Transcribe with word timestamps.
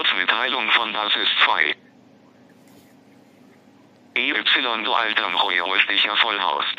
Ortsmitteilung 0.00 0.70
von 0.70 0.92
Basis 0.94 1.28
2. 1.44 1.74
EY, 4.14 4.32
du 4.82 4.92
alter 4.94 5.42
heuerlicher 5.42 6.16
Vollhaust. 6.16 6.78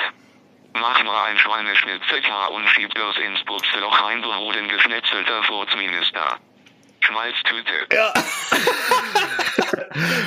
Mach 0.74 1.04
nur 1.04 1.24
ein 1.26 1.38
Schweineschnitt 1.38 2.02
ZK 2.10 2.49
und 2.49 2.68
schieb 2.70 2.92
das 2.96 3.18
ins 3.18 3.46
Butzeloch 3.46 4.02
rein, 4.02 4.24
du 4.24 4.34
Hoden 4.34 4.68
geschnetzelter 4.68 5.44
Furzminister. 5.44 6.40
Schmalztüte. 7.02 7.72
Ja. 7.94 8.12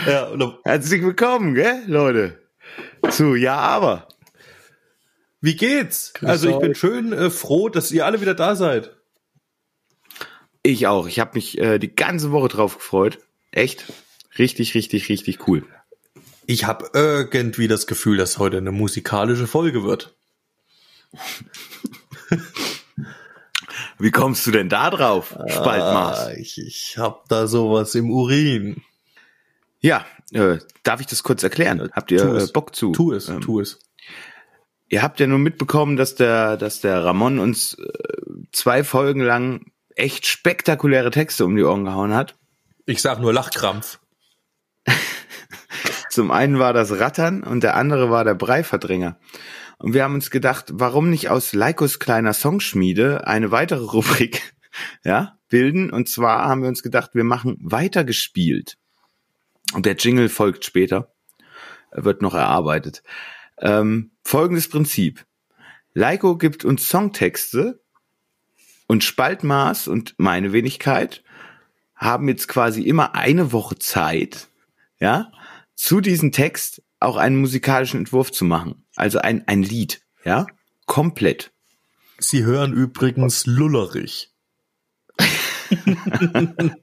ja, 0.12 0.22
und 0.26 0.58
herzlich 0.64 1.02
willkommen, 1.02 1.56
gell, 1.56 1.82
Leute. 1.88 2.48
Zu 3.11 3.34
Ja, 3.34 3.56
aber. 3.56 4.06
Wie 5.40 5.56
geht's? 5.56 6.12
Grüß 6.14 6.29
also 6.29 6.48
ich 6.48 6.58
bin 6.61 6.76
schön 6.76 7.12
äh, 7.12 7.30
froh, 7.30 7.68
dass 7.68 7.90
ihr 7.90 8.06
alle 8.06 8.20
wieder 8.20 8.34
da 8.34 8.54
seid. 8.54 8.93
Ich 10.66 10.86
auch. 10.86 11.06
Ich 11.06 11.20
habe 11.20 11.32
mich 11.34 11.58
äh, 11.58 11.78
die 11.78 11.95
ganze 11.95 12.32
Woche 12.32 12.48
drauf 12.48 12.78
gefreut. 12.78 13.18
Echt? 13.52 13.84
Richtig, 14.38 14.74
richtig, 14.74 15.10
richtig 15.10 15.46
cool. 15.46 15.64
Ich 16.46 16.64
habe 16.64 16.91
irgendwie 16.95 17.68
das 17.68 17.86
Gefühl, 17.86 18.16
dass 18.16 18.38
heute 18.38 18.56
eine 18.56 18.72
musikalische 18.72 19.46
Folge 19.46 19.84
wird. 19.84 20.16
Wie 23.98 24.10
kommst 24.10 24.46
du 24.46 24.50
denn 24.50 24.70
da 24.70 24.91
drauf, 24.91 25.36
Spaltmaß? 25.46 26.19
Ah, 26.19 26.32
ich 26.32 26.58
ich 26.58 26.96
habe 26.98 27.20
da 27.28 27.46
sowas 27.46 27.94
im 27.94 28.10
Urin. 28.10 28.83
Ja, 29.80 30.06
äh, 30.33 30.58
darf 30.83 31.00
ich 31.00 31.06
das 31.06 31.22
kurz 31.22 31.42
erklären? 31.42 31.91
Habt 31.92 32.10
ihr 32.10 32.24
äh, 32.24 32.46
Bock 32.46 32.74
zu? 32.74 32.92
Tu 32.92 33.12
es, 33.12 33.28
ähm, 33.28 33.42
tu 33.42 33.60
es. 33.60 33.78
Ihr 34.88 35.02
habt 35.02 35.20
ja 35.20 35.27
nur 35.27 35.38
mitbekommen, 35.38 35.96
dass 35.96 36.14
der, 36.14 36.56
dass 36.56 36.80
der 36.80 37.05
Ramon 37.05 37.38
uns 37.38 37.74
äh, 37.74 37.83
zwei 38.52 38.83
Folgen 38.83 39.20
lang 39.20 39.66
echt 39.95 40.27
spektakuläre 40.27 41.11
Texte 41.11 41.45
um 41.45 41.57
die 41.57 41.62
Ohren 41.62 41.84
gehauen 41.84 42.15
hat. 42.15 42.37
Ich 42.87 43.01
sag 43.01 43.21
nur 43.21 43.33
Lachkrampf. 43.33 43.98
Zum 46.11 46.31
einen 46.31 46.59
war 46.59 46.73
das 46.73 46.98
Rattern 46.98 47.42
und 47.42 47.62
der 47.62 47.77
andere 47.77 48.11
war 48.11 48.25
der 48.25 48.34
Breiverdränger. 48.34 49.19
Und 49.78 49.95
wir 49.95 50.05
haben 50.05 50.14
uns 50.14 50.31
gedacht, 50.31 50.67
warum 50.73 51.11
nicht 51.11 51.28
aus 51.28 51.53
Leikos 51.53 51.98
kleiner 51.98 52.33
Songschmiede 52.33 53.27
eine 53.27 53.51
weitere 53.51 53.84
Rubrik 53.84 54.55
ja, 55.05 55.39
bilden? 55.48 55.91
Und 55.91 56.08
zwar 56.08 56.47
haben 56.48 56.62
wir 56.62 56.69
uns 56.69 56.83
gedacht, 56.83 57.11
wir 57.14 57.25
machen 57.25 57.56
weitergespielt. 57.61 58.77
Und 59.75 59.86
der 59.86 59.97
Jingle 59.97 60.29
folgt 60.29 60.64
später. 60.64 61.12
Er 61.91 62.05
wird 62.05 62.23
noch 62.23 62.34
erarbeitet. 62.34 63.03
Ähm, 63.58 64.12
folgendes 64.25 64.69
Prinzip. 64.69 65.25
Leiko 65.92 66.36
gibt 66.36 66.64
uns 66.64 66.89
Songtexte 66.89 67.83
und 68.86 69.04
Spaltmaß 69.04 69.88
und 69.88 70.14
meine 70.18 70.52
Wenigkeit 70.52 71.22
haben 71.94 72.28
jetzt 72.28 72.48
quasi 72.48 72.82
immer 72.82 73.14
eine 73.14 73.52
Woche 73.52 73.78
Zeit, 73.78 74.48
ja, 75.00 75.30
zu 75.74 76.00
diesem 76.00 76.32
Text 76.32 76.82
auch 77.00 77.16
einen 77.16 77.36
musikalischen 77.36 78.00
Entwurf 78.00 78.32
zu 78.32 78.44
machen. 78.44 78.84
Also 78.96 79.18
ein, 79.18 79.46
ein 79.48 79.62
Lied, 79.62 80.02
ja, 80.24 80.46
komplett. 80.86 81.52
Sie 82.18 82.44
hören 82.44 82.72
übrigens 82.72 83.46
Lullerich. 83.46 84.33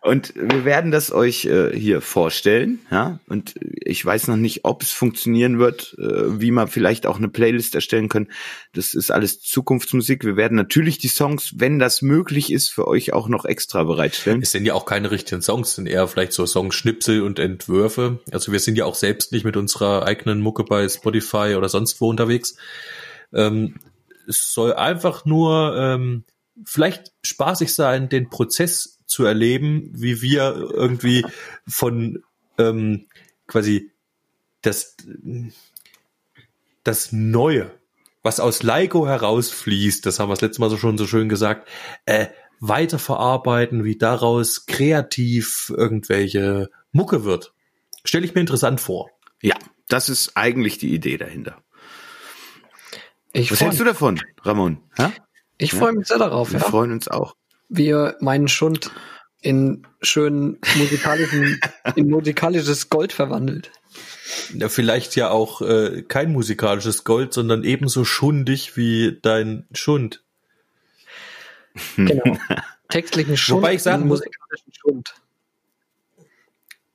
und 0.00 0.34
wir 0.34 0.64
werden 0.64 0.90
das 0.90 1.12
euch 1.12 1.44
äh, 1.44 1.76
hier 1.76 2.00
vorstellen, 2.00 2.80
ja. 2.90 3.20
Und 3.28 3.54
ich 3.60 4.04
weiß 4.04 4.28
noch 4.28 4.36
nicht, 4.36 4.64
ob 4.64 4.82
es 4.82 4.92
funktionieren 4.92 5.58
wird, 5.58 5.96
äh, 5.98 6.40
wie 6.40 6.50
man 6.50 6.68
vielleicht 6.68 7.06
auch 7.06 7.18
eine 7.18 7.28
Playlist 7.28 7.74
erstellen 7.74 8.08
können. 8.08 8.28
Das 8.72 8.94
ist 8.94 9.10
alles 9.10 9.40
Zukunftsmusik. 9.40 10.24
Wir 10.24 10.36
werden 10.36 10.56
natürlich 10.56 10.98
die 10.98 11.08
Songs, 11.08 11.54
wenn 11.56 11.78
das 11.78 12.02
möglich 12.02 12.52
ist, 12.52 12.68
für 12.68 12.86
euch 12.86 13.12
auch 13.12 13.28
noch 13.28 13.44
extra 13.44 13.84
bereitstellen. 13.84 14.42
Es 14.42 14.52
sind 14.52 14.64
ja 14.66 14.74
auch 14.74 14.86
keine 14.86 15.10
richtigen 15.10 15.42
Songs, 15.42 15.74
sind 15.74 15.86
eher 15.86 16.06
vielleicht 16.08 16.32
so 16.32 16.46
Songschnipsel 16.46 17.22
und 17.22 17.38
Entwürfe. 17.38 18.20
Also 18.32 18.52
wir 18.52 18.60
sind 18.60 18.76
ja 18.76 18.84
auch 18.84 18.94
selbst 18.94 19.32
nicht 19.32 19.44
mit 19.44 19.56
unserer 19.56 20.04
eigenen 20.06 20.40
Mucke 20.40 20.64
bei 20.64 20.88
Spotify 20.88 21.54
oder 21.56 21.68
sonst 21.68 22.00
wo 22.00 22.08
unterwegs. 22.08 22.56
Ähm, 23.32 23.74
es 24.28 24.52
soll 24.52 24.74
einfach 24.74 25.24
nur 25.24 25.76
ähm, 25.76 26.24
vielleicht 26.64 27.12
spaßig 27.22 27.74
sein, 27.74 28.08
den 28.08 28.30
Prozess 28.30 28.98
zu 29.06 29.24
erleben, 29.24 29.90
wie 29.92 30.22
wir 30.22 30.54
irgendwie 30.72 31.24
von 31.66 32.22
ähm, 32.58 33.06
quasi 33.46 33.92
das, 34.62 34.96
das 36.82 37.12
Neue, 37.12 37.70
was 38.22 38.40
aus 38.40 38.62
Leiko 38.62 39.06
herausfließt, 39.06 40.04
das 40.04 40.18
haben 40.18 40.28
wir 40.28 40.34
das 40.34 40.40
letzte 40.40 40.60
Mal 40.60 40.70
so 40.70 40.76
schon 40.76 40.98
so 40.98 41.06
schön 41.06 41.28
gesagt, 41.28 41.68
äh, 42.06 42.26
weiterverarbeiten, 42.58 43.84
wie 43.84 43.96
daraus 43.96 44.66
kreativ 44.66 45.72
irgendwelche 45.76 46.70
Mucke 46.92 47.24
wird. 47.24 47.52
Stelle 48.04 48.24
ich 48.24 48.34
mir 48.34 48.40
interessant 48.40 48.80
vor. 48.80 49.10
Ja, 49.42 49.56
das 49.88 50.08
ist 50.08 50.36
eigentlich 50.36 50.78
die 50.78 50.94
Idee 50.94 51.18
dahinter. 51.18 51.62
Ich 53.32 53.52
Was 53.52 53.60
hältst 53.60 53.80
du 53.80 53.84
davon, 53.84 54.20
Ramon? 54.42 54.78
Ha? 54.98 55.12
Ich 55.58 55.72
freue 55.72 55.92
mich 55.92 56.06
sehr 56.06 56.18
darauf. 56.18 56.52
Wir 56.52 56.60
ja. 56.60 56.66
freuen 56.66 56.92
uns 56.92 57.08
auch. 57.08 57.36
Wie 57.68 57.86
ihr 57.86 58.16
meinen 58.20 58.48
Schund 58.48 58.90
in 59.40 59.86
schönen 60.02 60.58
musikalischen, 60.76 61.60
in 61.96 62.10
musikalisches 62.10 62.90
Gold 62.90 63.12
verwandelt. 63.12 63.70
Ja, 64.54 64.68
vielleicht 64.68 65.16
ja 65.16 65.30
auch 65.30 65.62
äh, 65.62 66.02
kein 66.02 66.32
musikalisches 66.32 67.04
Gold, 67.04 67.32
sondern 67.32 67.64
ebenso 67.64 68.04
schundig 68.04 68.76
wie 68.76 69.18
dein 69.22 69.66
Schund. 69.72 70.22
Genau. 71.96 72.36
Textlichen 72.88 73.36
Schund 73.36 73.62
Wobei 73.62 73.74
ich 73.74 73.82
sagen 73.82 74.06
muss, 74.06 74.22
Schund. 74.72 75.14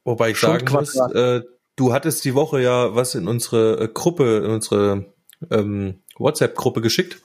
Wobei 0.04 0.32
ich 0.32 0.40
sagen 0.40 0.72
muss, 0.72 0.96
äh, 0.96 1.42
du 1.76 1.94
hattest 1.94 2.26
die 2.26 2.34
Woche 2.34 2.62
ja 2.62 2.96
was 2.96 3.16
in 3.16 3.28
unsere 3.28 3.80
äh, 3.80 3.88
Gruppe, 3.88 4.42
in 4.46 4.52
unsere 4.52 5.14
ähm, 5.50 6.02
WhatsApp-Gruppe 6.18 6.82
geschickt 6.82 7.22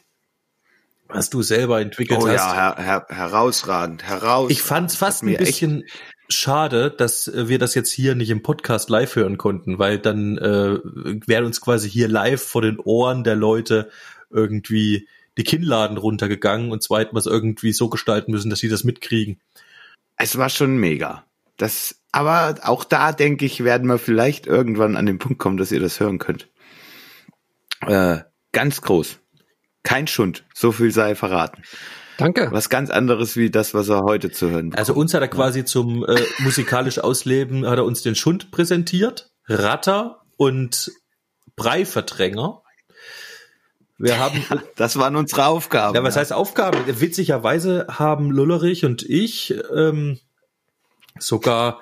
was 1.09 1.31
du 1.31 1.43
selber 1.43 1.81
entwickelt 1.81 2.21
oh, 2.23 2.29
hast. 2.29 2.37
Ja, 2.37 2.55
her, 2.55 2.77
her, 2.79 3.07
herausragend, 3.09 4.03
herausragend. 4.03 4.51
Ich 4.51 4.63
fand's 4.63 4.97
fast 4.97 5.23
ein 5.23 5.37
bisschen 5.37 5.85
schade, 6.29 6.91
dass 6.91 7.31
wir 7.33 7.59
das 7.59 7.75
jetzt 7.75 7.91
hier 7.91 8.15
nicht 8.15 8.31
im 8.31 8.43
Podcast 8.43 8.91
live 8.91 9.15
hören 9.17 9.39
konnten, 9.39 9.79
weil 9.79 9.99
dann 9.99 10.39
äh, 10.39 10.79
wären 11.27 11.45
uns 11.45 11.61
quasi 11.61 11.89
hier 11.89 12.09
live 12.09 12.43
vor 12.43 12.63
den 12.63 12.79
Ohren 12.81 13.25
der 13.25 13.37
Leute 13.37 13.91
irgendwie 14.31 15.09
die 15.39 15.45
Kinnladen 15.45 15.99
runtergegangen 15.99 16.73
und 16.73 16.83
zweitens 16.83 17.27
irgendwie 17.27 17.73
so 17.73 17.89
gestalten 17.89 18.33
müssen, 18.33 18.51
dass 18.51 18.59
sie 18.59 18.69
das 18.69 18.85
mitkriegen. 18.85 19.41
Es 20.17 20.39
war 20.39 20.49
schon 20.49 20.79
mega. 20.79 21.25
Das, 21.57 22.01
aber 22.13 22.57
auch 22.63 22.85
da 22.85 23.13
denke 23.13 23.45
ich, 23.45 23.65
werden 23.65 23.89
wir 23.89 23.99
vielleicht 23.99 24.47
irgendwann 24.47 24.97
an 24.97 25.07
den 25.07 25.19
Punkt 25.19 25.39
kommen, 25.39 25.57
dass 25.57 25.73
ihr 25.73 25.81
das 25.81 26.01
hören 26.01 26.19
könnt. 26.19 26.49
Äh, 27.83 28.19
ganz 28.53 28.81
groß. 28.83 29.19
Kein 29.87 30.09
Schund, 30.09 30.45
so 30.53 30.73
viel 30.73 30.91
sei 30.91 31.15
verraten. 31.15 31.63
Danke. 32.19 32.49
Was 32.51 32.71
ganz 32.71 32.91
anderes 32.91 33.37
wie 33.37 33.51
das, 33.51 33.73
was 33.73 33.89
er 33.89 34.03
heute 34.03 34.33
zu 34.33 34.51
hören 34.51 34.71
bekommt. 34.71 34.79
Also 34.79 34.95
uns 34.95 35.15
hat 35.15 35.23
er 35.23 35.29
quasi 35.29 35.65
zum 35.65 36.05
äh, 36.05 36.21
musikalisch 36.39 36.99
Ausleben, 36.99 37.65
hat 37.67 37.79
er 37.79 37.85
uns 37.85 38.03
den 38.03 38.17
Schund 38.17 38.51
präsentiert, 38.51 39.31
Ratter 39.47 40.23
und 40.37 40.91
Breiverdränger. 41.55 42.63
Wir 43.99 44.19
haben, 44.19 44.45
ja, 44.51 44.61
das 44.75 44.99
waren 44.99 45.15
unsere 45.15 45.47
Aufgaben. 45.47 45.95
Ja, 45.95 46.03
was 46.03 46.17
ja. 46.17 46.23
heißt 46.23 46.33
Aufgaben? 46.33 46.79
Witzigerweise 46.87 47.87
haben 47.89 48.33
Lullerich 48.33 48.85
und 48.85 49.05
ich 49.05 49.55
ähm, 49.73 50.19
sogar 51.21 51.81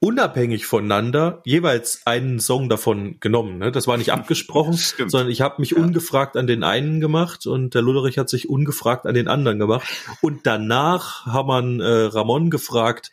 unabhängig 0.00 0.66
voneinander 0.66 1.42
jeweils 1.44 2.02
einen 2.06 2.38
Song 2.38 2.68
davon 2.68 3.18
genommen. 3.20 3.58
Ne? 3.58 3.72
Das 3.72 3.86
war 3.86 3.96
nicht 3.96 4.12
abgesprochen, 4.12 4.74
sondern 4.74 5.30
ich 5.30 5.40
habe 5.40 5.56
mich 5.60 5.70
ja. 5.70 5.78
ungefragt 5.78 6.36
an 6.36 6.46
den 6.46 6.62
einen 6.62 7.00
gemacht 7.00 7.46
und 7.46 7.74
der 7.74 7.82
Lullerich 7.82 8.18
hat 8.18 8.28
sich 8.28 8.48
ungefragt 8.48 9.06
an 9.06 9.14
den 9.14 9.28
anderen 9.28 9.58
gemacht. 9.58 9.88
Und 10.20 10.46
danach 10.46 11.26
haben 11.26 11.78
wir 11.78 11.84
äh, 11.84 12.04
Ramon 12.06 12.50
gefragt, 12.50 13.10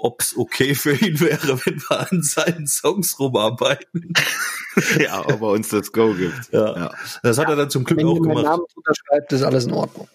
ob 0.00 0.20
es 0.20 0.36
okay 0.36 0.74
für 0.74 0.94
ihn 0.94 1.20
wäre, 1.20 1.64
wenn 1.64 1.80
wir 1.80 2.10
an 2.10 2.22
seinen 2.22 2.66
Songs 2.66 3.18
rumarbeiten. 3.20 4.12
ja, 4.98 5.20
ob 5.20 5.42
er 5.42 5.48
uns 5.48 5.68
das 5.68 5.92
Go 5.92 6.12
gibt. 6.14 6.52
Ja. 6.52 6.76
ja. 6.76 6.90
Das 7.22 7.38
hat 7.38 7.48
er 7.48 7.56
dann 7.56 7.70
zum 7.70 7.84
Glück 7.84 8.00
wenn 8.00 8.06
auch 8.06 8.20
gemacht. 8.20 8.38
Wenn 8.38 8.44
Namen 8.44 8.64
unterschreibt, 8.74 9.32
ist 9.32 9.42
alles 9.42 9.66
in 9.66 9.72
Ordnung. 9.72 10.08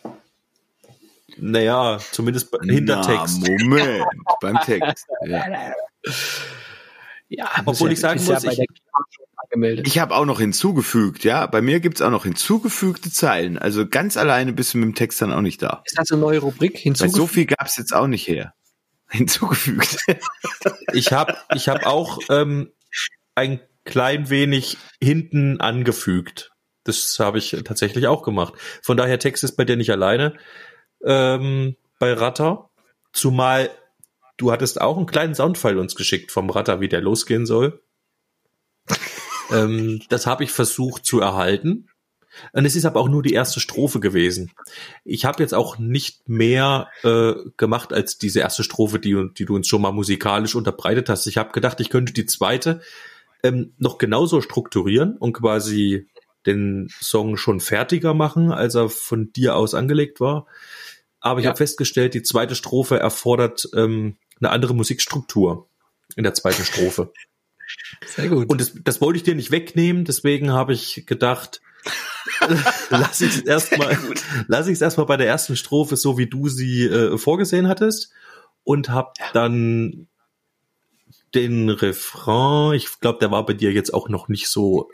Naja, 1.40 2.00
zumindest 2.12 2.50
hinter 2.64 2.98
Na, 2.98 3.02
Text. 3.02 3.48
Moment, 3.48 4.06
beim 4.42 4.60
Text. 4.62 5.06
Ja. 5.26 5.44
Ja, 7.30 7.50
obwohl 7.66 7.92
ich 7.92 8.00
sagen 8.00 8.24
muss, 8.24 8.44
ich, 8.44 8.60
ich 9.86 10.00
habe 10.00 10.16
auch 10.16 10.26
noch 10.26 10.40
hinzugefügt, 10.40 11.24
ja. 11.24 11.46
Bei 11.46 11.62
mir 11.62 11.80
gibt's 11.80 12.02
auch 12.02 12.10
noch 12.10 12.24
hinzugefügte 12.24 13.12
Zeilen. 13.12 13.58
Also 13.58 13.88
ganz 13.88 14.18
alleine 14.18 14.54
bist 14.54 14.74
du 14.74 14.78
mit 14.78 14.88
dem 14.88 14.96
Text 14.96 15.22
dann 15.22 15.34
auch 15.34 15.42
nicht 15.42 15.62
da. 15.62 15.82
Ist 15.86 15.98
das 15.98 16.12
eine 16.12 16.22
neue 16.22 16.40
Rubrik? 16.40 16.78
Hinzugefügt? 16.78 17.14
Weil 17.14 17.22
so 17.22 17.28
viel 17.28 17.46
gab's 17.46 17.78
jetzt 17.78 17.94
auch 17.94 18.08
nicht 18.08 18.28
her. 18.28 18.54
Hinzugefügt. 19.10 19.98
ich 20.94 21.12
habe 21.12 21.38
ich 21.56 21.70
hab 21.70 21.86
auch 21.86 22.20
ähm, 22.30 22.72
ein 23.36 23.60
klein 23.86 24.30
wenig 24.30 24.78
hinten 25.02 25.62
angefügt. 25.62 26.52
Das 26.84 27.18
habe 27.20 27.38
ich 27.38 27.52
tatsächlich 27.66 28.08
auch 28.08 28.24
gemacht. 28.24 28.54
Von 28.82 28.98
daher 28.98 29.20
Text 29.20 29.44
ist 29.44 29.56
bei 29.56 29.66
dir 29.66 29.76
nicht 29.76 29.92
alleine 29.92 30.36
ähm, 31.06 31.76
bei 32.00 32.14
Ratter. 32.14 32.70
Zumal 33.14 33.70
du 34.38 34.52
hattest 34.52 34.80
auch 34.80 34.98
einen 34.98 35.08
kleinen 35.08 35.36
Soundfile 35.36 35.80
uns 35.80 35.96
geschickt 35.96 36.32
vom 36.32 36.50
Ratter, 36.50 36.80
wie 36.80 36.90
der 36.90 37.02
losgehen 37.02 37.46
soll. 37.46 37.82
ähm, 39.52 40.02
das 40.10 40.26
habe 40.26 40.44
ich 40.44 40.52
versucht 40.52 41.06
zu 41.06 41.20
erhalten. 41.20 41.90
Und 42.54 42.66
es 42.66 42.76
ist 42.76 42.86
aber 42.86 43.00
auch 43.00 43.10
nur 43.10 43.24
die 43.24 43.34
erste 43.34 43.60
Strophe 43.60 44.00
gewesen. 44.00 44.52
Ich 45.04 45.26
habe 45.26 45.42
jetzt 45.42 45.54
auch 45.54 45.80
nicht 45.80 46.30
mehr 46.30 46.88
äh, 47.04 47.34
gemacht 47.58 47.94
als 47.94 48.20
diese 48.20 48.42
erste 48.42 48.64
Strophe, 48.64 49.00
die, 49.00 49.30
die 49.36 49.46
du 49.46 49.56
uns 49.56 49.68
schon 49.68 49.82
mal 49.82 49.92
musikalisch 49.92 50.54
unterbreitet 50.54 51.10
hast. 51.10 51.26
Ich 51.26 51.38
habe 51.38 51.52
gedacht, 51.52 51.80
ich 51.80 51.90
könnte 51.90 52.14
die 52.14 52.28
zweite 52.28 52.82
ähm, 53.44 53.74
noch 53.78 53.98
genauso 53.98 54.42
strukturieren 54.42 55.18
und 55.18 55.34
quasi 55.34 56.08
den 56.46 56.90
Song 57.02 57.38
schon 57.38 57.60
fertiger 57.60 58.14
machen, 58.14 58.52
als 58.52 58.76
er 58.76 58.90
von 58.90 59.34
dir 59.34 59.56
aus 59.56 59.74
angelegt 59.74 60.20
war. 60.20 60.46
Aber 61.20 61.40
ich 61.40 61.46
ja. 61.46 61.50
habe 61.50 61.58
festgestellt, 61.58 62.14
die 62.14 62.24
zweite 62.24 62.56
Strophe 62.56 63.00
erfordert 63.00 63.68
ähm, 63.76 64.18
eine 64.40 64.50
andere 64.52 64.74
Musikstruktur 64.74 65.70
in 66.16 66.24
der 66.24 66.34
zweiten 66.34 66.64
Strophe. 66.64 67.12
Sehr 68.06 68.30
gut. 68.30 68.50
Und 68.50 68.62
das, 68.62 68.74
das 68.84 69.02
wollte 69.02 69.18
ich 69.18 69.24
dir 69.24 69.36
nicht 69.36 69.52
wegnehmen, 69.52 70.06
deswegen 70.06 70.52
habe 70.52 70.74
ich 70.74 71.06
gedacht, 71.06 71.62
lass 72.90 73.22
ich 73.22 73.38
es 73.38 73.42
erstmal, 73.42 73.98
lass 74.48 74.68
ich 74.68 74.74
es 74.74 74.82
erstmal 74.82 75.06
bei 75.06 75.18
der 75.18 75.28
ersten 75.28 75.56
Strophe 75.56 75.96
so, 75.98 76.18
wie 76.18 76.28
du 76.28 76.48
sie 76.48 76.86
äh, 76.86 77.18
vorgesehen 77.18 77.68
hattest 77.68 78.12
und 78.64 78.90
habe 78.90 79.12
dann 79.34 80.08
den 81.34 81.70
Refrain, 81.70 82.74
ich 82.74 83.00
glaube, 83.00 83.20
der 83.20 83.32
war 83.32 83.46
bei 83.46 83.54
dir 83.54 83.72
jetzt 83.72 83.94
auch 83.94 84.10
noch 84.10 84.28
nicht 84.28 84.48
so 84.48 84.90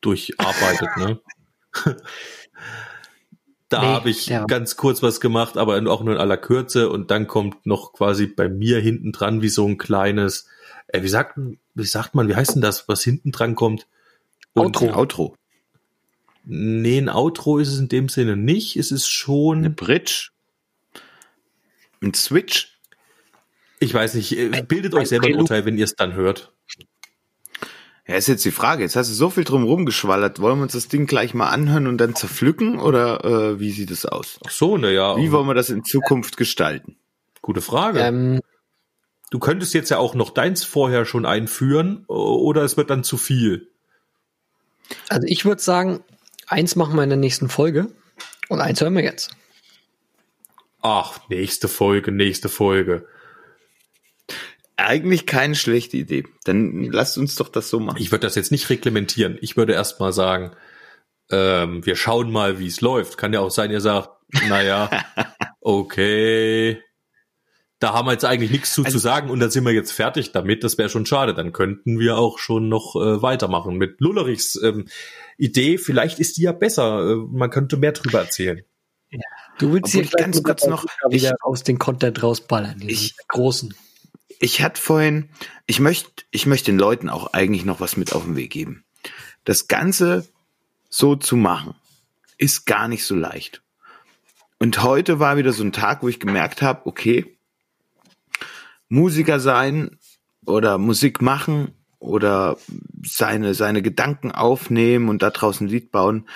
durcharbeitet, 0.00 0.88
ne? 0.96 1.20
da 3.68 3.80
nee, 3.80 3.86
habe 3.88 4.10
ich 4.10 4.32
ganz 4.46 4.76
kurz 4.76 5.02
was 5.02 5.20
gemacht, 5.20 5.56
aber 5.56 5.76
auch 5.90 6.02
nur 6.02 6.14
in 6.14 6.20
aller 6.20 6.36
Kürze 6.36 6.88
und 6.88 7.10
dann 7.10 7.26
kommt 7.26 7.66
noch 7.66 7.92
quasi 7.92 8.26
bei 8.26 8.48
mir 8.48 8.78
hinten 8.78 9.12
dran 9.12 9.42
wie 9.42 9.48
so 9.48 9.66
ein 9.66 9.78
kleines, 9.78 10.46
äh, 10.88 11.02
wie 11.02 11.08
sagt 11.08 11.38
wie 11.74 11.84
sagt 11.84 12.14
man, 12.14 12.28
wie 12.28 12.36
heißt 12.36 12.54
denn 12.54 12.62
das, 12.62 12.88
was 12.88 13.02
hinten 13.02 13.32
dran 13.32 13.54
kommt? 13.54 13.86
Und 14.54 14.76
Outro. 14.76 14.96
Outro. 14.96 15.36
Nee, 16.44 16.98
ein 16.98 17.08
Outro 17.08 17.58
ist 17.58 17.68
es 17.68 17.78
in 17.78 17.88
dem 17.88 18.08
Sinne 18.08 18.36
nicht. 18.36 18.76
Es 18.76 18.92
ist 18.92 19.08
schon. 19.08 19.58
Eine 19.58 19.70
Bridge. 19.70 20.30
Ein 22.00 22.14
Switch. 22.14 22.78
Ich 23.80 23.92
weiß 23.92 24.14
nicht. 24.14 24.32
Äh, 24.32 24.62
bildet 24.62 24.94
ein 24.94 25.00
euch 25.00 25.08
selber 25.08 25.26
ein 25.26 25.34
Urteil, 25.34 25.64
wenn 25.64 25.76
ihr 25.76 25.84
es 25.84 25.96
dann 25.96 26.14
hört. 26.14 26.52
Ja, 28.06 28.14
ist 28.14 28.28
jetzt 28.28 28.44
die 28.44 28.52
Frage. 28.52 28.84
Jetzt 28.84 28.94
hast 28.94 29.10
du 29.10 29.14
so 29.14 29.30
viel 29.30 29.42
drum 29.42 29.64
rumgeschwallert. 29.64 30.40
Wollen 30.40 30.58
wir 30.58 30.62
uns 30.62 30.72
das 30.72 30.86
Ding 30.86 31.06
gleich 31.06 31.34
mal 31.34 31.48
anhören 31.48 31.88
und 31.88 31.98
dann 31.98 32.14
zerpflücken 32.14 32.78
oder 32.78 33.24
äh, 33.24 33.60
wie 33.60 33.72
sieht 33.72 33.90
es 33.90 34.06
aus? 34.06 34.38
Ach 34.46 34.50
so, 34.50 34.76
na 34.76 34.90
ja. 34.90 35.16
Wie 35.16 35.32
wollen 35.32 35.48
wir 35.48 35.54
das 35.54 35.70
in 35.70 35.84
Zukunft 35.84 36.36
gestalten? 36.36 36.96
Gute 37.42 37.60
Frage. 37.60 37.98
Ähm, 38.00 38.40
du 39.30 39.40
könntest 39.40 39.74
jetzt 39.74 39.90
ja 39.90 39.98
auch 39.98 40.14
noch 40.14 40.30
deins 40.30 40.64
vorher 40.64 41.04
schon 41.04 41.26
einführen 41.26 42.04
oder 42.06 42.62
es 42.62 42.76
wird 42.76 42.90
dann 42.90 43.02
zu 43.02 43.16
viel. 43.16 43.70
Also 45.08 45.26
ich 45.26 45.44
würde 45.44 45.60
sagen, 45.60 46.00
eins 46.46 46.76
machen 46.76 46.94
wir 46.94 47.02
in 47.02 47.10
der 47.10 47.18
nächsten 47.18 47.48
Folge 47.48 47.88
und 48.48 48.60
eins 48.60 48.80
hören 48.80 48.94
wir 48.94 49.02
jetzt. 49.02 49.32
Ach, 50.80 51.18
nächste 51.28 51.66
Folge, 51.66 52.12
nächste 52.12 52.48
Folge. 52.48 53.08
Eigentlich 54.76 55.26
keine 55.26 55.54
schlechte 55.54 55.96
Idee. 55.96 56.24
Dann 56.44 56.84
lasst 56.84 57.16
uns 57.16 57.34
doch 57.36 57.48
das 57.48 57.70
so 57.70 57.80
machen. 57.80 57.96
Ich 57.98 58.10
würde 58.12 58.26
das 58.26 58.34
jetzt 58.34 58.52
nicht 58.52 58.68
reglementieren. 58.68 59.38
Ich 59.40 59.56
würde 59.56 59.72
erst 59.72 60.00
mal 60.00 60.12
sagen, 60.12 60.52
ähm, 61.30 61.84
wir 61.84 61.96
schauen 61.96 62.30
mal, 62.30 62.58
wie 62.58 62.66
es 62.66 62.80
läuft. 62.80 63.16
Kann 63.16 63.32
ja 63.32 63.40
auch 63.40 63.50
sein, 63.50 63.70
ihr 63.70 63.80
sagt, 63.80 64.10
naja, 64.48 64.90
okay, 65.60 66.82
da 67.78 67.92
haben 67.92 68.06
wir 68.06 68.12
jetzt 68.12 68.24
eigentlich 68.24 68.50
nichts 68.50 68.72
zu, 68.72 68.84
also, 68.84 68.96
zu 68.96 68.98
sagen 68.98 69.28
und 69.30 69.40
dann 69.40 69.50
sind 69.50 69.64
wir 69.64 69.72
jetzt 69.72 69.92
fertig 69.92 70.32
damit. 70.32 70.64
Das 70.64 70.78
wäre 70.78 70.88
schon 70.88 71.06
schade. 71.06 71.34
Dann 71.34 71.52
könnten 71.52 71.98
wir 71.98 72.16
auch 72.16 72.38
schon 72.38 72.68
noch 72.68 72.96
äh, 72.96 73.22
weitermachen 73.22 73.76
mit 73.76 74.00
Lullerichs 74.00 74.56
ähm, 74.62 74.88
Idee. 75.36 75.76
Vielleicht 75.78 76.18
ist 76.18 76.38
die 76.38 76.42
ja 76.42 76.52
besser. 76.52 77.00
Äh, 77.00 77.14
man 77.16 77.50
könnte 77.50 77.76
mehr 77.76 77.92
drüber 77.92 78.20
erzählen. 78.20 78.62
Ja. 79.10 79.20
Du 79.58 79.72
willst 79.72 79.92
hier 79.92 80.04
ganz 80.04 80.42
kurz 80.42 80.66
noch 80.66 80.84
wieder 81.08 81.32
ich, 81.32 81.42
aus 81.42 81.62
den 81.62 81.78
Content 81.78 82.22
rausballern, 82.22 82.82
ich, 82.86 83.14
großen. 83.28 83.74
Ich 84.38 84.62
hatte 84.62 84.80
vorhin, 84.80 85.30
ich 85.66 85.80
möchte, 85.80 86.24
ich 86.30 86.46
möchte 86.46 86.70
den 86.70 86.78
Leuten 86.78 87.08
auch 87.08 87.32
eigentlich 87.32 87.64
noch 87.64 87.80
was 87.80 87.96
mit 87.96 88.12
auf 88.12 88.24
den 88.24 88.36
Weg 88.36 88.50
geben. 88.50 88.84
Das 89.44 89.68
Ganze 89.68 90.28
so 90.88 91.16
zu 91.16 91.36
machen, 91.36 91.74
ist 92.38 92.66
gar 92.66 92.88
nicht 92.88 93.04
so 93.04 93.14
leicht. 93.14 93.62
Und 94.58 94.82
heute 94.82 95.18
war 95.18 95.36
wieder 95.36 95.52
so 95.52 95.62
ein 95.62 95.72
Tag, 95.72 96.02
wo 96.02 96.08
ich 96.08 96.20
gemerkt 96.20 96.62
habe, 96.62 96.86
okay, 96.86 97.36
Musiker 98.88 99.40
sein 99.40 99.98
oder 100.46 100.78
Musik 100.78 101.20
machen 101.20 101.74
oder 101.98 102.56
seine, 103.04 103.54
seine 103.54 103.82
Gedanken 103.82 104.32
aufnehmen 104.32 105.08
und 105.08 105.22
da 105.22 105.30
draußen 105.30 105.66
ein 105.66 105.70
Lied 105.70 105.90
bauen, 105.90 106.28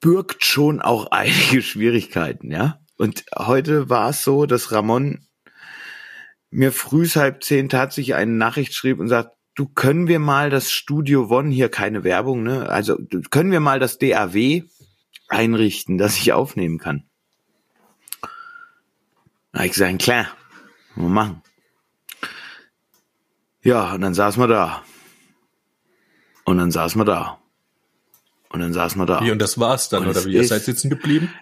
birgt 0.00 0.44
schon 0.44 0.82
auch 0.82 1.06
einige 1.10 1.62
Schwierigkeiten, 1.62 2.50
ja. 2.50 2.80
Und 2.96 3.24
heute 3.36 3.88
war 3.88 4.10
es 4.10 4.22
so, 4.22 4.46
dass 4.46 4.70
Ramon 4.70 5.26
mir 6.54 6.72
früh 6.72 7.06
halb 7.08 7.42
zehn 7.42 7.68
tatsächlich 7.68 8.14
eine 8.14 8.30
Nachricht 8.30 8.74
schrieb 8.74 9.00
und 9.00 9.08
sagt, 9.08 9.36
du 9.54 9.66
können 9.66 10.06
wir 10.06 10.20
mal 10.20 10.50
das 10.50 10.70
Studio 10.70 11.28
One, 11.28 11.50
hier 11.50 11.68
keine 11.68 12.04
Werbung, 12.04 12.42
ne? 12.42 12.68
Also 12.68 12.96
können 13.30 13.50
wir 13.50 13.60
mal 13.60 13.80
das 13.80 13.98
DAW 13.98 14.62
einrichten, 15.28 15.98
dass 15.98 16.16
ich 16.16 16.32
aufnehmen 16.32 16.78
kann. 16.78 17.04
Da 19.52 19.58
habe 19.58 19.66
ich 19.66 19.72
gesagt, 19.72 19.98
klar, 20.00 20.28
wir 20.94 21.08
machen. 21.08 21.42
Ja, 23.62 23.94
und 23.94 24.00
dann 24.00 24.14
saßen 24.14 24.40
wir 24.42 24.48
da. 24.48 24.84
Und 26.44 26.58
dann 26.58 26.70
saßen 26.70 27.00
wir 27.00 27.04
da. 27.04 27.40
Und 28.50 28.60
dann 28.60 28.72
saßen 28.72 29.00
wir 29.00 29.06
da. 29.06 29.20
Wie, 29.22 29.30
und 29.30 29.40
das 29.40 29.58
war's 29.58 29.88
dann, 29.88 30.04
und 30.04 30.10
oder 30.10 30.24
wie? 30.24 30.34
Ihr 30.34 30.44
seid 30.44 30.62
sitzen 30.62 30.90
geblieben? 30.90 31.32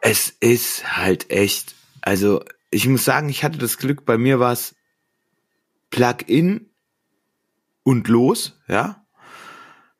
Es 0.00 0.30
ist 0.30 0.96
halt 0.96 1.30
echt, 1.30 1.74
also 2.00 2.42
ich 2.76 2.86
muss 2.86 3.04
sagen, 3.06 3.30
ich 3.30 3.42
hatte 3.42 3.58
das 3.58 3.78
Glück, 3.78 4.04
bei 4.04 4.18
mir 4.18 4.38
war 4.38 4.52
es 4.52 4.76
Plug-in 5.88 6.68
und 7.84 8.08
los, 8.08 8.60
ja. 8.68 9.02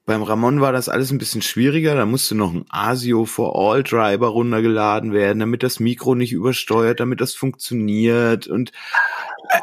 Beim 0.04 0.22
Ramon 0.22 0.60
war 0.60 0.70
das 0.72 0.88
alles 0.88 1.10
ein 1.10 1.18
bisschen 1.18 1.42
schwieriger. 1.42 1.96
Da 1.96 2.06
musste 2.06 2.36
noch 2.36 2.54
ein 2.54 2.64
ASIO 2.68 3.24
for 3.24 3.58
All 3.58 3.82
Driver 3.82 4.28
runtergeladen 4.28 5.12
werden, 5.12 5.40
damit 5.40 5.64
das 5.64 5.80
Mikro 5.80 6.14
nicht 6.14 6.32
übersteuert, 6.32 7.00
damit 7.00 7.20
das 7.20 7.34
funktioniert. 7.34 8.46
Und 8.46 8.70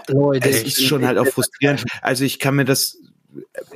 Leute, 0.10 0.50
es 0.50 0.64
ist 0.64 0.84
schon 0.84 1.06
halt 1.06 1.18
auch 1.18 1.28
frustrierend. 1.28 1.86
Also 2.02 2.26
ich 2.26 2.40
kann 2.40 2.56
mir 2.56 2.66
das, 2.66 2.98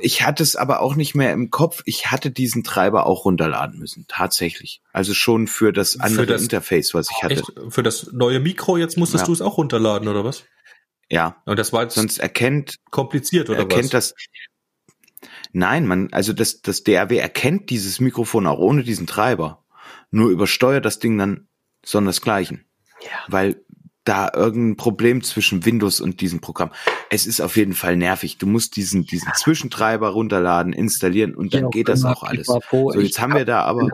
ich 0.00 0.22
hatte 0.22 0.42
es 0.42 0.56
aber 0.56 0.80
auch 0.80 0.94
nicht 0.94 1.14
mehr 1.14 1.32
im 1.32 1.50
Kopf. 1.50 1.82
Ich 1.84 2.10
hatte 2.10 2.30
diesen 2.30 2.64
Treiber 2.64 3.06
auch 3.06 3.24
runterladen 3.24 3.78
müssen, 3.78 4.06
tatsächlich. 4.08 4.82
Also 4.92 5.14
schon 5.14 5.46
für 5.46 5.72
das 5.72 5.98
andere 5.98 6.20
für 6.20 6.26
das, 6.26 6.42
Interface, 6.42 6.94
was 6.94 7.10
ich 7.10 7.22
hatte. 7.22 7.34
Echt? 7.34 7.52
Für 7.70 7.82
das 7.82 8.12
neue 8.12 8.40
Mikro 8.40 8.76
jetzt 8.76 8.96
musstest 8.96 9.22
ja. 9.22 9.26
du 9.26 9.32
es 9.32 9.40
auch 9.40 9.58
runterladen 9.58 10.08
oder 10.08 10.24
was? 10.24 10.44
Ja. 11.10 11.42
Und 11.46 11.58
das 11.58 11.72
war 11.72 11.82
jetzt 11.82 11.94
sonst 11.94 12.18
erkennt 12.18 12.78
kompliziert 12.90 13.48
oder 13.50 13.60
erkennt 13.60 13.92
was? 13.94 14.12
das 14.12 14.14
Nein, 15.52 15.86
man, 15.86 16.12
also 16.12 16.32
das, 16.32 16.60
das 16.60 16.84
DAW 16.84 17.16
erkennt 17.16 17.70
dieses 17.70 18.00
Mikrofon 18.00 18.46
auch 18.46 18.58
ohne 18.58 18.82
diesen 18.84 19.06
Treiber. 19.06 19.64
Nur 20.10 20.30
übersteuert 20.30 20.84
das 20.84 20.98
Ding 20.98 21.18
dann 21.18 21.48
sondersgleichen. 21.84 22.66
Ja. 23.02 23.10
Weil 23.28 23.64
da 24.08 24.30
irgendein 24.34 24.76
Problem 24.76 25.22
zwischen 25.22 25.64
Windows 25.64 26.00
und 26.00 26.20
diesem 26.20 26.40
Programm. 26.40 26.70
Es 27.10 27.26
ist 27.26 27.40
auf 27.40 27.56
jeden 27.56 27.74
Fall 27.74 27.96
nervig. 27.96 28.38
Du 28.38 28.46
musst 28.46 28.76
diesen, 28.76 29.04
diesen 29.04 29.32
Zwischentreiber 29.34 30.08
runterladen, 30.08 30.72
installieren 30.72 31.34
und 31.34 31.52
dann 31.54 31.64
ja, 31.64 31.68
geht 31.68 31.88
das 31.88 32.04
auch 32.04 32.22
alles. 32.22 32.46
Pipapo. 32.46 32.92
So, 32.92 33.00
jetzt 33.00 33.20
haben 33.20 33.34
wir 33.34 33.44
da 33.44 33.62
aber 33.62 33.88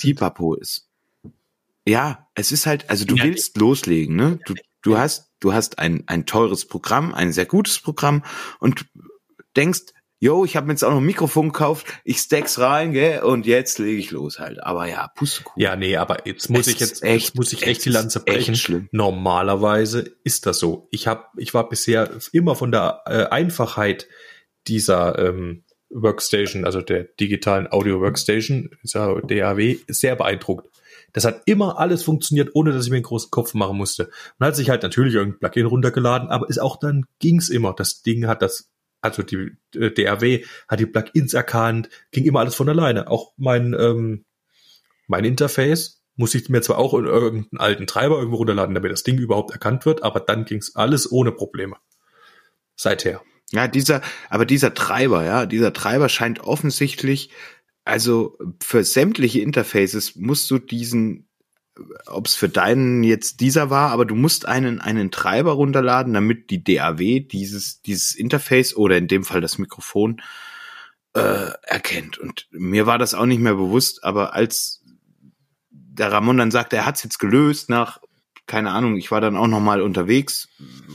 Pipapo 0.00 0.54
ist. 0.54 0.88
Ja, 1.86 2.28
es 2.34 2.52
ist 2.52 2.66
halt, 2.66 2.90
also 2.90 3.04
du 3.04 3.16
ja. 3.16 3.24
willst 3.24 3.56
loslegen, 3.56 4.16
ne? 4.16 4.38
Du, 4.46 4.54
du 4.82 4.98
hast, 4.98 5.30
du 5.40 5.52
hast 5.52 5.78
ein, 5.78 6.04
ein 6.06 6.26
teures 6.26 6.66
Programm, 6.66 7.14
ein 7.14 7.32
sehr 7.32 7.46
gutes 7.46 7.78
Programm 7.78 8.22
und 8.58 8.86
denkst, 9.56 9.92
yo, 10.22 10.44
ich 10.44 10.54
habe 10.54 10.68
mir 10.68 10.74
jetzt 10.74 10.84
auch 10.84 10.90
noch 10.90 10.98
ein 10.98 11.04
Mikrofon 11.04 11.48
gekauft, 11.48 11.84
ich 12.04 12.18
stack's 12.18 12.60
rein, 12.60 12.92
gell, 12.92 13.24
und 13.24 13.44
jetzt 13.44 13.80
lege 13.80 13.98
ich 13.98 14.12
los 14.12 14.38
halt. 14.38 14.62
Aber 14.62 14.88
ja, 14.88 15.08
Pustekuchen. 15.08 15.60
Ja, 15.60 15.74
nee, 15.74 15.96
aber 15.96 16.28
jetzt 16.28 16.48
muss 16.48 16.68
es 16.68 16.74
ich 16.74 16.80
jetzt, 16.80 17.02
echt, 17.02 17.26
jetzt 17.26 17.36
muss 17.36 17.52
ich 17.52 17.66
echt 17.66 17.84
die 17.84 17.90
Lanze 17.90 18.20
brechen. 18.20 18.88
Normalerweise 18.92 20.14
ist 20.22 20.46
das 20.46 20.60
so. 20.60 20.86
Ich 20.92 21.08
habe, 21.08 21.24
ich 21.36 21.54
war 21.54 21.68
bisher 21.68 22.08
immer 22.30 22.54
von 22.54 22.70
der 22.70 23.02
äh, 23.06 23.24
Einfachheit 23.24 24.06
dieser 24.68 25.18
ähm, 25.18 25.64
Workstation, 25.90 26.64
also 26.64 26.82
der 26.82 27.02
digitalen 27.02 27.70
Audio 27.72 28.00
Workstation, 28.00 28.70
dieser 28.84 29.20
DAW, 29.22 29.76
sehr 29.88 30.14
beeindruckt. 30.14 30.68
Das 31.12 31.24
hat 31.24 31.42
immer 31.46 31.80
alles 31.80 32.04
funktioniert, 32.04 32.50
ohne 32.54 32.72
dass 32.72 32.84
ich 32.84 32.90
mir 32.90 32.96
einen 32.96 33.02
großen 33.04 33.32
Kopf 33.32 33.54
machen 33.54 33.76
musste. 33.76 34.08
Man 34.38 34.46
hat 34.46 34.56
sich 34.56 34.70
halt 34.70 34.84
natürlich 34.84 35.14
irgendein 35.14 35.40
Plugin 35.40 35.66
runtergeladen, 35.66 36.28
aber 36.28 36.48
ist 36.48 36.62
auch 36.62 36.78
dann 36.78 37.06
ging's 37.18 37.48
immer. 37.48 37.74
Das 37.74 38.02
Ding 38.02 38.28
hat 38.28 38.40
das 38.40 38.71
also 39.02 39.22
die 39.22 39.50
äh, 39.74 39.90
DRW 39.90 40.44
hat 40.68 40.80
die 40.80 40.86
Plugins 40.86 41.34
erkannt, 41.34 41.90
ging 42.10 42.24
immer 42.24 42.40
alles 42.40 42.54
von 42.54 42.68
alleine. 42.68 43.08
Auch 43.08 43.32
mein 43.36 43.74
ähm, 43.78 44.24
mein 45.06 45.24
Interface 45.24 46.02
muss 46.16 46.34
ich 46.34 46.48
mir 46.48 46.62
zwar 46.62 46.78
auch 46.78 46.94
in 46.94 47.04
irgendeinen 47.04 47.60
alten 47.60 47.86
Treiber 47.86 48.16
irgendwo 48.16 48.36
runterladen, 48.36 48.74
damit 48.74 48.92
das 48.92 49.02
Ding 49.02 49.18
überhaupt 49.18 49.50
erkannt 49.50 49.84
wird, 49.86 50.02
aber 50.02 50.20
dann 50.20 50.44
ging's 50.44 50.74
alles 50.76 51.10
ohne 51.10 51.32
Probleme. 51.32 51.76
Seither. 52.76 53.22
Ja, 53.50 53.68
dieser, 53.68 54.00
aber 54.30 54.46
dieser 54.46 54.74
Treiber, 54.74 55.24
ja, 55.24 55.46
dieser 55.46 55.72
Treiber 55.72 56.08
scheint 56.08 56.40
offensichtlich, 56.40 57.30
also 57.84 58.38
für 58.62 58.84
sämtliche 58.84 59.40
Interfaces 59.40 60.16
musst 60.16 60.50
du 60.50 60.58
diesen, 60.58 61.28
ob 62.06 62.26
es 62.26 62.34
für 62.34 62.48
deinen 62.48 63.02
jetzt 63.02 63.40
dieser 63.40 63.70
war, 63.70 63.90
aber 63.90 64.04
du 64.04 64.14
musst 64.14 64.46
einen, 64.46 64.80
einen 64.80 65.10
Treiber 65.10 65.52
runterladen, 65.52 66.12
damit 66.12 66.50
die 66.50 66.62
DAW 66.62 67.20
dieses, 67.20 67.82
dieses 67.82 68.14
Interface 68.14 68.76
oder 68.76 68.98
in 68.98 69.08
dem 69.08 69.24
Fall 69.24 69.40
das 69.40 69.58
Mikrofon 69.58 70.20
äh, 71.14 71.50
erkennt. 71.62 72.18
Und 72.18 72.48
mir 72.50 72.86
war 72.86 72.98
das 72.98 73.14
auch 73.14 73.26
nicht 73.26 73.40
mehr 73.40 73.54
bewusst, 73.54 74.04
aber 74.04 74.34
als 74.34 74.82
der 75.70 76.10
Ramon 76.10 76.38
dann 76.38 76.50
sagte, 76.50 76.76
er 76.76 76.86
hat 76.86 76.96
es 76.96 77.02
jetzt 77.02 77.18
gelöst 77.18 77.68
nach, 77.68 78.00
keine 78.46 78.72
Ahnung, 78.72 78.96
ich 78.96 79.10
war 79.10 79.20
dann 79.20 79.36
auch 79.36 79.46
noch 79.46 79.60
mal 79.60 79.80
unterwegs 79.80 80.48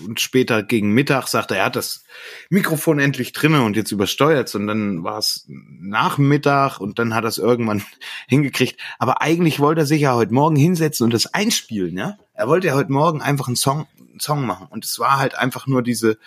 und 0.06 0.20
später 0.20 0.64
gegen 0.64 0.92
Mittag 0.92 1.28
sagte 1.28 1.56
er, 1.56 1.62
er 1.62 1.66
hat 1.68 1.76
das 1.76 2.04
Mikrofon 2.50 3.00
endlich 3.00 3.32
drinnen 3.32 3.62
und 3.62 3.76
jetzt 3.76 3.92
übersteuert 3.92 4.54
und 4.54 4.68
dann 4.68 5.04
war 5.04 5.18
es 5.18 5.46
Nachmittag 5.48 6.80
und 6.80 7.00
dann 7.00 7.16
hat 7.16 7.24
er 7.24 7.30
es 7.30 7.38
irgendwann 7.38 7.84
hingekriegt. 8.28 8.80
Aber 9.00 9.22
eigentlich 9.22 9.60
wollte 9.60 9.82
er 9.82 9.88
sich 9.88 10.02
ja 10.02 10.14
heute 10.14 10.34
Morgen 10.34 10.56
hinsetzen 10.56 11.06
und 11.06 11.14
das 11.14 11.34
einspielen, 11.34 11.98
ja. 11.98 12.18
Er 12.34 12.48
wollte 12.48 12.68
ja 12.68 12.76
heute 12.76 12.92
Morgen 12.92 13.22
einfach 13.22 13.48
einen 13.48 13.56
Song, 13.56 13.88
einen 13.98 14.20
Song 14.20 14.46
machen 14.46 14.68
und 14.70 14.86
es 14.86 15.00
war 15.00 15.18
halt 15.18 15.36
einfach 15.36 15.68
nur 15.68 15.82
diese, 15.82 16.18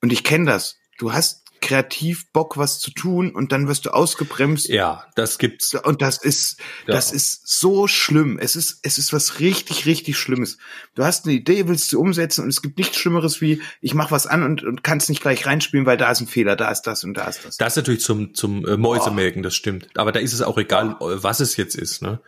und 0.00 0.12
ich 0.12 0.24
kenne 0.24 0.46
das. 0.46 0.78
Du 0.96 1.12
hast 1.12 1.43
kreativ 1.64 2.30
Bock, 2.32 2.58
was 2.58 2.78
zu 2.78 2.90
tun 2.90 3.34
und 3.34 3.50
dann 3.50 3.68
wirst 3.68 3.86
du 3.86 3.90
ausgebremst. 3.90 4.68
Ja, 4.68 5.06
das 5.14 5.38
gibt's. 5.38 5.74
Und 5.74 6.02
das 6.02 6.18
ist, 6.18 6.58
ja. 6.86 6.94
das 6.94 7.10
ist 7.10 7.48
so 7.48 7.88
schlimm. 7.88 8.38
Es 8.38 8.54
ist, 8.54 8.80
es 8.82 8.98
ist 8.98 9.12
was 9.14 9.40
richtig, 9.40 9.86
richtig 9.86 10.18
Schlimmes. 10.18 10.58
Du 10.94 11.04
hast 11.04 11.24
eine 11.24 11.34
Idee, 11.34 11.66
willst 11.66 11.92
du 11.92 12.00
umsetzen 12.00 12.42
und 12.44 12.50
es 12.50 12.60
gibt 12.60 12.76
nichts 12.76 12.98
Schlimmeres 12.98 13.40
wie, 13.40 13.62
ich 13.80 13.94
mach 13.94 14.10
was 14.10 14.26
an 14.26 14.42
und, 14.42 14.62
und 14.62 14.84
kann 14.84 14.98
es 14.98 15.08
nicht 15.08 15.22
gleich 15.22 15.46
reinspielen, 15.46 15.86
weil 15.86 15.96
da 15.96 16.10
ist 16.10 16.20
ein 16.20 16.26
Fehler, 16.26 16.54
da 16.54 16.70
ist 16.70 16.82
das 16.82 17.02
und 17.02 17.14
da 17.14 17.28
ist 17.28 17.44
das. 17.44 17.56
Das 17.56 17.72
ist 17.72 17.76
natürlich 17.76 18.02
zum, 18.02 18.34
zum 18.34 18.66
äh, 18.66 18.76
Mäusemelken, 18.76 19.42
das 19.42 19.54
stimmt. 19.54 19.88
Aber 19.96 20.12
da 20.12 20.20
ist 20.20 20.34
es 20.34 20.42
auch 20.42 20.58
egal, 20.58 20.96
was 21.00 21.40
es 21.40 21.56
jetzt 21.56 21.76
ist, 21.76 22.02
ne? 22.02 22.20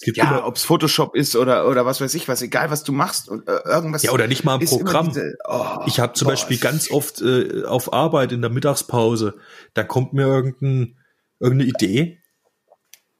Ja, 0.00 0.44
ob 0.44 0.56
es 0.56 0.64
Photoshop 0.64 1.14
ist 1.14 1.36
oder 1.36 1.68
oder 1.68 1.86
was 1.86 2.00
weiß 2.00 2.14
ich 2.14 2.26
was, 2.28 2.42
egal 2.42 2.70
was 2.70 2.82
du 2.82 2.92
machst 2.92 3.28
und 3.28 3.48
äh, 3.48 3.60
irgendwas. 3.64 4.02
Ja, 4.02 4.12
oder 4.12 4.26
nicht 4.26 4.44
mal 4.44 4.58
ein 4.58 4.66
Programm. 4.66 5.08
Diese, 5.08 5.36
oh, 5.46 5.78
ich 5.86 6.00
habe 6.00 6.14
zum 6.14 6.26
boah, 6.26 6.32
Beispiel 6.32 6.58
ganz 6.58 6.90
oft 6.90 7.20
äh, 7.20 7.64
auf 7.64 7.92
Arbeit 7.92 8.32
in 8.32 8.40
der 8.40 8.50
Mittagspause, 8.50 9.34
da 9.72 9.84
kommt 9.84 10.12
mir 10.12 10.26
irgendein, 10.26 10.98
irgendeine 11.38 11.70
Idee 11.70 12.18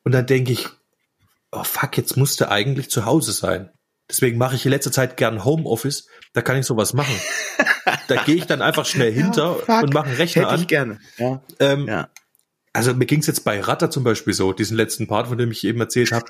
und 0.02 0.12
dann 0.12 0.26
denke 0.26 0.52
ich, 0.52 0.68
oh 1.52 1.64
fuck, 1.64 1.96
jetzt 1.96 2.16
musste 2.16 2.50
eigentlich 2.50 2.90
zu 2.90 3.04
Hause 3.04 3.32
sein. 3.32 3.70
Deswegen 4.10 4.36
mache 4.36 4.54
ich 4.54 4.66
in 4.66 4.70
letzter 4.70 4.92
Zeit 4.92 5.16
gern 5.16 5.44
Homeoffice, 5.44 6.08
da 6.34 6.42
kann 6.42 6.58
ich 6.58 6.66
sowas 6.66 6.92
machen. 6.92 7.14
da 8.08 8.22
gehe 8.24 8.34
ich 8.34 8.46
dann 8.46 8.60
einfach 8.60 8.84
schnell 8.84 9.12
hinter 9.12 9.56
ja, 9.66 9.80
und 9.80 9.94
mache 9.94 10.08
einen 10.08 10.16
Rechner 10.16 10.42
Hätte 10.42 10.52
an. 10.52 10.60
Ich 10.60 10.66
gerne. 10.66 11.00
Ja. 11.16 11.42
Ähm, 11.58 11.86
ja. 11.86 12.08
Also 12.74 12.92
mir 12.92 13.06
ging 13.06 13.20
es 13.20 13.28
jetzt 13.28 13.44
bei 13.44 13.60
Ratter 13.60 13.88
zum 13.88 14.02
Beispiel 14.02 14.34
so, 14.34 14.52
diesen 14.52 14.76
letzten 14.76 15.06
Part, 15.06 15.28
von 15.28 15.38
dem 15.38 15.52
ich 15.52 15.64
eben 15.64 15.80
erzählt 15.80 16.12
habe 16.12 16.26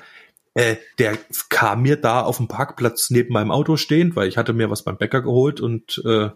äh, 0.55 0.77
der 0.97 1.17
kam 1.49 1.83
mir 1.83 1.95
da 1.95 2.21
auf 2.21 2.37
dem 2.37 2.47
Parkplatz 2.47 3.09
neben 3.09 3.33
meinem 3.33 3.51
Auto 3.51 3.77
stehen, 3.77 4.15
weil 4.15 4.27
ich 4.27 4.37
hatte 4.37 4.53
mir 4.53 4.69
was 4.69 4.83
beim 4.83 4.97
Bäcker 4.97 5.21
geholt 5.21 5.61
und 5.61 6.01
äh, 6.05 6.29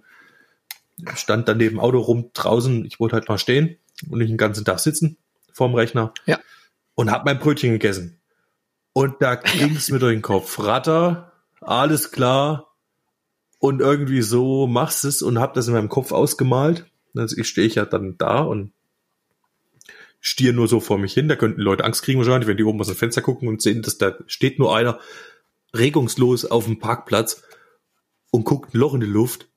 stand 1.16 1.48
dann 1.48 1.58
neben 1.58 1.76
dem 1.76 1.80
Auto 1.80 2.00
rum 2.00 2.30
draußen. 2.34 2.86
Ich 2.86 3.00
wollte 3.00 3.16
halt 3.16 3.28
mal 3.28 3.38
stehen 3.38 3.78
und 4.10 4.20
nicht 4.20 4.30
den 4.30 4.38
ganzen 4.38 4.66
Tag 4.66 4.80
sitzen 4.80 5.18
vorm 5.60 5.76
Rechner. 5.76 6.14
Ja. 6.26 6.40
Und 6.96 7.12
hab 7.12 7.26
mein 7.26 7.38
Brötchen 7.40 7.72
gegessen. 7.72 8.20
Und 8.94 9.22
da 9.22 9.36
ging's 9.58 9.92
mir 9.92 10.00
durch 10.00 10.16
den 10.16 10.22
Kopf. 10.22 10.58
Ratter, 10.60 11.34
alles 11.62 12.12
klar. 12.12 12.74
Und 13.60 13.82
irgendwie 13.82 14.22
so 14.22 14.68
machst 14.68 15.04
es 15.04 15.22
und 15.22 15.40
hab 15.40 15.54
das 15.54 15.68
in 15.68 15.74
meinem 15.74 15.90
Kopf 15.90 16.14
ausgemalt. 16.14 16.86
Also 17.16 17.38
ich 17.38 17.50
stehe 17.50 17.68
ich 17.68 17.76
ja 17.76 17.86
dann 17.86 18.18
da 18.18 18.40
und 18.40 18.72
stier 20.20 20.54
nur 20.54 20.68
so 20.68 20.80
vor 20.80 20.98
mich 20.98 21.14
hin. 21.14 21.28
Da 21.28 21.36
könnten 21.36 21.62
Leute 21.62 21.84
Angst 21.84 22.04
kriegen 22.04 22.20
wahrscheinlich, 22.20 22.48
wenn 22.48 22.58
die 22.58 22.64
oben 22.64 22.80
aus 22.80 22.88
dem 22.88 22.96
Fenster 22.96 23.22
gucken 23.22 23.48
und 23.48 23.62
sehen, 23.62 23.82
dass 23.82 23.98
da 23.98 24.18
steht 24.28 24.60
nur 24.60 24.76
einer 24.76 25.00
regungslos 25.74 26.46
auf 26.46 26.66
dem 26.66 26.80
Parkplatz 26.80 27.44
und 28.32 28.44
guckt 28.44 28.74
ein 28.74 28.80
Loch 28.80 28.94
in 28.94 29.02
die 29.02 29.08
Luft 29.08 29.50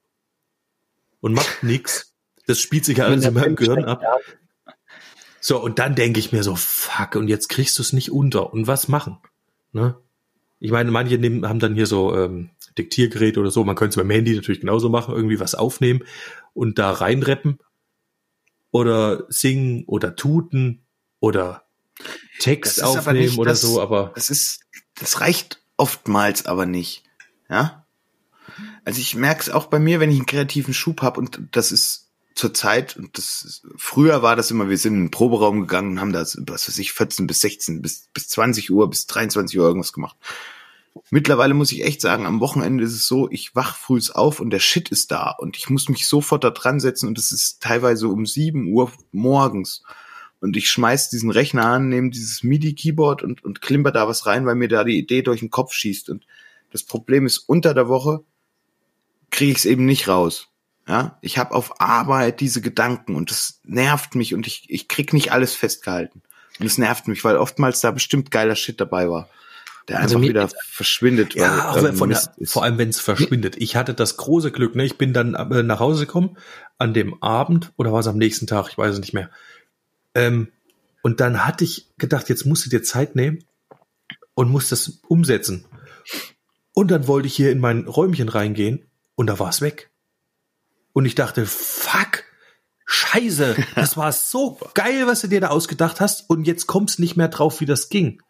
und 1.20 1.32
macht 1.34 1.62
nichts. 1.62 2.14
Das 2.46 2.60
spielt 2.60 2.84
sich 2.84 2.98
ja 2.98 3.06
alles 3.06 3.24
in 3.24 3.34
meinem 3.34 3.56
Gehirn 3.56 3.84
ab. 3.84 4.02
So, 5.40 5.60
und 5.60 5.78
dann 5.78 5.94
denke 5.94 6.20
ich 6.20 6.32
mir 6.32 6.42
so, 6.42 6.54
fuck, 6.54 7.16
und 7.16 7.28
jetzt 7.28 7.48
kriegst 7.48 7.78
du 7.78 7.82
es 7.82 7.92
nicht 7.92 8.12
unter. 8.12 8.52
Und 8.52 8.66
was 8.66 8.88
machen? 8.88 9.18
Ne? 9.72 9.96
Ich 10.60 10.70
meine, 10.70 10.90
manche 10.90 11.18
nehmen, 11.18 11.48
haben 11.48 11.58
dann 11.58 11.74
hier 11.74 11.86
so 11.86 12.16
ähm, 12.16 12.50
Diktiergerät 12.78 13.38
oder 13.38 13.50
so. 13.50 13.64
Man 13.64 13.74
könnte 13.74 13.90
es 13.90 13.96
beim 13.96 14.10
Handy 14.10 14.34
natürlich 14.34 14.60
genauso 14.60 14.88
machen, 14.88 15.14
irgendwie 15.14 15.40
was 15.40 15.56
aufnehmen 15.56 16.04
und 16.54 16.78
da 16.78 16.92
reinreppen 16.92 17.58
oder 18.72 19.26
singen 19.28 19.84
oder 19.86 20.16
tuten 20.16 20.82
oder 21.20 21.64
Text 22.40 22.82
aufnehmen 22.82 23.20
nicht, 23.20 23.38
oder 23.38 23.50
das, 23.50 23.60
so, 23.60 23.80
aber. 23.80 24.10
Das 24.16 24.30
ist, 24.30 24.62
das 24.96 25.20
reicht 25.20 25.62
oftmals 25.76 26.46
aber 26.46 26.66
nicht. 26.66 27.04
Ja? 27.48 27.86
Also 28.84 29.00
ich 29.00 29.14
merke 29.14 29.42
es 29.42 29.50
auch 29.50 29.66
bei 29.66 29.78
mir, 29.78 30.00
wenn 30.00 30.10
ich 30.10 30.16
einen 30.16 30.26
kreativen 30.26 30.74
Schub 30.74 31.02
habe 31.02 31.20
und 31.20 31.40
das 31.52 31.70
ist 31.70 32.08
zur 32.34 32.54
Zeit, 32.54 32.96
und 32.96 33.16
das 33.18 33.42
ist, 33.42 33.66
früher 33.76 34.22
war 34.22 34.36
das 34.36 34.50
immer, 34.50 34.68
wir 34.68 34.78
sind 34.78 34.94
in 34.94 35.04
den 35.04 35.10
Proberaum 35.10 35.60
gegangen 35.60 35.92
und 35.92 36.00
haben 36.00 36.12
da, 36.12 36.22
was 36.22 36.68
weiß 36.68 36.78
ich, 36.78 36.92
14 36.92 37.26
bis 37.26 37.42
16, 37.42 37.82
bis, 37.82 38.08
bis 38.14 38.28
20 38.28 38.70
Uhr, 38.70 38.88
bis 38.88 39.06
23 39.06 39.58
Uhr 39.58 39.66
irgendwas 39.66 39.92
gemacht. 39.92 40.16
Mittlerweile 41.10 41.54
muss 41.54 41.72
ich 41.72 41.84
echt 41.84 42.00
sagen, 42.00 42.26
am 42.26 42.40
Wochenende 42.40 42.84
ist 42.84 42.92
es 42.92 43.06
so, 43.06 43.30
ich 43.30 43.54
wach 43.54 43.76
früh 43.76 44.00
auf 44.12 44.40
und 44.40 44.50
der 44.50 44.58
Shit 44.58 44.90
ist 44.90 45.10
da 45.10 45.30
und 45.30 45.56
ich 45.56 45.70
muss 45.70 45.88
mich 45.88 46.06
sofort 46.06 46.44
da 46.44 46.50
dran 46.50 46.80
setzen 46.80 47.06
und 47.08 47.18
es 47.18 47.32
ist 47.32 47.62
teilweise 47.62 48.08
um 48.08 48.26
sieben 48.26 48.72
Uhr 48.72 48.92
morgens. 49.10 49.82
Und 50.40 50.56
ich 50.56 50.68
schmeiß 50.68 51.08
diesen 51.08 51.30
Rechner 51.30 51.66
an, 51.66 51.88
nehme 51.88 52.10
dieses 52.10 52.42
MIDI-Keyboard 52.42 53.22
und, 53.22 53.44
und 53.44 53.62
klimper 53.62 53.92
da 53.92 54.08
was 54.08 54.26
rein, 54.26 54.44
weil 54.44 54.56
mir 54.56 54.68
da 54.68 54.84
die 54.84 54.98
Idee 54.98 55.22
durch 55.22 55.40
den 55.40 55.50
Kopf 55.50 55.72
schießt. 55.72 56.10
Und 56.10 56.26
das 56.72 56.82
Problem 56.82 57.26
ist, 57.26 57.38
unter 57.38 57.74
der 57.74 57.88
Woche 57.88 58.24
kriege 59.30 59.52
ich 59.52 59.58
es 59.58 59.64
eben 59.64 59.86
nicht 59.86 60.08
raus. 60.08 60.48
Ja, 60.88 61.16
ich 61.22 61.38
habe 61.38 61.54
auf 61.54 61.80
Arbeit 61.80 62.40
diese 62.40 62.60
Gedanken 62.60 63.14
und 63.14 63.30
das 63.30 63.60
nervt 63.62 64.16
mich 64.16 64.34
und 64.34 64.48
ich, 64.48 64.64
ich 64.68 64.88
krieg 64.88 65.12
nicht 65.12 65.30
alles 65.30 65.54
festgehalten. 65.54 66.22
Und 66.58 66.66
es 66.66 66.76
nervt 66.76 67.06
mich, 67.06 67.22
weil 67.22 67.36
oftmals 67.36 67.80
da 67.80 67.92
bestimmt 67.92 68.32
geiler 68.32 68.56
Shit 68.56 68.80
dabei 68.80 69.08
war 69.08 69.28
der 69.88 70.00
also 70.00 70.16
einfach 70.16 70.28
wieder 70.28 70.48
verschwindet. 70.64 71.34
Ja, 71.34 71.74
weil, 71.82 71.92
von 71.92 72.10
der, 72.10 72.20
vor 72.44 72.62
allem 72.62 72.78
wenn 72.78 72.88
es 72.88 73.00
verschwindet. 73.00 73.56
Ich 73.58 73.76
hatte 73.76 73.94
das 73.94 74.16
große 74.16 74.52
Glück, 74.52 74.76
ne? 74.76 74.84
Ich 74.84 74.98
bin 74.98 75.12
dann 75.12 75.34
äh, 75.34 75.62
nach 75.62 75.80
Hause 75.80 76.06
gekommen 76.06 76.36
an 76.78 76.94
dem 76.94 77.20
Abend 77.22 77.72
oder 77.76 77.92
war 77.92 78.00
es 78.00 78.06
am 78.06 78.18
nächsten 78.18 78.46
Tag, 78.46 78.68
ich 78.70 78.78
weiß 78.78 78.94
es 78.94 79.00
nicht 79.00 79.12
mehr. 79.12 79.30
Ähm, 80.14 80.48
und 81.02 81.20
dann 81.20 81.44
hatte 81.44 81.64
ich 81.64 81.88
gedacht, 81.98 82.28
jetzt 82.28 82.46
musst 82.46 82.64
du 82.64 82.70
dir 82.70 82.82
Zeit 82.82 83.16
nehmen 83.16 83.44
und 84.34 84.50
musst 84.50 84.72
das 84.72 85.00
umsetzen. 85.08 85.64
Und 86.72 86.90
dann 86.90 87.06
wollte 87.06 87.26
ich 87.26 87.34
hier 87.34 87.50
in 87.50 87.58
mein 87.58 87.86
Räumchen 87.86 88.28
reingehen 88.28 88.86
und 89.14 89.26
da 89.26 89.38
war 89.38 89.48
es 89.48 89.60
weg. 89.60 89.90
Und 90.92 91.06
ich 91.06 91.14
dachte, 91.14 91.44
fuck, 91.44 92.24
scheiße, 92.86 93.56
das 93.74 93.96
war 93.96 94.12
so 94.12 94.58
geil, 94.74 95.06
was 95.06 95.22
du 95.22 95.28
dir 95.28 95.40
da 95.40 95.48
ausgedacht 95.48 96.00
hast 96.00 96.30
und 96.30 96.46
jetzt 96.46 96.66
kommst 96.66 97.00
nicht 97.00 97.16
mehr 97.16 97.28
drauf, 97.28 97.60
wie 97.60 97.66
das 97.66 97.88
ging. 97.88 98.22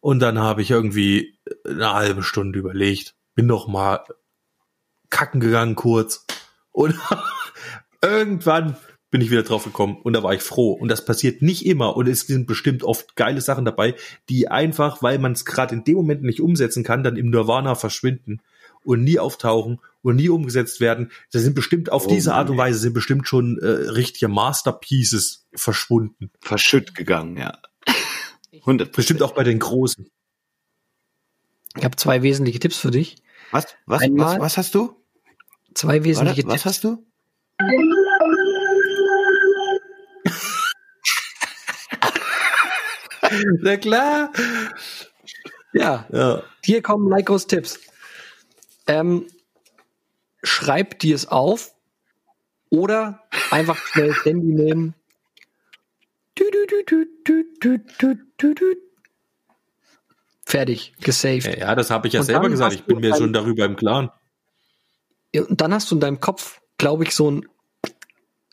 Und 0.00 0.20
dann 0.20 0.38
habe 0.38 0.62
ich 0.62 0.70
irgendwie 0.70 1.38
eine 1.64 1.92
halbe 1.92 2.22
Stunde 2.22 2.58
überlegt, 2.58 3.14
bin 3.34 3.46
noch 3.46 3.68
mal 3.68 4.04
kacken 5.10 5.40
gegangen 5.40 5.74
kurz 5.74 6.24
und 6.72 6.94
irgendwann 8.02 8.76
bin 9.10 9.20
ich 9.20 9.30
wieder 9.30 9.42
drauf 9.42 9.64
gekommen 9.64 9.98
und 10.02 10.12
da 10.12 10.22
war 10.22 10.32
ich 10.34 10.42
froh. 10.42 10.72
Und 10.72 10.88
das 10.88 11.04
passiert 11.04 11.42
nicht 11.42 11.66
immer 11.66 11.96
und 11.96 12.08
es 12.08 12.20
sind 12.20 12.46
bestimmt 12.46 12.84
oft 12.84 13.16
geile 13.16 13.40
Sachen 13.40 13.64
dabei, 13.64 13.94
die 14.28 14.48
einfach, 14.48 15.02
weil 15.02 15.18
man 15.18 15.32
es 15.32 15.44
gerade 15.44 15.74
in 15.74 15.84
dem 15.84 15.96
Moment 15.96 16.22
nicht 16.22 16.40
umsetzen 16.40 16.84
kann, 16.84 17.02
dann 17.02 17.16
im 17.16 17.30
Nirvana 17.30 17.74
verschwinden 17.74 18.40
und 18.84 19.02
nie 19.02 19.18
auftauchen 19.18 19.80
und 20.02 20.16
nie 20.16 20.28
umgesetzt 20.28 20.80
werden. 20.80 21.10
Das 21.32 21.42
sind 21.42 21.54
bestimmt 21.54 21.92
auf 21.92 22.06
oh, 22.06 22.08
diese 22.08 22.34
Art 22.34 22.50
und 22.50 22.56
Weise 22.56 22.78
sind 22.78 22.94
bestimmt 22.94 23.28
schon 23.28 23.58
äh, 23.58 23.66
richtige 23.66 24.28
Masterpieces 24.28 25.48
verschwunden. 25.54 26.30
Verschütt 26.40 26.94
gegangen, 26.94 27.36
ja. 27.36 27.58
100 28.60 28.92
Bestimmt 28.92 29.22
auch 29.22 29.32
bei 29.32 29.44
den 29.44 29.58
Großen. 29.58 30.10
Ich 31.76 31.84
habe 31.84 31.96
zwei 31.96 32.22
wesentliche 32.22 32.58
Tipps 32.58 32.78
für 32.78 32.90
dich. 32.90 33.16
Was? 33.50 33.66
Was, 33.86 34.02
Einmal, 34.02 34.36
was, 34.36 34.40
was 34.40 34.56
hast 34.58 34.74
du? 34.74 34.96
Zwei 35.74 36.04
wesentliche 36.04 36.46
Warte, 36.46 36.62
was 36.62 36.64
Tipps. 36.64 36.66
Was 36.66 36.66
hast 36.66 36.84
du? 36.84 37.60
Na 43.60 43.76
klar. 43.76 44.32
Ja. 45.72 46.06
ja. 46.12 46.42
Hier 46.64 46.82
kommen 46.82 47.08
Leikos 47.08 47.46
Tipps. 47.46 47.78
Ähm, 48.86 49.26
schreib 50.42 50.98
dir 50.98 51.14
es 51.14 51.26
auf 51.26 51.74
oder 52.70 53.22
einfach 53.50 53.76
schnell 53.76 54.08
das 54.08 54.24
Handy 54.24 54.52
nehmen 54.52 54.94
Fertig, 60.44 60.94
gesaved. 61.00 61.46
Ja, 61.46 61.68
ja 61.68 61.74
das 61.74 61.90
habe 61.90 62.08
ich 62.08 62.14
ja 62.14 62.20
und 62.20 62.26
selber 62.26 62.48
gesagt. 62.48 62.74
Ich 62.74 62.84
bin 62.84 63.00
mir 63.00 63.14
schon 63.14 63.32
darüber 63.32 63.64
im 63.64 63.76
Klaren. 63.76 64.10
Und 65.34 65.60
dann 65.60 65.72
hast 65.72 65.90
du 65.90 65.96
in 65.96 66.00
deinem 66.00 66.20
Kopf, 66.20 66.60
glaube 66.76 67.04
ich, 67.04 67.14
so 67.14 67.28
einen 67.28 67.48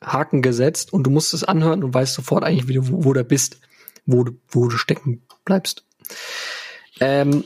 Haken 0.01 0.41
gesetzt 0.41 0.93
und 0.93 1.03
du 1.03 1.10
musst 1.10 1.34
es 1.34 1.43
anhören 1.43 1.84
und 1.84 1.93
weißt 1.93 2.13
sofort 2.13 2.43
eigentlich, 2.43 2.67
wie 2.67 2.74
du, 2.74 2.88
wo, 2.88 3.05
wo 3.05 3.13
du 3.13 3.24
bist, 3.24 3.60
wo 4.05 4.24
du, 4.24 4.34
wo 4.50 4.67
du 4.67 4.77
stecken 4.77 5.24
bleibst. 5.43 5.86
Ähm, 7.00 7.46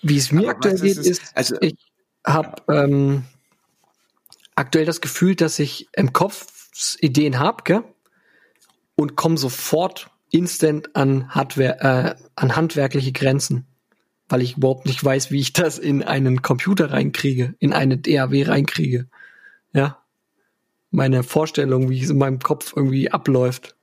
wie 0.00 0.16
es 0.16 0.32
mir 0.32 0.48
Aber 0.48 0.50
aktuell 0.50 0.78
geht, 0.78 0.96
ist, 0.96 1.06
ist 1.06 1.36
also, 1.36 1.56
ich 1.60 1.76
habe 2.26 2.62
ähm, 2.68 3.24
aktuell 4.54 4.86
das 4.86 5.00
Gefühl, 5.00 5.36
dass 5.36 5.58
ich 5.58 5.88
im 5.92 6.12
Kopf 6.12 6.46
Ideen 7.00 7.38
habe, 7.38 7.84
und 8.94 9.16
komme 9.16 9.36
sofort 9.36 10.10
instant 10.32 10.96
an 10.96 11.28
Hardware, 11.28 11.80
äh, 11.80 12.14
an 12.34 12.56
handwerkliche 12.56 13.12
Grenzen, 13.12 13.66
weil 14.28 14.42
ich 14.42 14.56
überhaupt 14.56 14.86
nicht 14.86 15.04
weiß, 15.04 15.30
wie 15.30 15.40
ich 15.40 15.52
das 15.52 15.78
in 15.78 16.02
einen 16.02 16.42
Computer 16.42 16.90
reinkriege, 16.90 17.54
in 17.60 17.72
eine 17.72 17.98
DAW 17.98 18.42
reinkriege. 18.42 19.08
Ja, 19.72 20.02
meine 20.90 21.22
Vorstellung, 21.22 21.88
wie 21.90 22.02
es 22.02 22.10
in 22.10 22.18
meinem 22.18 22.40
Kopf 22.40 22.72
irgendwie 22.74 23.10
abläuft. 23.10 23.76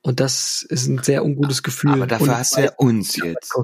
Und 0.00 0.18
das 0.18 0.62
ist 0.62 0.88
ein 0.88 1.02
sehr 1.02 1.24
ungutes 1.24 1.62
Gefühl. 1.62 1.92
Aber 1.92 2.06
dafür 2.06 2.38
hast 2.38 2.56
du 2.56 2.62
ja 2.62 2.72
uns 2.76 3.16
jetzt. 3.16 3.54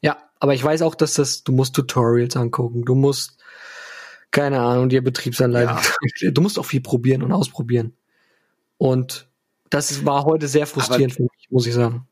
Ja, 0.00 0.16
aber 0.40 0.54
ich 0.54 0.64
weiß 0.64 0.82
auch, 0.82 0.94
dass 0.94 1.14
das, 1.14 1.44
du 1.44 1.52
musst 1.52 1.74
Tutorials 1.76 2.36
angucken, 2.36 2.84
du 2.84 2.94
musst, 2.94 3.38
keine 4.30 4.60
Ahnung, 4.60 4.88
dir 4.88 5.04
Betriebsanleitung, 5.04 5.76
ja. 6.20 6.30
du 6.30 6.40
musst 6.40 6.58
auch 6.58 6.66
viel 6.66 6.80
probieren 6.80 7.22
und 7.22 7.32
ausprobieren. 7.32 7.94
Und 8.78 9.28
das 9.70 10.04
war 10.04 10.24
heute 10.24 10.48
sehr 10.48 10.66
frustrierend 10.66 11.12
aber, 11.12 11.16
für 11.16 11.22
mich, 11.22 11.50
muss 11.50 11.66
ich 11.66 11.74
sagen. 11.74 12.06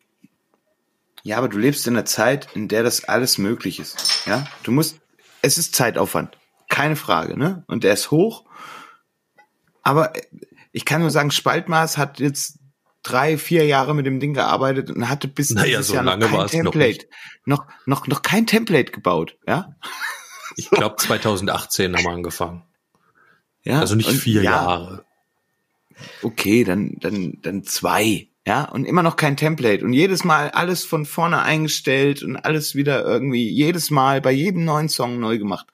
Ja, 1.22 1.38
aber 1.38 1.48
du 1.48 1.58
lebst 1.58 1.86
in 1.86 1.94
einer 1.94 2.04
Zeit, 2.04 2.48
in 2.54 2.68
der 2.68 2.82
das 2.82 3.04
alles 3.04 3.38
möglich 3.38 3.80
ist. 3.80 4.26
Ja, 4.26 4.46
du 4.62 4.72
musst, 4.72 5.00
es 5.42 5.56
ist 5.56 5.74
Zeitaufwand. 5.74 6.36
Keine 6.68 6.96
Frage, 6.96 7.38
ne? 7.38 7.64
Und 7.66 7.84
der 7.84 7.94
ist 7.94 8.10
hoch. 8.10 8.44
Aber 9.82 10.12
ich 10.72 10.84
kann 10.84 11.00
nur 11.00 11.10
sagen, 11.10 11.30
Spaltmaß 11.30 11.98
hat 11.98 12.20
jetzt 12.20 12.58
drei, 13.02 13.38
vier 13.38 13.66
Jahre 13.66 13.94
mit 13.94 14.06
dem 14.06 14.18
Ding 14.18 14.34
gearbeitet 14.34 14.90
und 14.90 15.08
hatte 15.08 15.28
bis 15.28 15.50
naja, 15.50 15.82
so 15.82 15.94
Jahr 15.94 16.04
lange 16.04 16.28
noch 16.28 16.38
kein 16.38 16.48
Template, 16.48 17.06
noch, 17.44 17.66
noch, 17.66 17.66
noch, 17.86 18.06
noch 18.08 18.22
kein 18.22 18.46
Template 18.46 18.90
gebaut, 18.92 19.36
ja? 19.46 19.76
Ich 20.56 20.70
glaube 20.70 20.96
2018 20.96 21.96
haben 21.96 22.04
wir 22.04 22.10
angefangen. 22.10 22.64
Ja, 23.62 23.80
also 23.80 23.94
nicht 23.94 24.10
vier 24.10 24.42
ja, 24.42 24.52
Jahre. 24.52 25.04
Okay, 26.22 26.64
dann, 26.64 26.96
dann, 27.00 27.38
dann 27.42 27.64
zwei. 27.64 28.28
Ja, 28.46 28.64
und 28.64 28.84
immer 28.84 29.02
noch 29.02 29.16
kein 29.16 29.36
Template. 29.36 29.84
Und 29.84 29.94
jedes 29.94 30.22
Mal 30.22 30.50
alles 30.50 30.84
von 30.84 31.06
vorne 31.06 31.40
eingestellt 31.42 32.22
und 32.22 32.36
alles 32.36 32.74
wieder 32.74 33.04
irgendwie, 33.04 33.48
jedes 33.48 33.90
Mal 33.90 34.20
bei 34.20 34.32
jedem 34.32 34.64
neuen 34.64 34.90
Song 34.90 35.18
neu 35.18 35.38
gemacht. 35.38 35.66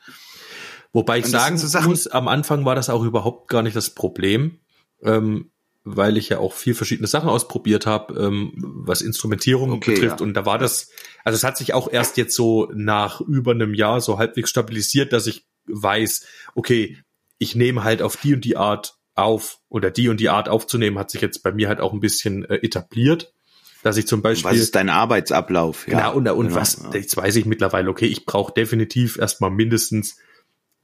Wobei 0.93 1.19
ich 1.19 1.27
sagen 1.27 1.59
so 1.59 1.81
muss, 1.83 2.07
am 2.07 2.29
Anfang 2.29 2.65
war 2.65 2.75
das 2.75 2.91
auch 2.91 3.05
überhaupt 3.05 3.49
gar 3.49 3.63
nicht 3.63 3.77
das 3.77 3.91
Problem, 3.91 4.59
ähm, 5.03 5.51
weil 5.85 6.17
ich 6.17 6.29
ja 6.29 6.39
auch 6.39 6.53
viel 6.53 6.75
verschiedene 6.75 7.07
Sachen 7.09 7.29
ausprobiert 7.29 7.87
habe, 7.87 8.15
ähm, 8.21 8.53
was 8.57 9.01
Instrumentierung 9.01 9.73
okay, 9.73 9.95
betrifft. 9.95 10.21
Ja. 10.21 10.27
Und 10.27 10.35
da 10.35 10.47
war 10.47 10.59
das, 10.59 10.91
also 11.25 11.37
es 11.37 11.45
hat 11.45 11.57
sich 11.57 11.75
auch 11.75 11.91
erst 11.91 12.17
jetzt 12.17 12.35
so 12.35 12.71
nach 12.75 13.21
über 13.21 13.53
einem 13.53 13.75
Jahr 13.75 14.01
so 14.01 14.19
halbwegs 14.19 14.51
stabilisiert, 14.51 15.13
dass 15.13 15.27
ich 15.27 15.47
weiß, 15.67 16.27
okay, 16.55 16.99
ich 17.39 17.55
nehme 17.55 17.85
halt 17.85 18.03
auf 18.03 18.17
die 18.17 18.35
und 18.35 18.45
die 18.45 18.57
Art 18.57 19.00
auf 19.23 19.59
oder 19.69 19.91
die 19.91 20.09
und 20.09 20.21
die 20.21 20.29
Art 20.29 20.49
aufzunehmen 20.49 20.99
hat 20.99 21.11
sich 21.11 21.21
jetzt 21.21 21.43
bei 21.43 21.53
mir 21.53 21.69
halt 21.69 21.81
auch 21.81 21.93
ein 21.93 22.01
bisschen 22.01 22.45
äh, 22.45 22.57
etabliert. 22.57 23.33
Dass 23.83 23.97
ich 23.97 24.07
zum 24.07 24.21
Beispiel. 24.21 24.51
Was 24.51 24.59
ist 24.59 24.75
dein 24.75 24.91
Arbeitsablauf? 24.91 25.89
Ja, 25.89 26.11
genau, 26.11 26.17
und, 26.17 26.29
und 26.29 26.49
genau, 26.49 26.61
was, 26.61 26.83
ja. 26.83 26.91
jetzt 26.93 27.17
weiß 27.17 27.37
ich 27.37 27.47
mittlerweile, 27.47 27.89
okay, 27.89 28.07
ich 28.07 28.27
brauche 28.27 28.53
definitiv 28.53 29.17
erstmal 29.17 29.51
mindestens 29.51 30.19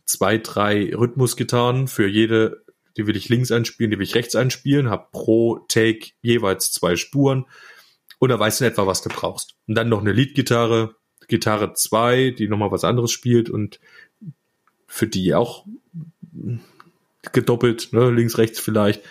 zwei, 0.07 0.38
drei 0.38 0.95
Rhythmusgitarren 0.95 1.88
für 1.88 2.07
jede, 2.07 2.64
die 2.96 3.07
will 3.07 3.16
ich 3.16 3.29
links 3.29 3.53
einspielen, 3.53 3.90
die 3.90 3.99
will 3.99 4.07
ich 4.07 4.14
rechts 4.14 4.35
einspielen, 4.35 4.88
habe 4.88 5.09
pro 5.12 5.59
Take 5.68 6.12
jeweils 6.22 6.72
zwei 6.72 6.96
Spuren 6.96 7.44
und 8.18 8.31
da 8.31 8.38
weißt 8.38 8.61
du 8.61 8.64
in 8.64 8.70
etwa, 8.70 8.87
was 8.87 9.03
du 9.03 9.11
brauchst. 9.11 9.57
Und 9.66 9.75
dann 9.75 9.88
noch 9.88 10.01
eine 10.01 10.12
Leadgitarre, 10.12 10.94
Gitarre 11.29 11.75
zwei, 11.75 12.31
die 12.31 12.49
nochmal 12.49 12.70
was 12.70 12.85
anderes 12.85 13.11
spielt 13.11 13.51
und 13.51 13.81
für 14.87 15.07
die 15.07 15.35
auch 15.35 15.66
gedoppelt, 17.33 17.93
ne, 17.93 18.11
links, 18.11 18.39
rechts 18.39 18.61
vielleicht. 18.61 19.03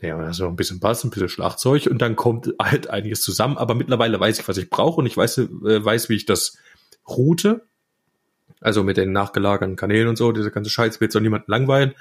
Ja, 0.00 0.16
also 0.16 0.46
ein 0.46 0.56
bisschen 0.56 0.78
Bass, 0.78 1.02
ein 1.02 1.10
bisschen 1.10 1.28
Schlagzeug 1.28 1.88
und 1.90 2.00
dann 2.00 2.14
kommt 2.16 2.54
halt 2.62 2.88
einiges 2.88 3.22
zusammen. 3.22 3.58
Aber 3.58 3.74
mittlerweile 3.74 4.18
weiß 4.18 4.38
ich, 4.40 4.48
was 4.48 4.56
ich 4.56 4.70
brauche 4.70 5.00
und 5.00 5.06
ich 5.06 5.16
weiß, 5.16 5.38
äh, 5.38 5.84
weiß, 5.84 6.08
wie 6.08 6.16
ich 6.16 6.26
das 6.26 6.58
route. 7.08 7.66
Also 8.60 8.82
mit 8.82 8.96
den 8.96 9.12
nachgelagerten 9.12 9.76
Kanälen 9.76 10.08
und 10.08 10.16
so, 10.16 10.32
diese 10.32 10.50
ganze 10.50 10.70
Scheiß 10.70 11.00
wird 11.00 11.12
so 11.12 11.20
niemanden 11.20 11.50
langweilen. 11.50 11.94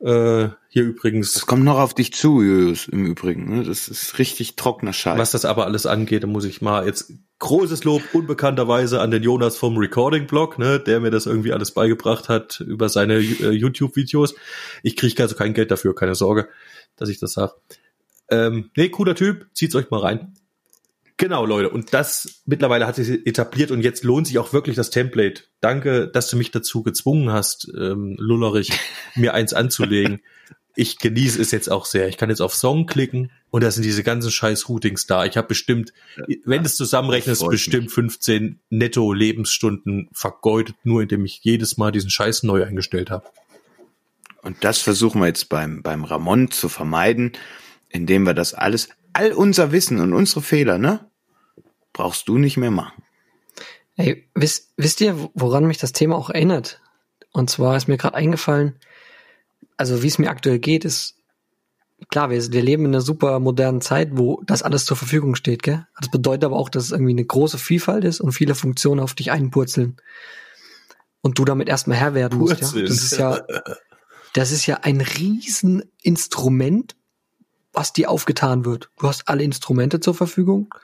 Äh, 0.00 0.48
hier 0.68 0.84
übrigens. 0.84 1.34
Das 1.34 1.46
kommt 1.46 1.64
noch 1.64 1.78
auf 1.78 1.94
dich 1.94 2.14
zu, 2.14 2.40
Julius, 2.40 2.88
im 2.88 3.04
Übrigen. 3.04 3.54
Ne? 3.54 3.64
Das 3.64 3.88
ist 3.88 4.18
richtig 4.18 4.56
trockener 4.56 4.94
Scheiß. 4.94 5.18
Was 5.18 5.32
das 5.32 5.44
aber 5.44 5.66
alles 5.66 5.84
angeht, 5.84 6.22
da 6.22 6.26
muss 6.26 6.44
ich 6.44 6.62
mal 6.62 6.86
jetzt 6.86 7.12
großes 7.38 7.84
Lob 7.84 8.02
unbekannterweise 8.12 9.00
an 9.00 9.10
den 9.10 9.22
Jonas 9.22 9.56
vom 9.56 9.76
Recording-Blog, 9.76 10.58
ne, 10.58 10.78
der 10.78 11.00
mir 11.00 11.10
das 11.10 11.26
irgendwie 11.26 11.52
alles 11.52 11.72
beigebracht 11.72 12.28
hat 12.28 12.60
über 12.60 12.88
seine 12.88 13.16
äh, 13.16 13.50
YouTube-Videos. 13.50 14.34
Ich 14.82 14.96
kriege 14.96 15.22
also 15.22 15.34
kein 15.34 15.54
Geld 15.54 15.70
dafür, 15.70 15.94
keine 15.94 16.14
Sorge, 16.14 16.48
dass 16.96 17.08
ich 17.08 17.18
das 17.18 17.32
sage. 17.32 17.52
Ähm, 18.30 18.70
nee, 18.76 18.88
cooler 18.88 19.14
Typ, 19.14 19.48
zieht's 19.54 19.74
euch 19.74 19.90
mal 19.90 20.00
rein. 20.00 20.34
Genau, 21.20 21.44
Leute. 21.44 21.68
Und 21.68 21.92
das 21.92 22.40
mittlerweile 22.46 22.86
hat 22.86 22.96
sich 22.96 23.26
etabliert 23.26 23.70
und 23.70 23.82
jetzt 23.82 24.04
lohnt 24.04 24.26
sich 24.26 24.38
auch 24.38 24.54
wirklich 24.54 24.74
das 24.74 24.88
Template. 24.88 25.42
Danke, 25.60 26.08
dass 26.08 26.30
du 26.30 26.38
mich 26.38 26.50
dazu 26.50 26.82
gezwungen 26.82 27.30
hast, 27.30 27.70
ähm, 27.78 28.16
Lullerich, 28.18 28.70
mir 29.16 29.34
eins 29.34 29.52
anzulegen. 29.52 30.22
Ich 30.74 30.98
genieße 30.98 31.38
es 31.42 31.50
jetzt 31.50 31.70
auch 31.70 31.84
sehr. 31.84 32.08
Ich 32.08 32.16
kann 32.16 32.30
jetzt 32.30 32.40
auf 32.40 32.54
Song 32.54 32.86
klicken 32.86 33.30
und 33.50 33.62
da 33.62 33.70
sind 33.70 33.82
diese 33.82 34.02
ganzen 34.02 34.30
scheiß 34.30 34.70
Routings 34.70 35.06
da. 35.06 35.26
Ich 35.26 35.36
habe 35.36 35.48
bestimmt, 35.48 35.92
wenn 36.46 36.62
du 36.62 36.66
es 36.66 36.76
zusammenrechnest, 36.76 37.46
bestimmt 37.46 37.92
15 37.92 38.60
netto 38.70 39.12
Lebensstunden 39.12 40.08
vergeudet, 40.14 40.76
nur 40.84 41.02
indem 41.02 41.26
ich 41.26 41.40
jedes 41.42 41.76
Mal 41.76 41.92
diesen 41.92 42.08
Scheiß 42.08 42.44
neu 42.44 42.64
eingestellt 42.64 43.10
habe. 43.10 43.28
Und 44.40 44.64
das 44.64 44.78
versuchen 44.78 45.20
wir 45.20 45.26
jetzt 45.26 45.50
beim, 45.50 45.82
beim 45.82 46.04
Ramon 46.04 46.50
zu 46.50 46.70
vermeiden, 46.70 47.32
indem 47.90 48.22
wir 48.22 48.32
das 48.32 48.54
alles, 48.54 48.88
all 49.12 49.32
unser 49.32 49.70
Wissen 49.70 50.00
und 50.00 50.14
unsere 50.14 50.40
Fehler, 50.40 50.78
ne, 50.78 51.09
brauchst 51.92 52.28
du 52.28 52.38
nicht 52.38 52.56
mehr 52.56 52.70
machen. 52.70 53.02
Ey, 53.96 54.28
wisst, 54.34 54.72
wisst 54.76 55.00
ihr, 55.00 55.30
woran 55.34 55.66
mich 55.66 55.78
das 55.78 55.92
Thema 55.92 56.16
auch 56.16 56.30
erinnert? 56.30 56.80
Und 57.32 57.50
zwar 57.50 57.76
ist 57.76 57.88
mir 57.88 57.96
gerade 57.96 58.16
eingefallen, 58.16 58.76
also 59.76 60.02
wie 60.02 60.08
es 60.08 60.18
mir 60.18 60.30
aktuell 60.30 60.58
geht, 60.58 60.84
ist 60.84 61.16
klar, 62.08 62.30
wir, 62.30 62.52
wir 62.52 62.62
leben 62.62 62.84
in 62.84 62.92
einer 62.92 63.00
super 63.00 63.38
modernen 63.40 63.80
Zeit, 63.80 64.10
wo 64.12 64.42
das 64.46 64.62
alles 64.62 64.84
zur 64.84 64.96
Verfügung 64.96 65.34
steht, 65.34 65.62
gell? 65.62 65.86
Das 65.98 66.10
bedeutet 66.10 66.44
aber 66.44 66.56
auch, 66.56 66.68
dass 66.68 66.84
es 66.84 66.92
irgendwie 66.92 67.12
eine 67.12 67.24
große 67.24 67.58
Vielfalt 67.58 68.04
ist 68.04 68.20
und 68.20 68.32
viele 68.32 68.54
Funktionen 68.54 69.00
auf 69.00 69.14
dich 69.14 69.30
einpurzeln. 69.30 69.96
Und 71.22 71.38
du 71.38 71.44
damit 71.44 71.68
erstmal 71.68 71.98
Herr 71.98 72.14
werden 72.14 72.38
musst, 72.38 72.60
ja? 72.60 72.80
Das 72.80 72.90
ist 72.90 73.18
ja, 73.18 73.40
das 74.32 74.52
ist 74.52 74.66
ja 74.66 74.78
ein 74.82 75.00
Rieseninstrument, 75.00 76.96
was 77.72 77.92
dir 77.92 78.10
aufgetan 78.10 78.64
wird. 78.64 78.90
Du 78.98 79.08
hast 79.08 79.28
alle 79.28 79.44
Instrumente 79.44 80.00
zur 80.00 80.14
Verfügung 80.14 80.74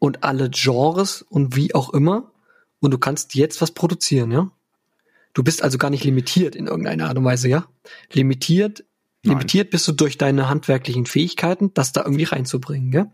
und 0.00 0.24
alle 0.24 0.50
Genres 0.50 1.22
und 1.22 1.54
wie 1.54 1.72
auch 1.76 1.90
immer. 1.94 2.32
Und 2.80 2.90
du 2.90 2.98
kannst 2.98 3.34
jetzt 3.34 3.60
was 3.60 3.70
produzieren, 3.70 4.32
ja? 4.32 4.50
Du 5.32 5.44
bist 5.44 5.62
also 5.62 5.78
gar 5.78 5.90
nicht 5.90 6.02
limitiert 6.02 6.56
in 6.56 6.66
irgendeiner 6.66 7.06
Art 7.06 7.18
und 7.18 7.24
Weise, 7.24 7.48
ja? 7.48 7.68
Limitiert, 8.10 8.84
Nein. 9.22 9.36
limitiert 9.36 9.70
bist 9.70 9.86
du 9.86 9.92
durch 9.92 10.18
deine 10.18 10.48
handwerklichen 10.48 11.06
Fähigkeiten, 11.06 11.72
das 11.74 11.92
da 11.92 12.02
irgendwie 12.02 12.24
reinzubringen, 12.24 12.92
ja? 12.92 13.12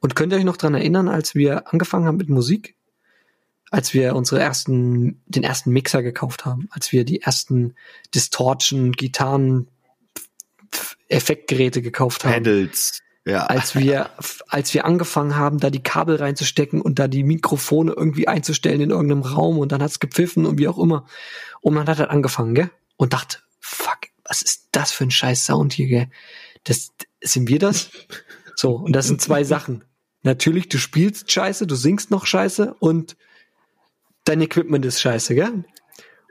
Und 0.00 0.16
könnt 0.16 0.32
ihr 0.32 0.38
euch 0.38 0.44
noch 0.44 0.58
dran 0.58 0.74
erinnern, 0.74 1.08
als 1.08 1.34
wir 1.34 1.72
angefangen 1.72 2.06
haben 2.06 2.18
mit 2.18 2.28
Musik? 2.28 2.76
Als 3.70 3.94
wir 3.94 4.14
unsere 4.14 4.40
ersten, 4.40 5.22
den 5.26 5.44
ersten 5.44 5.70
Mixer 5.70 6.02
gekauft 6.02 6.44
haben, 6.44 6.68
als 6.70 6.92
wir 6.92 7.04
die 7.04 7.22
ersten 7.22 7.74
Distortion, 8.14 8.92
Gitarren, 8.92 9.68
Effektgeräte 11.08 11.80
gekauft 11.80 12.24
haben. 12.24 12.42
Pedals. 12.42 13.03
Ja. 13.26 13.46
Als 13.46 13.74
wir, 13.74 14.10
als 14.48 14.74
wir 14.74 14.84
angefangen 14.84 15.36
haben, 15.36 15.58
da 15.58 15.70
die 15.70 15.82
Kabel 15.82 16.16
reinzustecken 16.16 16.82
und 16.82 16.98
da 16.98 17.08
die 17.08 17.24
Mikrofone 17.24 17.92
irgendwie 17.92 18.28
einzustellen 18.28 18.82
in 18.82 18.90
irgendeinem 18.90 19.22
Raum 19.22 19.58
und 19.58 19.72
dann 19.72 19.82
hat's 19.82 19.98
gepfiffen 19.98 20.44
und 20.44 20.58
wie 20.58 20.68
auch 20.68 20.78
immer. 20.78 21.06
Und 21.62 21.74
man 21.74 21.88
hat 21.88 21.98
halt 21.98 22.10
angefangen, 22.10 22.54
gell? 22.54 22.70
Und 22.96 23.14
dachte, 23.14 23.38
fuck, 23.60 23.98
was 24.24 24.42
ist 24.42 24.68
das 24.72 24.92
für 24.92 25.04
ein 25.04 25.10
scheiß 25.10 25.46
Sound 25.46 25.72
hier, 25.72 25.86
gell? 25.86 26.10
Das, 26.64 26.92
sind 27.22 27.48
wir 27.48 27.58
das? 27.58 27.90
So, 28.56 28.72
und 28.76 28.92
das 28.92 29.06
sind 29.06 29.20
zwei 29.20 29.42
Sachen. 29.42 29.84
Natürlich, 30.22 30.68
du 30.68 30.78
spielst 30.78 31.32
scheiße, 31.32 31.66
du 31.66 31.74
singst 31.74 32.10
noch 32.10 32.26
scheiße 32.26 32.74
und 32.78 33.16
dein 34.24 34.40
Equipment 34.40 34.84
ist 34.84 35.00
scheiße, 35.00 35.34
gell? 35.34 35.64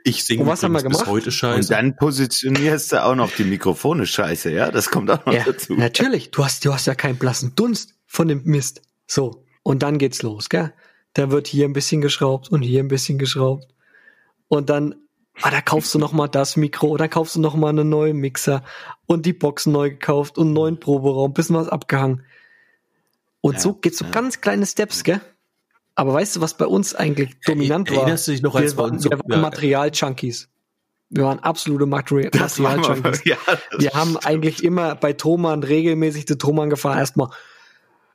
Ich 0.04 0.26
singe 0.26 0.46
was 0.46 0.64
haben 0.64 0.74
wir 0.74 0.84
gemacht? 0.84 1.06
bis 1.06 1.08
heute 1.08 1.32
scheiße. 1.32 1.60
Und 1.60 1.72
dann 1.72 1.96
positionierst 1.96 2.92
du 2.92 3.06
auch 3.06 3.16
noch 3.16 3.32
die 3.32 3.46
Mikrofone 3.46 4.06
scheiße, 4.06 4.52
ja? 4.52 4.70
Das 4.70 4.90
kommt 4.92 5.10
auch 5.10 5.26
noch 5.26 5.34
ja, 5.34 5.44
dazu. 5.44 5.74
Natürlich, 5.76 6.32
du 6.32 6.44
hast, 6.44 6.66
du 6.66 6.74
hast 6.74 6.88
ja 6.88 6.96
keinen 6.96 7.18
blassen 7.18 7.56
Dunst 7.56 7.96
von 8.06 8.28
dem 8.28 8.44
Mist. 8.44 8.82
So. 9.08 9.46
Und 9.64 9.82
dann 9.82 9.98
geht's 9.98 10.22
los, 10.22 10.50
gell? 10.50 10.74
Da 11.14 11.32
wird 11.32 11.48
hier 11.48 11.66
ein 11.66 11.74
bisschen 11.74 12.02
geschraubt 12.02 12.50
und 12.50 12.64
hier 12.64 12.82
ein 12.82 12.90
bisschen 12.90 13.18
geschraubt. 13.18 13.68
Und 14.50 14.70
dann, 14.70 14.96
ah, 15.42 15.52
da 15.52 15.62
kaufst 15.62 15.94
du 15.96 16.00
noch 16.00 16.12
mal 16.12 16.28
das 16.28 16.58
Mikro, 16.58 16.98
dann 16.98 17.10
kaufst 17.10 17.36
du 17.36 17.40
noch 17.40 17.56
mal 17.56 17.70
einen 17.70 17.88
neuen 17.88 18.18
Mixer 18.18 18.64
und 19.06 19.26
die 19.26 19.34
Boxen 19.34 19.72
neu 19.72 19.92
gekauft 19.92 20.38
und 20.38 20.48
einen 20.48 20.54
neuen 20.54 20.80
Proberaum, 20.80 21.34
bisschen 21.34 21.56
was 21.56 21.70
abgehangen. 21.70 22.26
Und 23.40 23.54
ja, 23.54 23.60
so 23.60 23.74
geht's 23.74 24.00
so 24.00 24.06
ja. 24.06 24.12
ganz 24.12 24.42
kleine 24.42 24.66
Steps, 24.66 25.04
gell? 25.04 25.22
Aber 25.96 26.14
weißt 26.14 26.36
du, 26.36 26.42
was 26.42 26.56
bei 26.56 26.66
uns 26.66 26.96
eigentlich 26.96 27.40
dominant 27.46 27.90
war? 27.92 28.00
Erinnerst 28.00 28.28
du 28.28 28.32
dich 28.32 28.42
noch, 28.42 28.56
als 28.56 28.74
wir, 28.74 28.84
waren, 28.84 29.04
wir 29.04 29.12
waren. 29.12 29.42
Material-Junkies. 29.42 30.50
Wir 31.10 31.24
waren 31.26 31.40
absolute 31.40 31.86
Material-Junkies. 31.86 33.22
Ja, 33.26 33.38
wir 33.78 33.92
haben 33.92 34.18
eigentlich 34.18 34.64
immer 34.64 34.96
bei 34.96 35.14
Thomann 35.14 35.62
regelmäßig 35.62 36.26
zu 36.26 36.38
Thomann 36.38 36.72
gefahren. 36.72 36.98
Erstmal, 36.98 37.30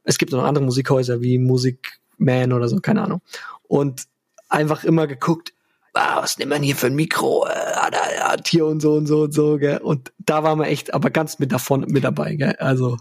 es 0.02 0.18
gibt 0.18 0.32
noch 0.32 0.42
andere 0.42 0.64
Musikhäuser 0.64 1.20
wie 1.20 1.38
Musikman 1.38 2.52
oder 2.52 2.68
so, 2.68 2.80
keine 2.80 3.02
Ahnung. 3.02 3.20
Und 3.62 4.04
einfach 4.48 4.82
immer 4.82 5.06
geguckt, 5.06 5.52
ah, 5.94 6.20
was 6.22 6.38
nimmt 6.38 6.50
man 6.50 6.62
hier 6.62 6.74
für 6.74 6.88
ein 6.88 6.96
Mikro? 6.96 7.46
Äh, 7.46 7.52
hat 8.20 8.48
hier 8.48 8.66
und 8.66 8.80
so 8.80 8.94
und 8.94 9.06
so 9.06 9.22
und 9.22 9.32
so, 9.32 9.56
gell? 9.58 9.78
Und 9.78 10.12
da 10.18 10.42
waren 10.42 10.58
wir 10.58 10.66
echt, 10.66 10.92
aber 10.94 11.10
ganz 11.10 11.38
mit 11.38 11.52
davon 11.52 11.82
mit 11.88 12.02
dabei, 12.02 12.34
gell? 12.34 12.56
Also. 12.58 12.96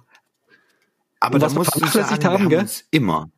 Aber 1.20 1.42
was 1.42 1.56
wir 1.56 1.66
vernachlässigt 1.66 2.24
haben, 2.26 2.50
gell? 2.50 2.68
Immer 2.92 3.32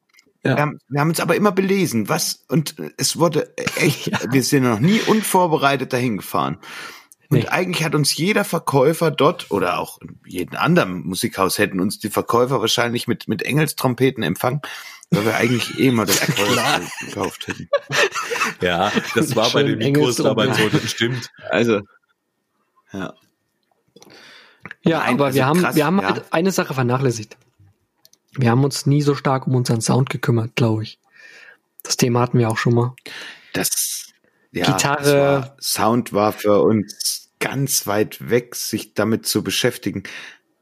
ja. 0.43 0.55
Wir, 0.55 0.61
haben, 0.61 0.79
wir 0.87 1.01
haben 1.01 1.09
uns 1.09 1.19
aber 1.19 1.35
immer 1.35 1.51
belesen, 1.51 2.07
was, 2.07 2.45
und 2.47 2.75
es 2.97 3.17
wurde 3.17 3.55
echt, 3.75 4.07
ja. 4.07 4.19
wir 4.31 4.43
sind 4.43 4.63
noch 4.63 4.79
nie 4.79 4.99
unvorbereitet 5.01 5.93
dahin 5.93 6.17
gefahren. 6.17 6.59
Und 7.31 7.39
nee. 7.39 7.47
eigentlich 7.47 7.83
hat 7.83 7.93
uns 7.93 8.15
jeder 8.17 8.43
Verkäufer 8.43 9.11
dort 9.11 9.51
oder 9.51 9.77
auch 9.77 10.01
in 10.01 10.19
jedem 10.25 10.57
anderen 10.57 11.05
Musikhaus 11.05 11.59
hätten 11.59 11.79
uns 11.79 11.99
die 11.99 12.09
Verkäufer 12.09 12.59
wahrscheinlich 12.59 13.07
mit, 13.07 13.27
mit 13.27 13.43
Engelstrompeten 13.43 14.23
empfangen, 14.23 14.61
weil 15.11 15.25
wir 15.25 15.35
eigentlich 15.35 15.77
eh 15.77 15.91
mal 15.91 16.07
das 16.07 16.19
gekauft 17.05 17.47
hätten. 17.47 17.69
Ja, 18.61 18.91
das 19.13 19.35
war 19.35 19.51
bei 19.51 19.61
den 19.61 19.77
Mikros 19.77 20.15
damals 20.15 20.57
so, 20.57 20.69
das 20.69 20.89
stimmt. 20.89 21.29
Also, 21.51 21.81
ja. 22.93 23.13
Ja, 24.83 25.01
aber 25.01 25.25
also 25.25 25.35
wir 25.35 25.45
haben, 25.45 25.61
krass, 25.61 25.75
wir 25.75 25.85
haben 25.85 25.99
ja. 25.99 26.09
halt 26.09 26.25
eine 26.31 26.51
Sache 26.51 26.73
vernachlässigt. 26.73 27.37
Wir 28.33 28.51
haben 28.51 28.63
uns 28.63 28.85
nie 28.85 29.01
so 29.01 29.15
stark 29.15 29.47
um 29.47 29.55
unseren 29.55 29.81
Sound 29.81 30.09
gekümmert, 30.09 30.55
glaube 30.55 30.83
ich. 30.83 30.99
Das 31.83 31.97
Thema 31.97 32.21
hatten 32.21 32.37
wir 32.37 32.49
auch 32.49 32.57
schon 32.57 32.75
mal. 32.75 32.95
Das 33.53 34.07
ja, 34.51 34.65
Gitarre. 34.65 35.41
War, 35.41 35.57
Sound 35.59 36.13
war 36.13 36.31
für 36.33 36.61
uns 36.61 37.31
ganz 37.39 37.87
weit 37.87 38.29
weg, 38.29 38.55
sich 38.55 38.93
damit 38.93 39.25
zu 39.25 39.43
beschäftigen. 39.43 40.03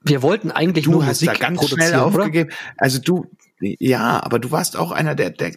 Wir 0.01 0.21
wollten 0.21 0.51
eigentlich 0.51 0.85
du 0.85 0.91
nur 0.91 1.05
hast 1.05 1.21
Musik 1.21 1.39
da 1.39 1.47
ganz 1.47 1.67
schnell 1.67 1.95
aufgegeben. 1.95 2.49
Oder? 2.49 2.73
Also 2.77 2.99
du, 2.99 3.25
ja, 3.59 4.23
aber 4.23 4.39
du 4.39 4.51
warst 4.51 4.77
auch 4.77 4.91
einer 4.91 5.15
der, 5.15 5.31
der 5.31 5.53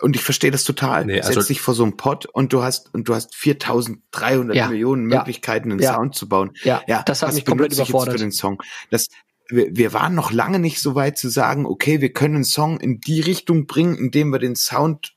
und 0.00 0.14
ich 0.14 0.22
verstehe 0.22 0.50
das 0.50 0.64
total. 0.64 1.06
Nee, 1.06 1.20
also 1.20 1.40
Setz 1.40 1.48
dich 1.48 1.60
vor 1.60 1.74
so 1.74 1.82
einem 1.82 1.96
Pod 1.96 2.26
und 2.26 2.52
du 2.52 2.62
hast 2.62 2.94
und 2.94 3.08
du 3.08 3.14
hast 3.14 3.34
4300 3.34 4.56
ja, 4.56 4.68
Millionen 4.68 5.04
Möglichkeiten, 5.04 5.72
einen 5.72 5.80
ja, 5.80 5.94
Sound 5.94 6.14
zu 6.14 6.28
bauen. 6.28 6.52
Ja, 6.62 6.82
ja 6.86 7.02
das 7.02 7.22
hat 7.22 7.34
mich 7.34 7.44
komplett 7.44 7.72
überfordert. 7.72 8.14
für 8.14 8.18
den 8.18 8.32
Song. 8.32 8.62
Das 8.90 9.08
wir, 9.48 9.76
wir 9.76 9.92
waren 9.92 10.14
noch 10.14 10.32
lange 10.32 10.58
nicht 10.58 10.80
so 10.80 10.94
weit 10.94 11.18
zu 11.18 11.28
sagen, 11.28 11.66
okay, 11.66 12.00
wir 12.00 12.12
können 12.12 12.36
einen 12.36 12.44
Song 12.44 12.78
in 12.80 13.00
die 13.00 13.20
Richtung 13.20 13.66
bringen, 13.66 13.96
indem 13.96 14.30
wir 14.30 14.38
den 14.38 14.56
Sound 14.56 15.14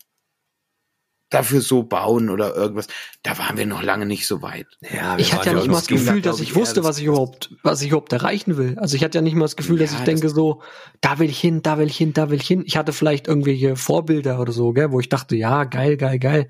dafür 1.29 1.61
so 1.61 1.83
bauen 1.83 2.29
oder 2.29 2.55
irgendwas. 2.55 2.87
Da 3.23 3.37
waren 3.37 3.57
wir 3.57 3.65
noch 3.65 3.81
lange 3.81 4.05
nicht 4.05 4.27
so 4.27 4.41
weit. 4.41 4.67
Ja, 4.81 5.17
ich 5.17 5.33
hatte 5.33 5.51
ja 5.51 5.55
nicht 5.55 5.67
mal 5.67 5.75
das 5.75 5.87
Gefühl, 5.87 6.21
dass 6.21 6.39
ich 6.41 6.55
wusste, 6.55 6.83
was 6.83 6.99
ich 6.99 7.05
überhaupt, 7.05 7.55
was 7.63 7.81
ich 7.81 7.87
überhaupt 7.87 8.11
erreichen 8.11 8.57
will. 8.57 8.77
Also 8.77 8.95
ich 8.97 9.03
hatte 9.03 9.17
ja 9.17 9.21
nicht 9.21 9.35
mal 9.35 9.45
das 9.45 9.55
Gefühl, 9.55 9.79
dass 9.79 9.93
ja, 9.93 9.99
ich 9.99 10.03
denke 10.03 10.29
so, 10.29 10.61
da 10.99 11.19
will 11.19 11.29
ich 11.29 11.39
hin, 11.39 11.61
da 11.61 11.77
will 11.77 11.87
ich 11.87 11.97
hin, 11.97 12.13
da 12.13 12.29
will 12.29 12.41
ich 12.41 12.47
hin. 12.47 12.63
Ich 12.65 12.75
hatte 12.75 12.91
vielleicht 12.91 13.27
irgendwelche 13.27 13.77
Vorbilder 13.77 14.39
oder 14.39 14.51
so, 14.51 14.73
gell, 14.73 14.91
wo 14.91 14.99
ich 14.99 15.09
dachte, 15.09 15.35
ja, 15.37 15.63
geil, 15.63 15.95
geil, 15.95 16.19
geil. 16.19 16.49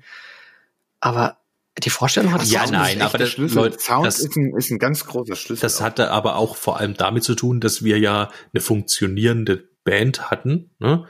Aber 0.98 1.38
die 1.78 1.90
Vorstellung 1.90 2.32
hat 2.32 2.44
ja, 2.44 2.66
nein, 2.70 3.00
aber 3.00 3.18
der 3.18 3.26
Schlüssel. 3.26 3.56
Leute, 3.56 3.78
Sound 3.78 4.06
das, 4.06 4.18
ist, 4.18 4.36
ein, 4.36 4.54
ist 4.56 4.70
ein 4.70 4.78
ganz 4.78 5.06
großer 5.06 5.36
Schlüssel. 5.36 5.62
Das 5.62 5.78
auch. 5.78 5.84
hatte 5.84 6.10
aber 6.10 6.36
auch 6.36 6.56
vor 6.56 6.78
allem 6.78 6.94
damit 6.94 7.24
zu 7.24 7.34
tun, 7.34 7.60
dass 7.60 7.82
wir 7.82 7.98
ja 7.98 8.30
eine 8.52 8.60
funktionierende 8.60 9.70
Band 9.84 10.30
hatten 10.30 10.70
ne? 10.78 11.06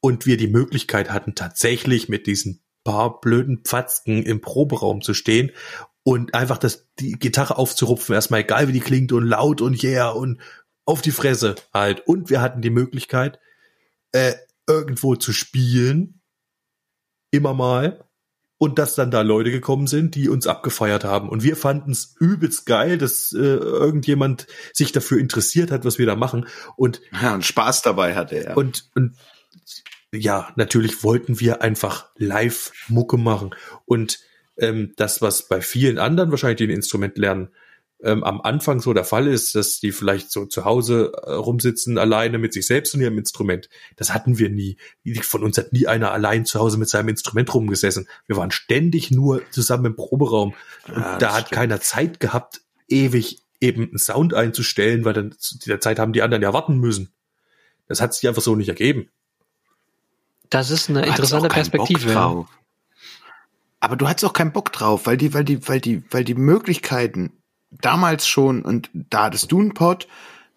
und 0.00 0.24
wir 0.26 0.36
die 0.36 0.48
Möglichkeit 0.48 1.10
hatten, 1.10 1.34
tatsächlich 1.34 2.08
mit 2.08 2.26
diesen 2.26 2.62
paar 2.84 3.20
blöden 3.20 3.62
Pfatzken 3.64 4.22
im 4.22 4.40
Proberaum 4.40 5.00
zu 5.00 5.14
stehen 5.14 5.50
und 6.04 6.34
einfach 6.34 6.58
das, 6.58 6.86
die 6.98 7.12
Gitarre 7.12 7.56
aufzurupfen, 7.56 8.14
erstmal 8.14 8.40
egal 8.40 8.68
wie 8.68 8.72
die 8.72 8.80
klingt 8.80 9.12
und 9.12 9.24
laut 9.24 9.60
und 9.60 9.82
yeah 9.82 10.10
und 10.10 10.40
auf 10.84 11.02
die 11.02 11.12
Fresse 11.12 11.56
halt. 11.72 12.06
Und 12.06 12.30
wir 12.30 12.40
hatten 12.40 12.60
die 12.60 12.70
Möglichkeit, 12.70 13.40
äh, 14.12 14.34
irgendwo 14.68 15.16
zu 15.16 15.32
spielen, 15.32 16.20
immer 17.30 17.54
mal 17.54 18.03
und 18.64 18.78
dass 18.78 18.94
dann 18.94 19.10
da 19.10 19.20
Leute 19.20 19.50
gekommen 19.50 19.86
sind, 19.86 20.14
die 20.14 20.30
uns 20.30 20.46
abgefeiert 20.46 21.04
haben. 21.04 21.28
Und 21.28 21.42
wir 21.42 21.54
fanden 21.54 21.90
es 21.90 22.16
übelst 22.18 22.64
geil, 22.64 22.96
dass 22.96 23.30
äh, 23.32 23.38
irgendjemand 23.38 24.46
sich 24.72 24.90
dafür 24.90 25.18
interessiert 25.18 25.70
hat, 25.70 25.84
was 25.84 25.98
wir 25.98 26.06
da 26.06 26.16
machen. 26.16 26.46
Und, 26.74 27.02
ja, 27.12 27.34
und 27.34 27.44
Spaß 27.44 27.82
dabei 27.82 28.14
hatte 28.14 28.36
er. 28.36 28.56
Und, 28.56 28.88
und 28.94 29.16
ja, 30.14 30.50
natürlich 30.56 31.04
wollten 31.04 31.40
wir 31.40 31.60
einfach 31.60 32.06
live 32.16 32.72
Mucke 32.88 33.18
machen. 33.18 33.54
Und 33.84 34.20
ähm, 34.56 34.94
das, 34.96 35.20
was 35.20 35.46
bei 35.46 35.60
vielen 35.60 35.98
anderen 35.98 36.30
wahrscheinlich 36.30 36.56
den 36.56 36.70
Instrument 36.70 37.18
lernen, 37.18 37.50
ähm, 38.04 38.22
am 38.22 38.40
Anfang 38.42 38.80
so 38.80 38.92
der 38.92 39.04
Fall 39.04 39.26
ist, 39.26 39.54
dass 39.54 39.80
die 39.80 39.90
vielleicht 39.90 40.30
so 40.30 40.44
zu 40.44 40.66
Hause 40.66 41.12
äh, 41.24 41.32
rumsitzen, 41.32 41.96
alleine 41.96 42.38
mit 42.38 42.52
sich 42.52 42.66
selbst 42.66 42.94
und 42.94 43.00
ihrem 43.00 43.16
Instrument. 43.16 43.70
Das 43.96 44.12
hatten 44.12 44.38
wir 44.38 44.50
nie. 44.50 44.76
Von 45.22 45.42
uns 45.42 45.56
hat 45.56 45.72
nie 45.72 45.86
einer 45.86 46.12
allein 46.12 46.44
zu 46.44 46.60
Hause 46.60 46.76
mit 46.76 46.88
seinem 46.90 47.08
Instrument 47.08 47.52
rumgesessen. 47.54 48.06
Wir 48.26 48.36
waren 48.36 48.50
ständig 48.50 49.10
nur 49.10 49.42
zusammen 49.50 49.86
im 49.86 49.96
Proberaum. 49.96 50.54
Und 50.86 51.00
ja, 51.00 51.18
da 51.18 51.32
hat 51.32 51.46
stimmt. 51.46 51.52
keiner 51.52 51.80
Zeit 51.80 52.20
gehabt, 52.20 52.60
ewig 52.88 53.42
eben 53.60 53.88
einen 53.88 53.98
Sound 53.98 54.34
einzustellen, 54.34 55.06
weil 55.06 55.14
dann 55.14 55.32
zu 55.38 55.58
der 55.58 55.80
Zeit 55.80 55.98
haben 55.98 56.12
die 56.12 56.20
anderen 56.20 56.42
ja 56.42 56.52
warten 56.52 56.78
müssen. 56.78 57.10
Das 57.88 58.02
hat 58.02 58.12
sich 58.12 58.28
einfach 58.28 58.42
so 58.42 58.54
nicht 58.54 58.68
ergeben. 58.68 59.08
Das 60.50 60.70
ist 60.70 60.90
eine 60.90 61.06
interessante 61.06 61.48
Perspektive. 61.48 62.46
Aber 63.80 63.96
du 63.96 64.08
hattest 64.08 64.24
auch 64.26 64.32
keinen 64.34 64.52
Bock 64.52 64.72
drauf, 64.72 65.06
weil 65.06 65.16
die, 65.16 65.32
weil 65.32 65.44
die, 65.44 65.66
weil 65.68 65.80
die, 65.80 66.02
weil 66.10 66.24
die 66.24 66.34
Möglichkeiten 66.34 67.32
damals 67.80 68.26
schon, 68.26 68.62
und 68.62 68.90
da 68.92 69.24
hattest 69.24 69.52
du 69.52 69.60
einen 69.60 69.74
Pod, 69.74 70.08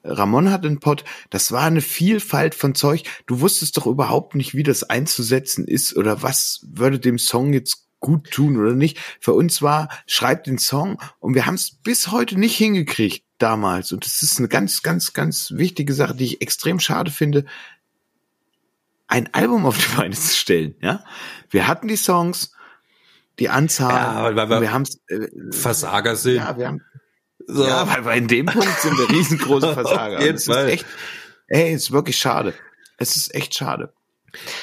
Ramon 0.04 0.52
hat 0.52 0.66
einen 0.66 0.80
Pod, 0.80 1.04
das 1.30 1.52
war 1.52 1.64
eine 1.64 1.82
Vielfalt 1.82 2.56
von 2.56 2.76
Zeug. 2.76 3.04
Du 3.26 3.42
wusstest 3.42 3.78
doch 3.78 3.86
überhaupt 3.88 4.36
nicht, 4.36 4.56
wie 4.56 4.64
das 4.64 4.84
einzusetzen 4.84 5.68
ist 5.68 5.96
oder 5.98 6.24
was 6.24 6.62
würde 6.64 7.00
dem 7.00 7.20
Song 7.20 7.54
jetzt 7.54 7.88
gut 8.00 8.32
tun 8.32 8.58
oder 8.58 8.74
nicht. 8.74 9.00
Für 9.20 9.34
uns 9.34 9.62
war, 9.62 9.90
schreib 10.06 10.44
den 10.44 10.60
Song 10.60 11.02
und 11.20 11.34
wir 11.34 11.46
haben 11.46 11.56
es 11.56 11.72
bis 11.72 12.12
heute 12.12 12.40
nicht 12.40 12.56
hingekriegt 12.56 13.26
damals. 13.38 13.92
Und 13.92 14.06
das 14.06 14.22
ist 14.22 14.40
eine 14.40 14.48
ganz, 14.48 14.82
ganz, 14.82 15.14
ganz 15.14 15.52
wichtige 15.52 15.94
Sache, 15.94 16.16
die 16.16 16.26
ich 16.26 16.42
extrem 16.42 16.80
schade 16.80 17.12
finde, 17.12 17.46
ein 19.08 19.34
Album 19.34 19.66
auf 19.66 19.78
die 19.78 19.96
Beine 19.96 20.16
zu 20.16 20.36
stellen. 20.36 20.76
Ja, 20.82 21.04
wir 21.50 21.68
hatten 21.68 21.88
die 21.88 21.98
Songs, 21.98 22.54
die 23.40 23.50
Anzahl, 23.50 23.92
ja, 23.92 24.36
weil 24.36 24.50
wir, 24.50 24.62
wir 24.62 24.72
haben 24.72 24.86
äh, 25.08 25.28
Versager 25.52 26.16
sind. 26.16 26.38
Ja, 26.38 26.58
wir 26.58 26.68
haben 26.68 26.82
so. 27.46 27.66
Ja, 27.66 27.88
weil, 27.88 28.06
weil 28.06 28.18
in 28.18 28.28
dem 28.28 28.46
Punkt 28.48 28.80
sind 28.80 28.98
wir 28.98 29.10
riesengroße 29.10 29.74
Versager. 29.74 30.22
Jetzt 30.22 30.48
ist 30.48 30.56
echt, 30.56 30.86
ey, 31.48 31.74
ist 31.74 31.92
wirklich 31.92 32.18
schade. 32.18 32.54
Es 32.98 33.16
ist 33.16 33.34
echt 33.36 33.54
schade. 33.54 33.94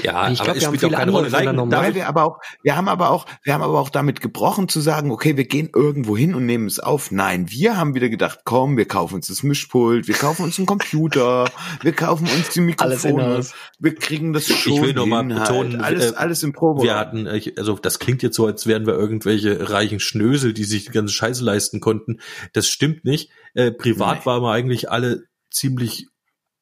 Ja, 0.02 0.30
ich 0.30 0.42
glaube, 0.42 0.60
wir 0.60 0.66
haben 0.66 0.78
viele 0.78 0.98
andere 0.98 1.30
Nein, 1.30 1.70
weil 1.70 1.94
wir 1.94 2.08
aber 2.08 2.24
auch, 2.24 2.38
wir 2.62 2.76
haben 2.76 2.88
aber 2.88 3.10
auch, 3.10 3.26
wir 3.42 3.54
haben 3.54 3.62
aber 3.62 3.78
auch 3.80 3.90
damit 3.90 4.20
gebrochen 4.20 4.68
zu 4.68 4.80
sagen, 4.80 5.10
okay, 5.10 5.37
wir 5.37 5.44
gehen 5.44 5.70
irgendwo 5.74 6.16
hin 6.16 6.34
und 6.34 6.46
nehmen 6.46 6.66
es 6.66 6.80
auf. 6.80 7.10
Nein, 7.10 7.50
wir 7.50 7.76
haben 7.76 7.94
wieder 7.94 8.08
gedacht, 8.08 8.40
komm, 8.44 8.76
wir 8.76 8.87
kaufen 8.87 9.16
uns 9.16 9.28
das 9.28 9.42
Mischpult, 9.42 10.08
wir 10.08 10.14
kaufen 10.14 10.44
uns 10.44 10.58
einen 10.58 10.66
Computer, 10.66 11.50
wir 11.82 11.92
kaufen 11.92 12.26
uns 12.26 12.50
die 12.50 12.60
Mikrofone, 12.60 13.44
wir 13.78 13.94
kriegen 13.94 14.32
das 14.32 14.46
schon 14.46 14.72
Ich 14.72 14.82
will 14.82 14.94
noch 14.94 15.06
mal 15.06 15.24
betonen, 15.24 15.82
halt. 15.82 15.84
alles, 15.84 16.12
äh, 16.12 16.16
alles 16.16 16.42
im 16.42 16.52
Probe. 16.52 16.82
Wir 16.82 16.96
hatten, 16.96 17.26
also 17.56 17.74
das 17.74 17.98
klingt 17.98 18.22
jetzt 18.22 18.37
so, 18.37 18.46
als 18.46 18.66
wären 18.66 18.87
wir 18.87 18.94
irgendwelche 18.94 19.70
reichen 19.70 20.00
Schnösel, 20.00 20.52
die 20.52 20.64
sich 20.64 20.87
die 20.87 20.92
ganze 20.92 21.12
Scheiße 21.12 21.44
leisten 21.44 21.80
konnten. 21.80 22.20
Das 22.52 22.68
stimmt 22.68 23.04
nicht. 23.04 23.30
Äh, 23.54 23.70
privat 23.70 24.20
nee. 24.20 24.26
waren 24.26 24.42
wir 24.42 24.50
eigentlich 24.50 24.90
alle 24.90 25.24
ziemlich 25.50 26.08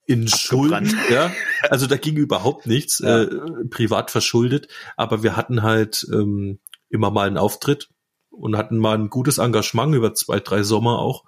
in 0.07 0.29
Schulden, 0.29 0.97
ja. 1.11 1.31
Also 1.71 1.87
da 1.87 1.97
ging 1.97 2.17
überhaupt 2.17 2.67
nichts, 2.67 2.99
ja. 2.99 3.23
äh, 3.23 3.29
privat 3.71 4.11
verschuldet, 4.11 4.69
aber 4.97 5.23
wir 5.23 5.37
hatten 5.37 5.63
halt 5.63 6.07
ähm, 6.13 6.59
immer 6.91 7.11
mal 7.11 7.27
einen 7.27 7.39
Auftritt 7.39 7.89
und 8.31 8.57
hatten 8.57 8.79
mal 8.79 8.97
ein 8.97 9.11
gutes 9.11 9.39
Engagement 9.39 9.95
über 9.95 10.15
zwei, 10.15 10.41
drei 10.41 10.63
Sommer 10.63 10.99
auch, 10.99 11.25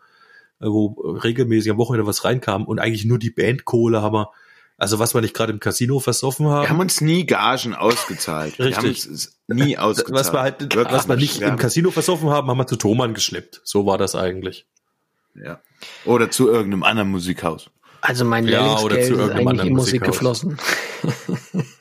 äh, 0.60 0.66
wo 0.66 0.86
regelmäßig 1.22 1.70
am 1.70 1.78
Wochenende 1.78 2.06
was 2.06 2.24
reinkam 2.24 2.64
und 2.64 2.78
eigentlich 2.78 3.04
nur 3.04 3.18
die 3.18 3.30
Bandkohle 3.30 4.02
haben 4.02 4.14
wir, 4.14 4.30
also 4.76 4.98
was 4.98 5.14
wir 5.14 5.20
nicht 5.20 5.34
gerade 5.34 5.52
im 5.52 5.60
Casino 5.60 6.00
versoffen 6.00 6.46
haben. 6.46 6.64
Wir 6.64 6.70
haben 6.70 6.80
uns 6.80 7.00
nie 7.00 7.26
Gagen 7.26 7.74
ausgezahlt. 7.74 8.58
Richtig. 8.58 8.68
Wir 8.68 8.76
haben 8.76 8.88
uns 8.88 9.38
nie 9.46 9.78
ausgezahlt. 9.78 10.14
Was 10.18 10.32
wir 10.32 10.40
halt, 10.40 10.60
Wirklich 10.60 10.92
was 10.92 11.08
wir 11.08 11.16
nicht 11.16 11.40
im 11.40 11.56
Casino 11.56 11.90
versoffen 11.90 12.30
haben, 12.30 12.48
haben 12.48 12.58
wir 12.58 12.66
zu 12.66 12.76
Thomann 12.76 13.14
geschleppt. 13.14 13.60
So 13.62 13.86
war 13.86 13.98
das 13.98 14.16
eigentlich. 14.16 14.66
Ja. 15.34 15.60
Oder 16.04 16.30
zu 16.30 16.48
irgendeinem 16.48 16.82
anderen 16.82 17.10
Musikhaus. 17.10 17.70
Also 18.04 18.26
mein 18.26 18.44
Lehrlingsgeld 18.44 19.08
ja, 19.08 19.24
ist 19.24 19.30
eigentlich 19.30 19.64
in 19.64 19.72
Musik 19.72 20.04
geflossen. 20.04 20.58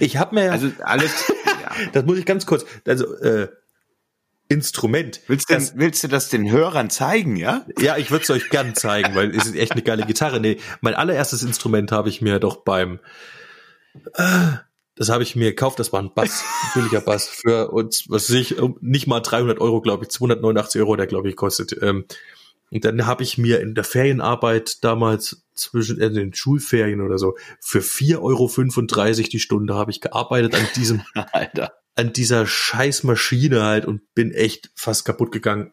ich 0.00 0.16
habe 0.16 0.34
mir 0.34 0.50
also 0.50 0.70
alles, 0.82 1.28
ja. 1.28 1.72
das 1.92 2.06
muss 2.06 2.16
ich 2.16 2.24
ganz 2.24 2.46
kurz, 2.46 2.64
also 2.86 3.14
äh, 3.18 3.48
Instrument. 4.48 5.20
Willst, 5.26 5.50
denn, 5.50 5.58
das, 5.58 5.76
willst 5.76 6.02
du 6.04 6.08
das 6.08 6.30
den 6.30 6.50
Hörern 6.50 6.88
zeigen, 6.88 7.36
ja? 7.36 7.66
Ja, 7.78 7.98
ich 7.98 8.10
würde 8.10 8.22
es 8.22 8.30
euch 8.30 8.48
gern 8.48 8.74
zeigen, 8.74 9.14
weil 9.14 9.36
es 9.36 9.44
ist 9.44 9.56
echt 9.56 9.72
eine 9.72 9.82
geile 9.82 10.06
Gitarre. 10.06 10.40
Nee, 10.40 10.56
mein 10.80 10.94
allererstes 10.94 11.42
Instrument 11.42 11.92
habe 11.92 12.08
ich 12.08 12.22
mir 12.22 12.38
doch 12.38 12.56
beim 12.56 12.98
äh, 14.14 14.52
das 14.94 15.10
habe 15.10 15.22
ich 15.22 15.36
mir 15.36 15.50
gekauft, 15.50 15.80
das 15.80 15.92
war 15.92 16.00
ein 16.00 16.14
Bass, 16.14 16.44
ein 16.62 16.80
billiger 16.80 17.02
Bass 17.02 17.28
für 17.28 17.72
uns, 17.72 18.06
was 18.08 18.30
ich, 18.30 18.56
nicht 18.80 19.06
mal 19.06 19.20
300 19.20 19.60
Euro, 19.60 19.82
glaube 19.82 20.04
ich, 20.04 20.10
289 20.10 20.80
Euro, 20.80 20.96
der 20.96 21.06
glaube 21.06 21.28
ich 21.28 21.36
kostet. 21.36 21.76
Ähm, 21.82 22.06
und 22.72 22.84
dann 22.86 23.06
habe 23.06 23.22
ich 23.22 23.36
mir 23.36 23.60
in 23.60 23.74
der 23.74 23.84
Ferienarbeit 23.84 24.82
damals 24.82 25.44
zwischen 25.54 26.00
äh, 26.00 26.10
den 26.10 26.32
Schulferien 26.32 27.02
oder 27.02 27.18
so 27.18 27.36
für 27.60 27.80
4,35 27.80 28.18
Euro 28.20 29.28
die 29.30 29.40
Stunde 29.40 29.74
habe 29.74 29.90
ich 29.90 30.00
gearbeitet 30.00 30.54
an 30.54 30.66
diesem, 30.74 31.02
Alter. 31.32 31.74
an 31.96 32.14
dieser 32.14 32.46
scheiß 32.46 33.04
Maschine 33.04 33.62
halt 33.62 33.84
und 33.84 34.14
bin 34.14 34.32
echt 34.32 34.70
fast 34.74 35.04
kaputt 35.04 35.32
gegangen 35.32 35.72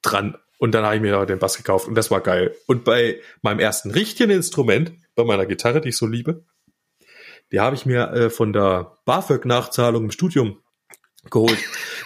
dran. 0.00 0.36
Und 0.56 0.72
dann 0.72 0.84
habe 0.84 0.96
ich 0.96 1.02
mir 1.02 1.26
den 1.26 1.38
Bass 1.38 1.56
gekauft 1.58 1.86
und 1.86 1.96
das 1.96 2.10
war 2.10 2.22
geil. 2.22 2.54
Und 2.66 2.84
bei 2.84 3.20
meinem 3.42 3.58
ersten 3.58 3.90
richtigen 3.90 4.30
Instrument, 4.30 4.92
bei 5.14 5.24
meiner 5.24 5.44
Gitarre, 5.44 5.82
die 5.82 5.90
ich 5.90 5.96
so 5.98 6.06
liebe, 6.06 6.46
die 7.50 7.60
habe 7.60 7.76
ich 7.76 7.84
mir 7.84 8.10
äh, 8.12 8.30
von 8.30 8.54
der 8.54 8.96
BAföG-Nachzahlung 9.04 10.04
im 10.04 10.10
Studium 10.10 10.61
geholt. 11.30 11.58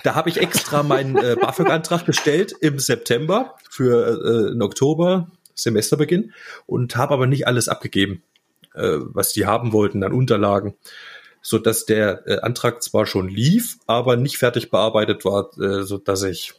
Da 0.04 0.14
habe 0.14 0.28
ich 0.28 0.38
extra 0.38 0.82
meinen 0.82 1.16
äh, 1.16 1.36
BAföG-Antrag 1.40 2.04
gestellt 2.06 2.52
im 2.60 2.78
September 2.78 3.56
für 3.70 4.06
äh, 4.08 4.52
den 4.52 4.62
Oktober, 4.62 5.30
Semesterbeginn, 5.54 6.32
und 6.66 6.96
habe 6.96 7.14
aber 7.14 7.26
nicht 7.26 7.46
alles 7.46 7.68
abgegeben, 7.68 8.22
äh, 8.74 8.98
was 9.00 9.32
die 9.32 9.46
haben 9.46 9.72
wollten 9.72 10.02
an 10.04 10.12
Unterlagen, 10.12 10.74
so 11.40 11.58
dass 11.58 11.86
der 11.86 12.26
äh, 12.26 12.40
Antrag 12.40 12.82
zwar 12.82 13.06
schon 13.06 13.28
lief, 13.28 13.78
aber 13.86 14.16
nicht 14.16 14.38
fertig 14.38 14.70
bearbeitet 14.70 15.24
war, 15.24 15.50
äh, 15.58 15.82
so 15.82 15.98
dass 15.98 16.22
ich 16.22 16.54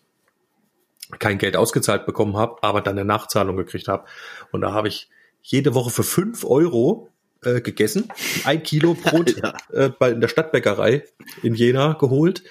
kein 1.20 1.38
Geld 1.38 1.56
ausgezahlt 1.56 2.06
bekommen 2.06 2.36
habe, 2.36 2.62
aber 2.64 2.82
dann 2.82 2.98
eine 2.98 3.06
Nachzahlung 3.06 3.56
gekriegt 3.56 3.88
habe. 3.88 4.06
Und 4.52 4.62
da 4.62 4.74
habe 4.74 4.88
ich 4.88 5.10
jede 5.42 5.74
Woche 5.74 5.90
für 5.90 6.04
fünf 6.04 6.44
Euro 6.44 7.10
äh, 7.44 7.62
gegessen, 7.62 8.10
ein 8.44 8.64
Kilo 8.64 8.94
Brot 9.02 9.36
äh, 9.72 9.90
bei 9.90 10.12
in 10.12 10.22
der 10.22 10.28
Stadtbäckerei 10.28 11.04
in 11.44 11.56
Jena 11.56 11.94
geholt 11.94 12.44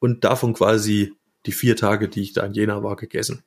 und 0.00 0.24
davon 0.24 0.54
quasi 0.54 1.12
die 1.46 1.52
vier 1.52 1.76
Tage, 1.76 2.08
die 2.08 2.22
ich 2.22 2.32
da 2.32 2.44
in 2.44 2.52
Jena 2.52 2.82
war, 2.82 2.96
gegessen. 2.96 3.42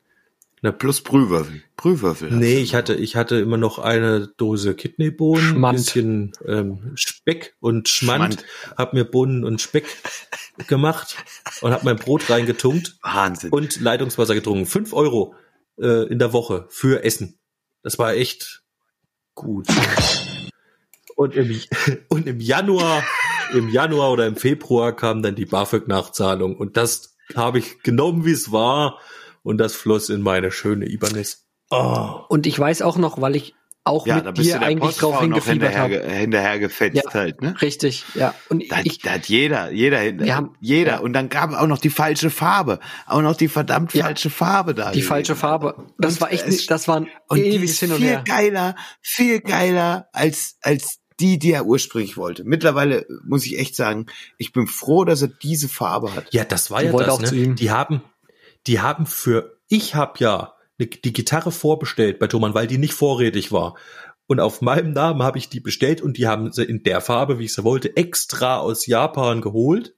Na, 0.63 0.71
plus 0.71 1.01
Brühwürfel. 1.01 1.63
Brühwürfel. 1.75 2.30
Nee, 2.32 2.60
ich 2.60 2.75
hatte, 2.75 2.93
ich 2.93 3.15
hatte 3.15 3.38
immer 3.38 3.58
noch 3.58 3.80
eine 3.80 4.27
Dose 4.38 4.75
Kidneybohnen, 4.75 5.63
ein 5.63 5.71
bisschen 5.75 6.34
ähm, 6.45 6.91
Speck 6.93 7.56
und 7.60 7.89
Schmand. 7.89 8.36
Schmand. 8.36 8.77
Hab 8.77 8.93
mir 8.93 9.04
Bohnen 9.04 9.43
und 9.43 9.60
Speck 9.60 9.86
gemacht 10.67 11.15
und 11.62 11.71
hab 11.71 11.84
mein 11.84 11.95
Brot 11.95 12.30
reingetunkt. 12.30 12.97
Wahnsinn. 13.01 13.49
Und 13.49 13.82
Leitungswasser 13.82 14.36
getrunken. 14.36 14.67
Fünf 14.67 14.93
Euro 14.93 15.34
äh, 15.80 16.08
in 16.08 16.19
der 16.19 16.32
Woche 16.32 16.67
für 16.69 17.04
Essen. 17.04 17.39
Das 17.82 17.97
war 17.97 18.13
echt 18.13 18.62
gut. 19.34 19.67
Und 21.21 21.36
im, 21.36 21.62
und 22.10 22.27
im 22.27 22.39
Januar, 22.39 23.03
im 23.53 23.69
Januar 23.69 24.12
oder 24.12 24.25
im 24.25 24.36
Februar 24.36 24.95
kam 24.95 25.21
dann 25.21 25.36
die 25.36 25.45
BAföG-Nachzahlung. 25.45 26.55
Und 26.55 26.77
das 26.77 27.15
habe 27.36 27.60
ich 27.60 27.84
genommen, 27.84 28.25
wie 28.25 28.31
es 28.31 28.51
war. 28.51 28.99
Und 29.43 29.57
das 29.57 29.75
floss 29.75 30.10
in 30.10 30.21
meine 30.21 30.51
schöne 30.51 30.88
Ibanez. 30.88 31.45
Oh. 31.69 32.21
Und 32.27 32.45
ich 32.45 32.60
weiß 32.60 32.81
auch 32.81 32.97
noch, 32.97 33.21
weil 33.21 33.36
ich 33.36 33.55
auch 33.84 34.05
ja, 34.05 34.21
mit 34.21 34.38
dir 34.38 34.62
eigentlich 34.62 34.97
drauf 34.97 35.19
hingefiebert 35.21 35.75
habe. 35.75 36.01
Hinterher 36.07 36.60
gefetzt 36.60 37.03
ja, 37.03 37.13
halt, 37.13 37.41
ne? 37.41 37.60
Richtig, 37.62 38.05
ja. 38.13 38.36
Und 38.49 38.71
da, 38.71 38.79
ich, 38.84 38.99
da 38.99 39.12
hat 39.13 39.25
jeder, 39.25 39.71
jeder, 39.71 39.99
wir 40.19 40.36
haben, 40.36 40.55
jeder. 40.60 40.91
Ja. 40.93 40.99
Und 40.99 41.13
dann 41.13 41.29
gab 41.29 41.51
auch 41.53 41.65
noch 41.65 41.79
die 41.79 41.89
falsche 41.89 42.29
Farbe, 42.29 42.79
auch 43.07 43.21
noch 43.21 43.36
die 43.36 43.47
verdammt 43.47 43.91
falsche 43.91 44.29
Farbe 44.29 44.75
da. 44.75 44.91
Die 44.91 45.01
falsche 45.01 45.36
Farbe. 45.36 45.88
Das 45.97 46.13
und 46.13 46.21
war 46.21 46.31
echt, 46.31 46.47
nicht, 46.47 46.69
das 46.69 46.88
war 46.88 46.97
ein 46.97 47.07
und 47.27 47.39
ewiges 47.39 47.79
Hin 47.79 47.91
und 47.91 47.97
viel 47.97 48.07
her. 48.07 48.23
geiler, 48.25 48.75
viel 49.01 49.41
geiler 49.41 50.07
als 50.13 50.57
als 50.62 51.00
die, 51.21 51.39
die 51.39 51.51
er 51.51 51.65
ursprünglich 51.65 52.17
wollte. 52.17 52.43
Mittlerweile 52.43 53.05
muss 53.23 53.45
ich 53.45 53.60
echt 53.60 53.75
sagen, 53.75 54.07
ich 54.38 54.51
bin 54.51 54.67
froh, 54.67 55.05
dass 55.05 55.21
er 55.21 55.27
diese 55.27 55.69
Farbe 55.69 56.15
hat. 56.15 56.34
Ja, 56.34 56.43
das 56.43 56.71
war 56.71 56.81
die 56.81 56.88
ja 56.88 56.93
das. 56.93 57.31
Ne? 57.31 57.55
Die 57.55 57.71
haben, 57.71 58.01
die 58.67 58.79
haben 58.79 59.05
für, 59.05 59.57
ich 59.67 59.95
habe 59.95 60.13
ja 60.17 60.53
ne, 60.77 60.88
die 60.88 61.13
Gitarre 61.13 61.51
vorbestellt 61.51 62.19
bei 62.19 62.27
Thomann, 62.27 62.53
weil 62.53 62.67
die 62.67 62.77
nicht 62.77 62.93
vorrätig 62.93 63.51
war. 63.51 63.75
Und 64.27 64.39
auf 64.39 64.62
meinem 64.62 64.93
Namen 64.93 65.23
habe 65.23 65.38
ich 65.38 65.49
die 65.49 65.60
bestellt 65.60 66.01
und 66.01 66.17
die 66.17 66.27
haben 66.27 66.51
sie 66.51 66.63
in 66.63 66.84
der 66.84 67.01
Farbe, 67.01 67.38
wie 67.38 67.45
ich 67.45 67.53
sie 67.53 67.63
wollte, 67.63 67.95
extra 67.95 68.57
aus 68.57 68.86
Japan 68.88 69.41
geholt. 69.41 69.93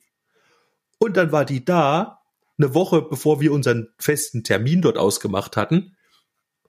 Und 0.97 1.17
dann 1.17 1.31
war 1.31 1.45
die 1.45 1.63
da, 1.63 2.19
eine 2.57 2.73
Woche 2.73 3.01
bevor 3.01 3.39
wir 3.39 3.51
unseren 3.51 3.89
festen 3.97 4.43
Termin 4.43 4.81
dort 4.81 4.97
ausgemacht 4.97 5.57
hatten. 5.57 5.95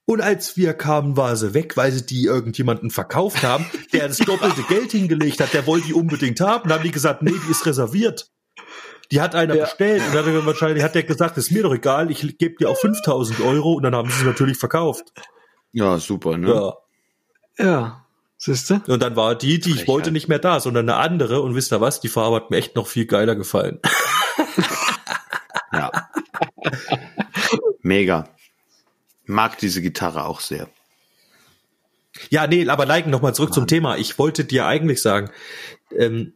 Und 0.07 0.21
als 0.21 0.57
wir 0.57 0.75
kamen, 0.75 1.17
war 1.17 1.35
sie 1.37 1.55
weg, 1.55 1.77
weil 1.77 1.91
sie 1.91 2.05
die 2.05 2.25
irgendjemanden 2.25 2.91
verkauft 2.91 3.43
haben, 3.43 3.65
der 3.93 4.09
das 4.09 4.19
doppelte 4.19 4.63
Geld 4.69 4.93
hingelegt 4.93 5.41
hat, 5.41 5.55
der 5.55 5.67
wollte 5.67 5.87
die 5.87 5.95
unbedingt 5.95 6.41
haben. 6.41 6.69
Dann 6.69 6.79
haben 6.79 6.85
die 6.85 6.91
gesagt, 6.91 7.23
nee, 7.23 7.33
die 7.33 7.51
ist 7.51 7.65
reserviert. 7.65 8.31
Die 9.11 9.21
hat 9.21 9.35
einer 9.35 9.55
ja. 9.55 9.65
bestellt 9.65 10.03
und 10.07 10.15
dann 10.15 10.27
hat 10.27 10.47
wahrscheinlich 10.47 10.83
hat 10.83 10.95
der 10.95 11.05
gesagt, 11.05 11.39
ist 11.39 11.51
mir 11.51 11.63
doch 11.63 11.75
egal, 11.75 12.11
ich 12.11 12.39
gebe 12.39 12.57
dir 12.57 12.71
auch 12.71 12.77
5000 12.77 13.41
Euro 13.41 13.75
und 13.75 13.83
dann 13.83 13.95
haben 13.95 14.11
sie 14.11 14.19
sie 14.19 14.25
natürlich 14.25 14.57
verkauft. 14.57 15.13
Ja, 15.73 15.99
super, 15.99 16.37
ne? 16.37 16.49
Ja. 17.59 17.65
Ja. 17.65 18.07
Siehste? 18.37 18.83
Und 18.87 19.03
dann 19.03 19.17
war 19.17 19.35
die, 19.37 19.59
die 19.59 19.71
ich 19.71 19.89
wollte, 19.89 20.11
nicht 20.11 20.29
mehr 20.29 20.39
da, 20.39 20.61
sondern 20.61 20.89
eine 20.89 20.99
andere. 20.99 21.41
Und 21.41 21.55
wisst 21.55 21.73
ihr 21.73 21.81
was? 21.81 22.01
Die 22.01 22.09
Farbe 22.09 22.37
hat 22.37 22.51
mir 22.51 22.57
echt 22.59 22.77
noch 22.77 22.87
viel 22.87 23.07
geiler 23.07 23.37
gefallen. 23.37 23.81
ja. 25.73 25.91
Mega 27.81 28.34
mag 29.25 29.59
diese 29.59 29.83
Gitarre 29.83 30.25
auch 30.25 30.41
sehr. 30.41 30.69
Ja, 32.31 32.47
nee, 32.47 32.69
aber 32.69 32.87
Leiken, 32.87 33.11
nochmal 33.11 33.35
zurück 33.35 33.51
Mann. 33.51 33.55
zum 33.55 33.67
Thema. 33.67 33.97
Ich 33.97 34.19
wollte 34.19 34.45
dir 34.45 34.67
eigentlich 34.67 35.03
sagen, 35.03 35.31
ähm, 35.97 36.35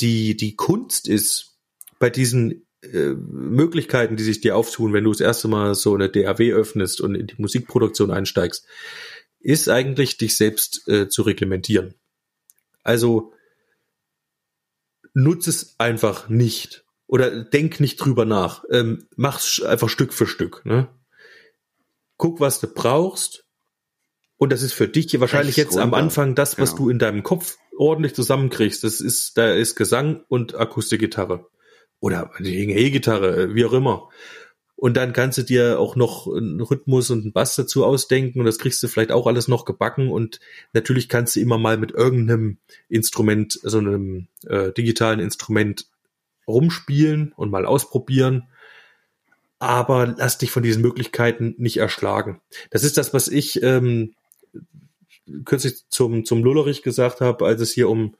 die, 0.00 0.36
die 0.36 0.56
Kunst 0.56 1.08
ist 1.08 1.56
bei 1.98 2.10
diesen 2.10 2.66
äh, 2.82 3.14
Möglichkeiten, 3.14 4.16
die 4.16 4.24
sich 4.24 4.40
dir 4.40 4.56
auftun, 4.56 4.92
wenn 4.92 5.04
du 5.04 5.12
das 5.12 5.20
erste 5.20 5.48
Mal 5.48 5.74
so 5.74 5.94
eine 5.94 6.08
DAW 6.08 6.52
öffnest 6.52 7.00
und 7.00 7.14
in 7.14 7.26
die 7.26 7.36
Musikproduktion 7.38 8.10
einsteigst, 8.10 8.66
ist 9.40 9.68
eigentlich, 9.68 10.16
dich 10.18 10.36
selbst 10.36 10.88
äh, 10.88 11.08
zu 11.08 11.22
reglementieren. 11.22 11.94
Also 12.82 13.32
nutze 15.14 15.50
es 15.50 15.76
einfach 15.78 16.28
nicht 16.28 16.84
oder 17.06 17.44
denk 17.44 17.80
nicht 17.80 17.96
drüber 17.96 18.24
nach. 18.24 18.64
Ähm, 18.70 19.06
mach's 19.16 19.62
einfach 19.62 19.88
Stück 19.88 20.12
für 20.12 20.26
Stück. 20.26 20.64
Ne? 20.66 20.88
Guck, 22.16 22.40
was 22.40 22.60
du 22.60 22.66
brauchst. 22.68 23.44
Und 24.38 24.52
das 24.52 24.62
ist 24.62 24.74
für 24.74 24.88
dich 24.88 25.10
hier 25.10 25.20
wahrscheinlich 25.20 25.56
jetzt 25.56 25.72
runter. 25.72 25.82
am 25.82 25.94
Anfang 25.94 26.34
das, 26.34 26.58
was 26.58 26.72
genau. 26.72 26.84
du 26.84 26.90
in 26.90 26.98
deinem 26.98 27.22
Kopf 27.22 27.56
ordentlich 27.76 28.14
zusammenkriegst. 28.14 28.84
Das 28.84 29.00
ist, 29.00 29.38
da 29.38 29.52
ist 29.52 29.76
Gesang 29.76 30.24
und 30.28 30.54
Akustikgitarre. 30.54 31.46
Oder 32.00 32.30
die 32.38 32.70
E-Gitarre, 32.70 33.54
wie 33.54 33.64
auch 33.64 33.72
immer. 33.72 34.10
Und 34.78 34.98
dann 34.98 35.14
kannst 35.14 35.38
du 35.38 35.42
dir 35.42 35.80
auch 35.80 35.96
noch 35.96 36.26
einen 36.26 36.60
Rhythmus 36.60 37.10
und 37.10 37.22
einen 37.22 37.32
Bass 37.32 37.56
dazu 37.56 37.82
ausdenken 37.86 38.40
und 38.40 38.44
das 38.44 38.58
kriegst 38.58 38.82
du 38.82 38.88
vielleicht 38.88 39.10
auch 39.10 39.26
alles 39.26 39.48
noch 39.48 39.64
gebacken 39.64 40.10
und 40.10 40.38
natürlich 40.74 41.08
kannst 41.08 41.34
du 41.34 41.40
immer 41.40 41.56
mal 41.56 41.78
mit 41.78 41.92
irgendeinem 41.92 42.58
Instrument, 42.90 43.58
so 43.62 43.78
einem 43.78 44.28
äh, 44.46 44.72
digitalen 44.72 45.18
Instrument 45.18 45.86
rumspielen 46.46 47.32
und 47.36 47.50
mal 47.50 47.64
ausprobieren 47.64 48.48
aber 49.58 50.14
lass 50.18 50.38
dich 50.38 50.50
von 50.50 50.62
diesen 50.62 50.82
Möglichkeiten 50.82 51.54
nicht 51.58 51.78
erschlagen. 51.78 52.40
Das 52.70 52.84
ist 52.84 52.98
das, 52.98 53.14
was 53.14 53.28
ich 53.28 53.62
ähm, 53.62 54.14
kürzlich 55.44 55.88
zum, 55.88 56.24
zum 56.24 56.44
Lullerich 56.44 56.82
gesagt 56.82 57.20
habe, 57.20 57.46
als 57.46 57.60
es 57.60 57.72
hier 57.72 57.88
um 57.88 58.14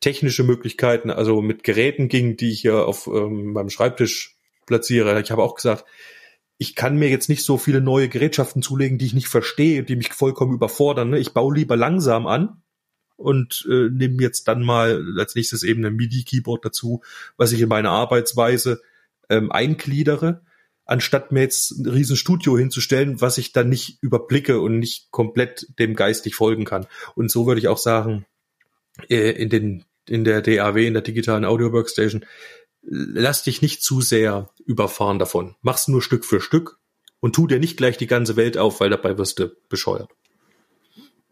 technische 0.00 0.42
Möglichkeiten, 0.42 1.10
also 1.10 1.40
mit 1.40 1.62
Geräten 1.62 2.08
ging, 2.08 2.36
die 2.36 2.50
ich 2.50 2.60
hier 2.60 2.86
auf 2.86 3.06
ähm, 3.06 3.52
meinem 3.52 3.70
Schreibtisch 3.70 4.36
platziere. 4.66 5.20
Ich 5.20 5.30
habe 5.30 5.42
auch 5.42 5.54
gesagt, 5.54 5.84
ich 6.58 6.74
kann 6.74 6.96
mir 6.96 7.08
jetzt 7.08 7.28
nicht 7.28 7.44
so 7.44 7.56
viele 7.56 7.80
neue 7.80 8.08
Gerätschaften 8.08 8.62
zulegen, 8.62 8.98
die 8.98 9.06
ich 9.06 9.14
nicht 9.14 9.28
verstehe, 9.28 9.82
die 9.82 9.96
mich 9.96 10.12
vollkommen 10.12 10.54
überfordern. 10.54 11.10
Ne? 11.10 11.18
Ich 11.18 11.32
baue 11.32 11.54
lieber 11.54 11.76
langsam 11.76 12.26
an 12.26 12.62
und 13.16 13.66
äh, 13.70 13.88
nehme 13.90 14.22
jetzt 14.22 14.46
dann 14.48 14.62
mal 14.62 15.02
als 15.18 15.34
nächstes 15.34 15.62
eben 15.62 15.84
ein 15.84 15.96
MIDI-Keyboard 15.96 16.64
dazu, 16.64 17.02
was 17.36 17.52
ich 17.52 17.60
in 17.60 17.68
meine 17.68 17.90
Arbeitsweise 17.90 18.82
ähm, 19.28 19.50
eingliedere 19.50 20.42
anstatt 20.84 21.32
mir 21.32 21.40
jetzt 21.40 21.72
ein 21.72 21.88
Riesenstudio 21.88 22.58
hinzustellen, 22.58 23.20
was 23.20 23.38
ich 23.38 23.52
dann 23.52 23.68
nicht 23.68 23.98
überblicke 24.02 24.60
und 24.60 24.78
nicht 24.78 25.10
komplett 25.10 25.66
dem 25.78 25.94
geistig 25.94 26.34
folgen 26.34 26.64
kann. 26.64 26.86
Und 27.14 27.30
so 27.30 27.46
würde 27.46 27.60
ich 27.60 27.68
auch 27.68 27.78
sagen, 27.78 28.26
äh, 29.08 29.30
in 29.30 29.48
den, 29.48 29.84
in 30.08 30.24
der 30.24 30.42
DAW, 30.42 30.86
in 30.86 30.94
der 30.94 31.02
digitalen 31.02 31.44
Audio 31.44 31.72
Workstation, 31.72 32.24
lass 32.82 33.44
dich 33.44 33.62
nicht 33.62 33.82
zu 33.82 34.00
sehr 34.00 34.50
überfahren 34.64 35.18
davon. 35.18 35.54
Mach's 35.62 35.88
nur 35.88 36.02
Stück 36.02 36.24
für 36.24 36.40
Stück 36.40 36.78
und 37.20 37.34
tu 37.34 37.46
dir 37.46 37.60
nicht 37.60 37.76
gleich 37.76 37.96
die 37.96 38.08
ganze 38.08 38.36
Welt 38.36 38.58
auf, 38.58 38.80
weil 38.80 38.90
dabei 38.90 39.16
wirst 39.18 39.38
du 39.38 39.50
bescheuert. 39.68 40.10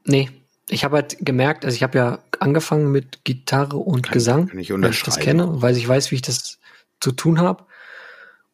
nee. 0.04 0.30
Ich 0.72 0.84
habe 0.84 0.94
halt 0.98 1.16
gemerkt, 1.18 1.64
also 1.64 1.74
ich 1.74 1.82
habe 1.82 1.98
ja 1.98 2.22
angefangen 2.38 2.92
mit 2.92 3.24
Gitarre 3.24 3.76
und 3.76 4.04
kann, 4.04 4.12
Gesang, 4.12 4.46
kann 4.46 4.58
ich 4.60 4.70
weil 4.72 4.90
ich 4.90 5.02
das 5.02 5.18
kenne, 5.18 5.60
weil 5.60 5.76
ich 5.76 5.88
weiß, 5.88 6.12
wie 6.12 6.14
ich 6.14 6.22
das 6.22 6.60
zu 7.00 7.10
tun 7.10 7.40
habe. 7.40 7.64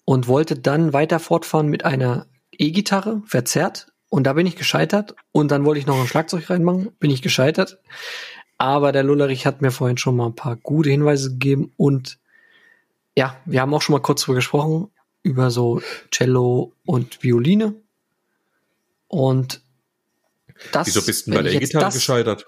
Und 0.06 0.28
wollte 0.28 0.56
dann 0.56 0.94
weiter 0.94 1.20
fortfahren 1.20 1.66
mit 1.66 1.84
einer 1.84 2.26
E-Gitarre, 2.52 3.22
verzerrt. 3.26 3.88
Und 4.08 4.24
da 4.24 4.32
bin 4.32 4.46
ich 4.46 4.56
gescheitert. 4.56 5.14
Und 5.32 5.50
dann 5.50 5.66
wollte 5.66 5.80
ich 5.80 5.86
noch 5.86 6.00
ein 6.00 6.06
Schlagzeug 6.06 6.48
reinmachen, 6.48 6.92
bin 6.98 7.10
ich 7.10 7.20
gescheitert. 7.20 7.78
Aber 8.56 8.92
der 8.92 9.02
Lullerich 9.02 9.44
hat 9.44 9.60
mir 9.60 9.70
vorhin 9.70 9.98
schon 9.98 10.16
mal 10.16 10.26
ein 10.26 10.34
paar 10.34 10.56
gute 10.56 10.88
Hinweise 10.88 11.30
gegeben. 11.32 11.72
Und 11.76 12.18
ja, 13.14 13.36
wir 13.44 13.60
haben 13.60 13.74
auch 13.74 13.82
schon 13.82 13.92
mal 13.92 14.00
kurz 14.00 14.22
drüber 14.22 14.36
gesprochen, 14.36 14.88
über 15.22 15.50
so 15.50 15.82
Cello 16.10 16.72
und 16.86 17.22
Violine. 17.22 17.74
Und 19.08 19.60
das. 20.72 20.86
Wieso 20.86 21.02
bist 21.02 21.26
du 21.26 21.32
bei 21.32 21.42
der 21.42 21.52
E-Gitarre 21.52 21.92
gescheitert? 21.92 22.46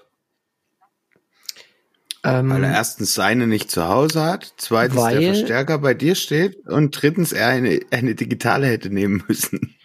Ähm, 2.23 2.49
weil 2.49 2.63
er 2.65 2.73
erstens 2.73 3.13
seine 3.13 3.47
nicht 3.47 3.71
zu 3.71 3.87
Hause 3.87 4.23
hat, 4.23 4.53
zweitens 4.57 4.97
weil, 4.97 5.19
der 5.19 5.33
Verstärker 5.33 5.77
bei 5.77 5.93
dir 5.93 6.15
steht 6.15 6.67
und 6.67 6.91
drittens 6.91 7.31
er 7.31 7.47
eine, 7.47 7.79
eine 7.91 8.15
digitale 8.15 8.67
hätte 8.67 8.89
nehmen 8.89 9.23
müssen. 9.27 9.75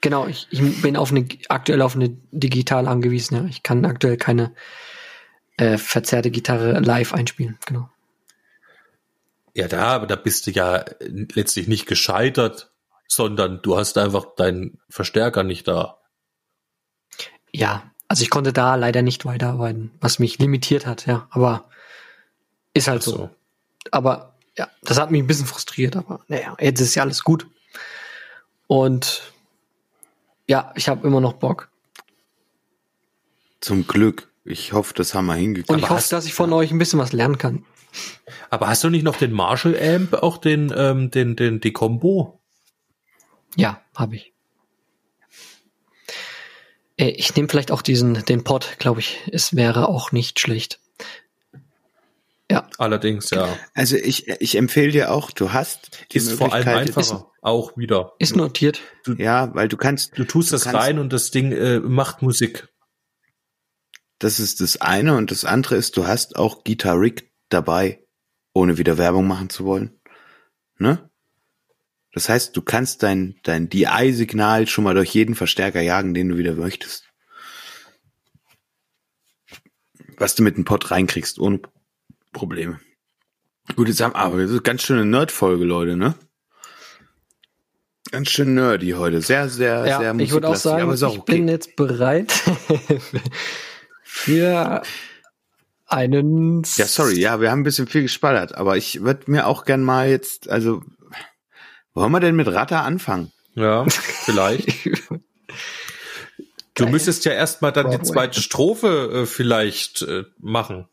Genau, 0.00 0.28
ich, 0.28 0.46
ich 0.50 0.82
bin 0.82 0.96
auf 0.96 1.10
eine, 1.10 1.26
aktuell 1.48 1.82
auf 1.82 1.96
eine 1.96 2.10
digital 2.30 2.86
angewiesen. 2.86 3.36
Ja. 3.36 3.44
Ich 3.46 3.64
kann 3.64 3.84
aktuell 3.84 4.16
keine 4.16 4.54
äh, 5.56 5.76
verzerrte 5.76 6.30
Gitarre 6.30 6.78
live 6.78 7.12
einspielen. 7.12 7.58
Genau. 7.66 7.90
Ja, 9.54 9.66
da, 9.66 9.86
aber 9.88 10.06
da 10.06 10.14
bist 10.14 10.46
du 10.46 10.52
ja 10.52 10.84
letztlich 11.00 11.66
nicht 11.66 11.86
gescheitert, 11.86 12.70
sondern 13.08 13.60
du 13.62 13.76
hast 13.76 13.98
einfach 13.98 14.36
deinen 14.36 14.78
Verstärker 14.88 15.42
nicht 15.42 15.66
da. 15.66 15.98
Ja, 17.50 17.90
also 18.08 18.22
ich 18.22 18.30
konnte 18.30 18.52
da 18.52 18.74
leider 18.74 19.02
nicht 19.02 19.26
weiterarbeiten, 19.26 19.90
was 20.00 20.18
mich 20.18 20.38
limitiert 20.38 20.86
hat, 20.86 21.06
ja. 21.06 21.28
Aber 21.30 21.68
ist 22.74 22.88
halt 22.88 23.02
so. 23.02 23.10
so. 23.12 23.30
Aber 23.90 24.34
ja, 24.56 24.68
das 24.82 24.98
hat 24.98 25.10
mich 25.10 25.22
ein 25.22 25.26
bisschen 25.26 25.46
frustriert, 25.46 25.94
aber 25.94 26.20
naja, 26.28 26.56
jetzt 26.58 26.80
ist 26.80 26.94
ja 26.94 27.02
alles 27.02 27.22
gut. 27.22 27.46
Und 28.66 29.22
ja, 30.46 30.72
ich 30.74 30.88
habe 30.88 31.06
immer 31.06 31.20
noch 31.20 31.34
Bock. 31.34 31.70
Zum 33.60 33.86
Glück. 33.86 34.28
Ich 34.44 34.72
hoffe, 34.72 34.94
das 34.94 35.14
haben 35.14 35.26
wir 35.26 35.34
hingekriegt. 35.34 35.70
Und 35.70 35.78
ich 35.78 35.90
hoffe, 35.90 36.08
dass 36.08 36.24
ich 36.24 36.32
von 36.32 36.52
euch 36.54 36.70
ein 36.70 36.78
bisschen 36.78 36.98
was 36.98 37.12
lernen 37.12 37.36
kann. 37.36 37.64
Aber 38.48 38.68
hast 38.68 38.82
du 38.84 38.90
nicht 38.90 39.02
noch 39.02 39.16
den 39.16 39.32
Marshall 39.32 39.78
Amp, 39.78 40.14
auch 40.14 40.38
den, 40.38 40.72
ähm, 40.74 41.10
den, 41.10 41.36
den, 41.36 41.60
die 41.60 41.72
Combo? 41.72 42.40
Ja, 43.56 43.82
habe 43.94 44.16
ich. 44.16 44.32
Äh, 46.98 47.10
ich 47.10 47.34
nehme 47.34 47.48
vielleicht 47.48 47.70
auch 47.70 47.82
diesen, 47.82 48.24
den 48.26 48.44
Pod, 48.44 48.76
glaube 48.78 49.00
ich. 49.00 49.18
Es 49.32 49.56
wäre 49.56 49.88
auch 49.88 50.12
nicht 50.12 50.38
schlecht. 50.40 50.80
Ja. 52.50 52.66
Allerdings, 52.78 53.30
ja. 53.30 53.48
Also 53.74 53.96
ich, 53.96 54.28
ich 54.28 54.56
empfehle 54.56 54.90
dir 54.90 55.12
auch, 55.12 55.30
du 55.30 55.52
hast 55.52 55.90
die 56.12 56.16
ist 56.16 56.32
vor 56.32 56.52
allem 56.52 56.66
einfacher, 56.66 57.00
ist, 57.00 57.24
auch 57.42 57.76
wieder. 57.76 58.14
Ist 58.18 58.36
notiert. 58.36 58.80
Du, 59.04 59.12
ja, 59.14 59.54
weil 59.54 59.68
du 59.68 59.76
kannst. 59.76 60.18
Du 60.18 60.24
tust 60.24 60.50
du 60.50 60.54
das 60.54 60.64
kannst, 60.64 60.78
rein 60.78 60.98
und 60.98 61.12
das 61.12 61.30
Ding 61.30 61.52
äh, 61.52 61.78
macht 61.80 62.22
Musik. 62.22 62.68
Das 64.18 64.40
ist 64.40 64.60
das 64.60 64.80
eine 64.80 65.14
und 65.14 65.30
das 65.30 65.44
andere 65.44 65.76
ist, 65.76 65.96
du 65.96 66.06
hast 66.06 66.36
auch 66.36 66.64
Guitar 66.64 66.98
Rig 66.98 67.30
dabei, 67.50 68.04
ohne 68.52 68.78
wieder 68.78 68.98
Werbung 68.98 69.26
machen 69.26 69.50
zu 69.50 69.64
wollen. 69.64 70.00
Ne? 70.78 71.07
Das 72.18 72.28
heißt, 72.28 72.56
du 72.56 72.62
kannst 72.62 73.04
dein, 73.04 73.36
dein 73.44 73.68
DI-Signal 73.68 74.66
schon 74.66 74.82
mal 74.82 74.94
durch 74.94 75.14
jeden 75.14 75.36
Verstärker 75.36 75.80
jagen, 75.80 76.14
den 76.14 76.30
du 76.30 76.36
wieder 76.36 76.54
möchtest. 76.54 77.04
Was 80.16 80.34
du 80.34 80.42
mit 80.42 80.56
dem 80.56 80.64
Pod 80.64 80.90
reinkriegst, 80.90 81.38
ohne 81.38 81.60
Probleme. 82.32 82.80
Gut, 83.76 83.86
jetzt 83.86 84.00
haben 84.00 84.16
aber 84.16 84.42
das 84.42 84.50
ist 84.50 84.64
ganz 84.64 84.82
schöne 84.82 85.04
Nerd-Folge, 85.04 85.64
Leute, 85.64 85.96
ne? 85.96 86.16
Ganz 88.10 88.30
schön 88.30 88.54
nerdy 88.54 88.90
heute. 88.90 89.20
Sehr, 89.20 89.48
sehr, 89.48 89.86
ja, 89.86 89.98
sehr 90.00 90.12
Ich 90.16 90.32
würde 90.32 90.48
auch 90.48 90.56
sagen, 90.56 90.92
ich 90.92 91.04
okay. 91.04 91.22
bin 91.24 91.46
jetzt 91.46 91.76
bereit 91.76 92.32
für 94.02 94.82
einen. 95.86 96.64
Ja, 96.74 96.86
sorry, 96.86 97.20
ja, 97.20 97.40
wir 97.40 97.52
haben 97.52 97.60
ein 97.60 97.64
bisschen 97.64 97.86
viel 97.86 98.02
gespallert, 98.02 98.56
aber 98.56 98.76
ich 98.76 99.02
würde 99.04 99.30
mir 99.30 99.46
auch 99.46 99.64
gern 99.64 99.84
mal 99.84 100.08
jetzt, 100.08 100.50
also 100.50 100.82
wollen 101.94 102.12
wir 102.12 102.20
denn 102.20 102.36
mit 102.36 102.48
Ratter 102.48 102.84
anfangen? 102.84 103.32
Ja, 103.54 103.84
vielleicht. 103.88 104.68
du 106.74 106.86
müsstest 106.86 107.24
ja 107.24 107.32
erstmal 107.32 107.72
dann 107.72 107.90
die 107.90 108.02
zweite 108.02 108.40
Strophe 108.40 109.22
äh, 109.22 109.26
vielleicht 109.26 110.02
äh, 110.02 110.24
machen. 110.38 110.86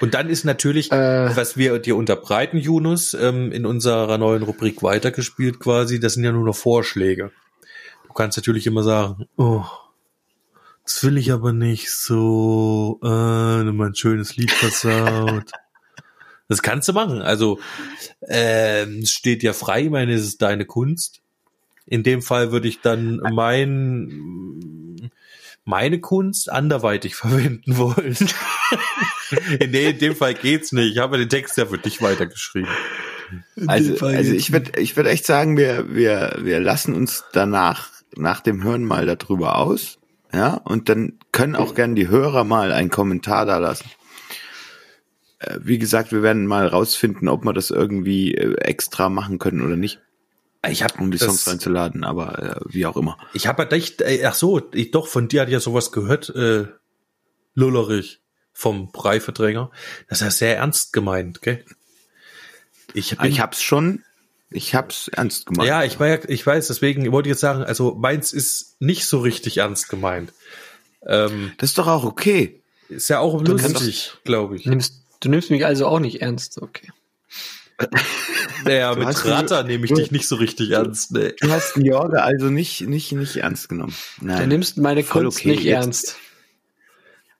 Und 0.00 0.14
dann 0.14 0.28
ist 0.28 0.44
natürlich, 0.44 0.90
äh, 0.90 1.36
was 1.36 1.56
wir 1.56 1.78
dir 1.78 1.96
unterbreiten, 1.96 2.58
Yunus, 2.58 3.14
ähm, 3.14 3.52
in 3.52 3.64
unserer 3.64 4.18
neuen 4.18 4.42
Rubrik 4.42 4.82
weitergespielt 4.82 5.60
quasi, 5.60 6.00
das 6.00 6.14
sind 6.14 6.24
ja 6.24 6.32
nur 6.32 6.44
noch 6.44 6.56
Vorschläge. 6.56 7.30
Du 8.08 8.12
kannst 8.12 8.36
natürlich 8.36 8.66
immer 8.66 8.82
sagen, 8.82 9.28
oh, 9.36 9.64
das 10.84 11.04
will 11.04 11.18
ich 11.18 11.32
aber 11.32 11.52
nicht 11.52 11.90
so, 11.90 12.98
äh, 13.02 13.06
ein 13.06 13.94
schönes 13.94 14.36
Lied 14.36 14.50
versaut. 14.50 15.52
Das 16.48 16.62
kannst 16.62 16.88
du 16.88 16.92
machen. 16.92 17.22
Also 17.22 17.58
äh, 18.20 18.84
es 18.84 19.10
steht 19.10 19.42
ja 19.42 19.52
frei, 19.52 19.84
ich 19.84 19.90
meine, 19.90 20.14
es 20.14 20.22
ist 20.22 20.42
deine 20.42 20.64
Kunst. 20.64 21.20
In 21.86 22.02
dem 22.02 22.22
Fall 22.22 22.52
würde 22.52 22.68
ich 22.68 22.80
dann 22.80 23.20
mein 23.32 25.10
meine 25.64 26.00
Kunst 26.00 26.50
anderweitig 26.50 27.14
verwenden 27.16 27.76
wollen. 27.76 28.16
nee, 29.68 29.90
in 29.90 29.98
dem 29.98 30.16
Fall 30.16 30.34
geht's 30.34 30.72
nicht. 30.72 30.92
Ich 30.92 30.98
habe 30.98 31.18
den 31.18 31.28
Text 31.28 31.56
ja 31.58 31.66
für 31.66 31.78
dich 31.78 32.00
weitergeschrieben. 32.00 32.70
Also, 33.66 34.06
also 34.06 34.32
ich 34.32 34.52
würde 34.52 34.80
ich 34.80 34.96
würde 34.96 35.10
echt 35.10 35.26
sagen, 35.26 35.56
wir, 35.56 35.92
wir, 35.92 36.38
wir 36.42 36.60
lassen 36.60 36.94
uns 36.94 37.24
danach, 37.32 37.88
nach 38.14 38.40
dem 38.40 38.62
Hören 38.62 38.84
mal 38.84 39.04
darüber 39.04 39.58
aus. 39.58 39.98
Ja, 40.32 40.54
und 40.54 40.88
dann 40.88 41.18
können 41.32 41.56
auch 41.56 41.74
gern 41.74 41.94
die 41.94 42.08
Hörer 42.08 42.44
mal 42.44 42.72
einen 42.72 42.90
Kommentar 42.90 43.46
da 43.46 43.58
lassen. 43.58 43.90
Äh, 45.38 45.58
wie 45.62 45.78
gesagt, 45.78 46.12
wir 46.12 46.22
werden 46.22 46.46
mal 46.46 46.66
rausfinden, 46.66 47.28
ob 47.28 47.44
wir 47.44 47.52
das 47.52 47.70
irgendwie 47.70 48.34
äh, 48.34 48.56
extra 48.56 49.08
machen 49.08 49.38
können 49.38 49.62
oder 49.62 49.76
nicht. 49.76 50.00
Ich 50.68 50.82
habe 50.82 50.94
um 50.98 51.10
die 51.10 51.18
Songs 51.18 51.46
reinzuladen, 51.46 52.02
aber 52.04 52.38
äh, 52.38 52.60
wie 52.66 52.86
auch 52.86 52.96
immer. 52.96 53.18
Ich 53.34 53.46
habe 53.46 53.70
echt, 53.70 54.00
äh, 54.00 54.24
ach 54.24 54.34
so, 54.34 54.60
ich, 54.72 54.90
doch 54.90 55.06
von 55.06 55.28
dir 55.28 55.42
hatte 55.42 55.50
ich 55.50 55.54
ja 55.54 55.60
sowas 55.60 55.92
gehört, 55.92 56.30
äh, 56.30 56.66
Lullerich 57.54 58.20
vom 58.52 58.90
Breiverdränger. 58.90 59.70
Das 60.08 60.20
ist 60.20 60.24
ja 60.24 60.30
sehr 60.30 60.56
ernst 60.56 60.92
gemeint, 60.92 61.42
gell? 61.42 61.64
Ich, 62.94 63.16
bin, 63.16 63.30
ich 63.30 63.40
hab's 63.40 63.62
schon, 63.62 64.02
ich 64.50 64.74
hab's 64.74 65.08
ernst 65.08 65.46
gemeint. 65.46 65.68
Ja, 65.68 65.84
ich, 65.84 66.00
war, 66.00 66.28
ich 66.28 66.46
weiß, 66.46 66.66
deswegen 66.68 67.10
wollte 67.12 67.28
ich 67.28 67.32
jetzt 67.32 67.40
sagen, 67.40 67.62
also 67.62 67.94
meins 67.94 68.32
ist 68.32 68.80
nicht 68.80 69.06
so 69.06 69.20
richtig 69.20 69.58
ernst 69.58 69.88
gemeint. 69.88 70.32
Ähm, 71.04 71.52
das 71.58 71.70
ist 71.70 71.78
doch 71.78 71.86
auch 71.86 72.04
okay. 72.04 72.62
Ist 72.88 73.08
ja 73.08 73.18
auch 73.18 73.42
lustig, 73.42 74.14
glaube 74.24 74.56
ich. 74.56 74.66
Nimmst, 74.66 75.05
Du 75.26 75.30
nimmst 75.30 75.50
mich 75.50 75.66
also 75.66 75.88
auch 75.88 75.98
nicht 75.98 76.22
ernst, 76.22 76.62
okay. 76.62 76.88
Naja, 78.64 78.94
du 78.94 79.04
mit 79.04 79.24
Rata 79.24 79.64
nehme 79.64 79.84
ich 79.84 79.92
dich 79.92 80.12
nicht 80.12 80.28
so 80.28 80.36
richtig 80.36 80.70
ernst. 80.70 81.10
Nee. 81.10 81.32
Du 81.40 81.50
hast 81.50 81.76
Jorge 81.76 82.22
also 82.22 82.46
nicht, 82.46 82.82
nicht, 82.82 83.10
nicht 83.10 83.36
ernst 83.38 83.68
genommen. 83.68 83.94
Nein. 84.20 84.38
Du 84.38 84.46
nimmst 84.46 84.78
meine 84.78 85.02
Kunst 85.02 85.38
okay, 85.38 85.50
nicht 85.50 85.64
jetzt. 85.64 85.74
ernst. 85.74 86.16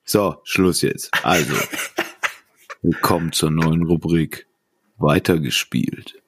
So, 0.03 0.35
Schluss 0.43 0.81
jetzt. 0.81 1.11
Also, 1.23 1.53
willkommen 2.81 3.31
zur 3.31 3.51
neuen 3.51 3.83
Rubrik. 3.83 4.47
Weitergespielt. 4.97 6.21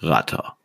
Ratter. 0.00 0.56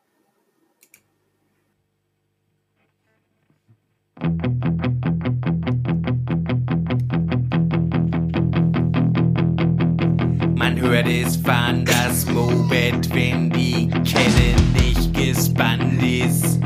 Hört 10.90 11.08
es 11.08 11.36
fahren 11.38 11.84
das 11.86 12.26
Moped, 12.28 13.14
wenn 13.14 13.50
die 13.50 13.90
Kette 14.04 14.56
nicht 14.74 15.14
gespannt 15.14 16.02
ist. 16.04 16.60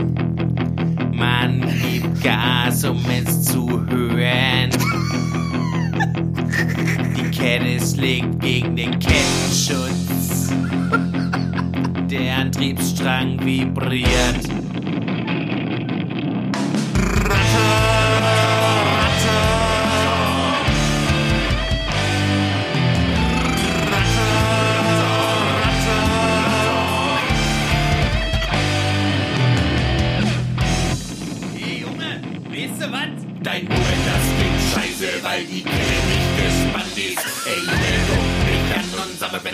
Man 1.13 1.61
gibt 1.61 2.23
Gas, 2.23 2.83
um 2.83 2.99
es 3.09 3.43
zu 3.43 3.69
hören. 3.87 4.71
Die 7.15 7.31
Kette 7.31 7.79
schlägt 7.79 8.39
gegen 8.41 8.75
den 8.75 8.91
Kettenschutz. 8.99 10.53
Der 12.09 12.37
Antriebsstrang 12.37 13.39
vibriert. 13.43 14.49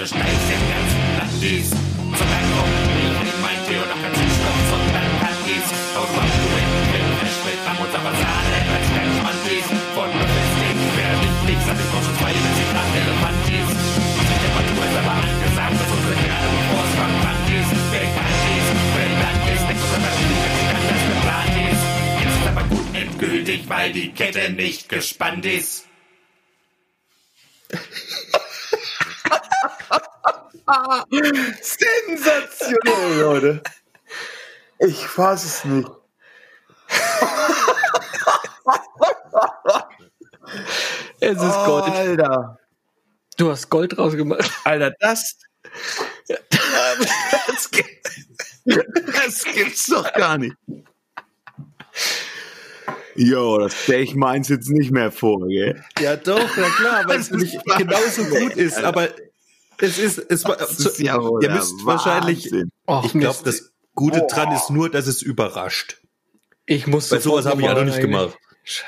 Du 0.05 0.09
steigst 0.13 0.49
im 0.53 0.63
ganzen 0.69 1.03
Land 1.17 1.35
dies. 1.41 1.69
Sogar 1.73 2.43
kommt 2.53 2.77
nicht 2.93 3.25
in 3.25 3.41
mein 3.41 3.59
Tee 3.65 3.81
und 3.81 3.89
auch 3.89 4.01
kein 4.05 4.13
Süßstoff, 4.13 4.59
sondern 4.69 5.09
Candies. 5.17 5.67
Aus 5.97 6.09
Wapduin, 6.13 6.69
Film, 6.93 7.11
Fisch 7.25 7.39
mit 7.41 7.59
Lamm 7.65 7.79
und 7.81 7.89
Sahne, 7.89 8.59
als 8.69 8.87
kein 8.93 9.09
Schmantis. 9.17 9.65
Von 9.97 10.09
Befestigt 10.13 10.81
werde 10.93 11.25
ich 11.25 11.37
nichts, 11.49 11.65
hab 11.65 11.77
ich 11.81 11.89
auch 11.89 12.03
schon 12.05 12.17
zwei 12.21 12.33
Zitat 12.37 12.89
Elefantis. 13.01 13.69
Die 13.73 14.37
Temperatur 14.45 14.83
ist 14.85 14.97
aber 15.01 15.15
angesagt, 15.25 15.77
dass 15.81 15.89
unsere 15.89 16.15
Erde 16.21 16.47
bevor 16.53 16.81
es 16.85 16.93
verbrannt 17.01 17.49
ist. 17.49 17.71
Wer 17.89 18.07
kann 18.13 18.33
dies, 18.45 18.67
wer 18.93 19.09
Land 19.25 19.43
ist, 19.57 19.63
denkt 19.65 19.83
unser 19.89 20.01
Verfügung, 20.05 20.53
kann 20.69 20.85
das 20.85 21.03
geplant 21.09 21.55
ist. 21.65 21.83
Jetzt 22.21 22.35
ist 22.37 22.47
aber 22.53 22.65
gut 22.69 22.87
endgültig, 22.93 23.59
weil 23.73 23.89
die 23.89 24.09
Kette 24.13 24.53
nicht 24.53 24.85
gespannt 24.85 25.45
ist. 25.49 25.89
Sensationell, 31.61 33.19
Leute. 33.19 33.61
Ich 34.79 35.07
fasse 35.07 35.47
es 35.47 35.65
nicht. 35.65 35.89
es 41.19 41.37
ist 41.37 41.41
oh, 41.41 41.65
Gold. 41.65 41.89
Alter. 41.89 42.59
Du 43.37 43.51
hast 43.51 43.69
Gold 43.69 43.97
rausgemacht. 43.97 44.51
Alter, 44.63 44.93
das. 44.99 45.37
Das, 46.27 47.69
das 49.13 49.43
gibt's 49.53 49.85
doch 49.87 50.11
gar 50.13 50.37
nicht. 50.37 50.55
Jo, 53.15 53.59
das 53.59 53.73
stelle 53.83 54.03
ich 54.03 54.15
meins 54.15 54.49
jetzt 54.49 54.69
nicht 54.69 54.91
mehr 54.91 55.11
vor, 55.11 55.47
gell? 55.47 55.81
Ja, 55.99 56.17
doch, 56.17 56.49
na 56.57 56.69
klar, 56.69 57.03
weil 57.07 57.19
es 57.19 57.31
nämlich 57.31 57.57
genauso 57.77 58.25
gut 58.25 58.53
ist, 58.57 58.77
aber 58.77 59.09
es 59.79 59.97
ist, 59.97 60.17
es 60.17 60.45
war, 60.45 60.59
ist 60.59 60.99
ja 60.99 61.15
ihr 61.15 61.49
müsst 61.49 61.73
Wahnsinn. 61.73 61.85
wahrscheinlich, 61.85 62.51
Och, 62.87 63.05
ich 63.05 63.11
glaube, 63.13 63.39
das 63.43 63.71
Gute 63.93 64.23
oh. 64.23 64.27
dran 64.29 64.51
ist 64.53 64.69
nur, 64.69 64.89
dass 64.89 65.07
es 65.07 65.21
überrascht. 65.21 65.97
Ich 66.65 66.87
muss 66.87 67.09
Bei 67.09 67.19
sowas 67.19 67.45
habe 67.45 67.61
ich 67.61 67.67
ja 67.67 67.73
noch 67.73 67.85
nicht 67.85 67.99
gemacht. 67.99 68.37
Scheiße. 68.63 68.85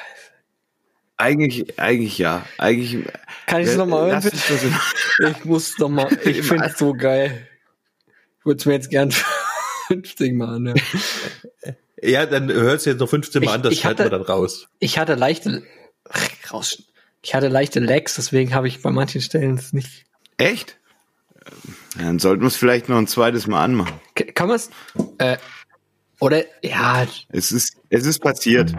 Eigentlich, 1.18 1.80
eigentlich 1.80 2.18
ja. 2.18 2.46
Eigentlich. 2.58 3.06
Kann 3.48 3.62
ich 3.62 3.70
es 3.70 3.76
nochmal 3.76 4.12
hören? 4.12 4.32
Ich 5.36 5.46
muss 5.46 5.78
nochmal, 5.80 6.12
ich 6.26 6.44
finde 6.44 6.66
es 6.66 6.78
so 6.78 6.94
geil. 6.94 7.48
Ich 8.40 8.46
würde 8.46 8.60
es 8.60 8.66
mir 8.66 8.74
jetzt 8.74 8.90
gern 8.90 9.12
50 9.88 10.34
Mal 10.34 10.56
anhören. 10.56 10.82
Ja, 12.00 12.28
dann 12.28 12.52
hört 12.52 12.78
es 12.78 12.86
jetzt 12.86 13.00
noch 13.00 13.10
15 13.10 13.44
Mal 13.44 13.50
ich, 13.50 13.56
an, 13.56 13.64
das 13.64 13.76
schneiden 13.76 14.06
wir 14.06 14.12
dann 14.12 14.22
raus. 14.22 14.68
Ich 14.78 15.00
hatte 15.00 15.16
leichte, 15.16 15.64
raus. 16.52 16.84
Ich 17.24 17.34
hatte 17.34 17.48
leichte 17.48 17.80
Lags, 17.80 18.14
deswegen 18.14 18.54
habe 18.54 18.68
ich 18.68 18.84
bei 18.84 18.92
manchen 18.92 19.20
Stellen 19.20 19.56
es 19.56 19.74
nicht. 19.74 20.06
Echt? 20.38 20.78
Dann 21.98 22.20
sollten 22.20 22.44
wir 22.44 22.48
es 22.48 22.58
vielleicht 22.58 22.90
noch 22.90 22.98
ein 22.98 23.08
zweites 23.08 23.48
Mal 23.48 23.64
anmachen. 23.64 24.00
Kann 24.36 24.48
man 24.48 24.58
es? 24.58 24.70
Äh, 25.18 25.38
oder, 26.20 26.44
ja. 26.62 27.08
Es 27.30 27.52
ist, 27.52 27.76
es 27.90 28.06
ist 28.06 28.20
passiert. 28.20 28.72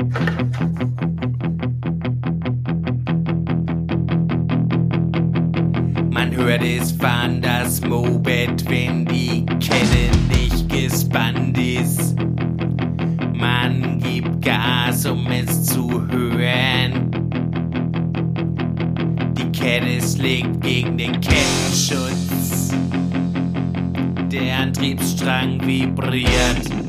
Man 6.10 6.36
hört 6.36 6.62
es 6.62 6.92
fahren, 6.92 7.42
das 7.42 7.80
Moped, 7.80 8.70
wenn 8.70 9.04
die 9.06 9.44
Kette 9.58 10.16
nicht 10.28 10.68
gespannt 10.68 11.58
ist. 11.58 12.14
Man 13.34 13.98
gibt 13.98 14.44
Gas, 14.44 15.06
um 15.06 15.26
es 15.26 15.64
zu 15.64 16.06
hören. 16.08 17.27
Kette 19.58 20.00
schlägt 20.00 20.60
gegen 20.60 20.96
den 20.96 21.20
Kettenschutz. 21.20 22.72
Der 24.30 24.58
Antriebsstrang 24.58 25.60
vibriert. 25.66 26.87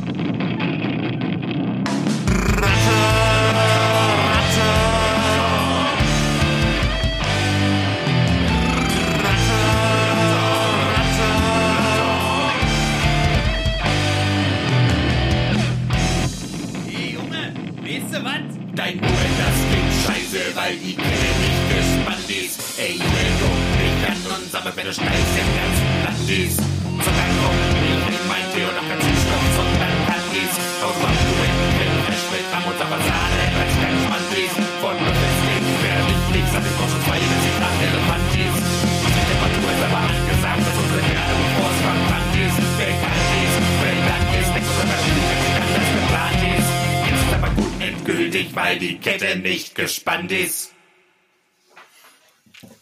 Gespannt 49.82 50.32
ist. 50.32 50.74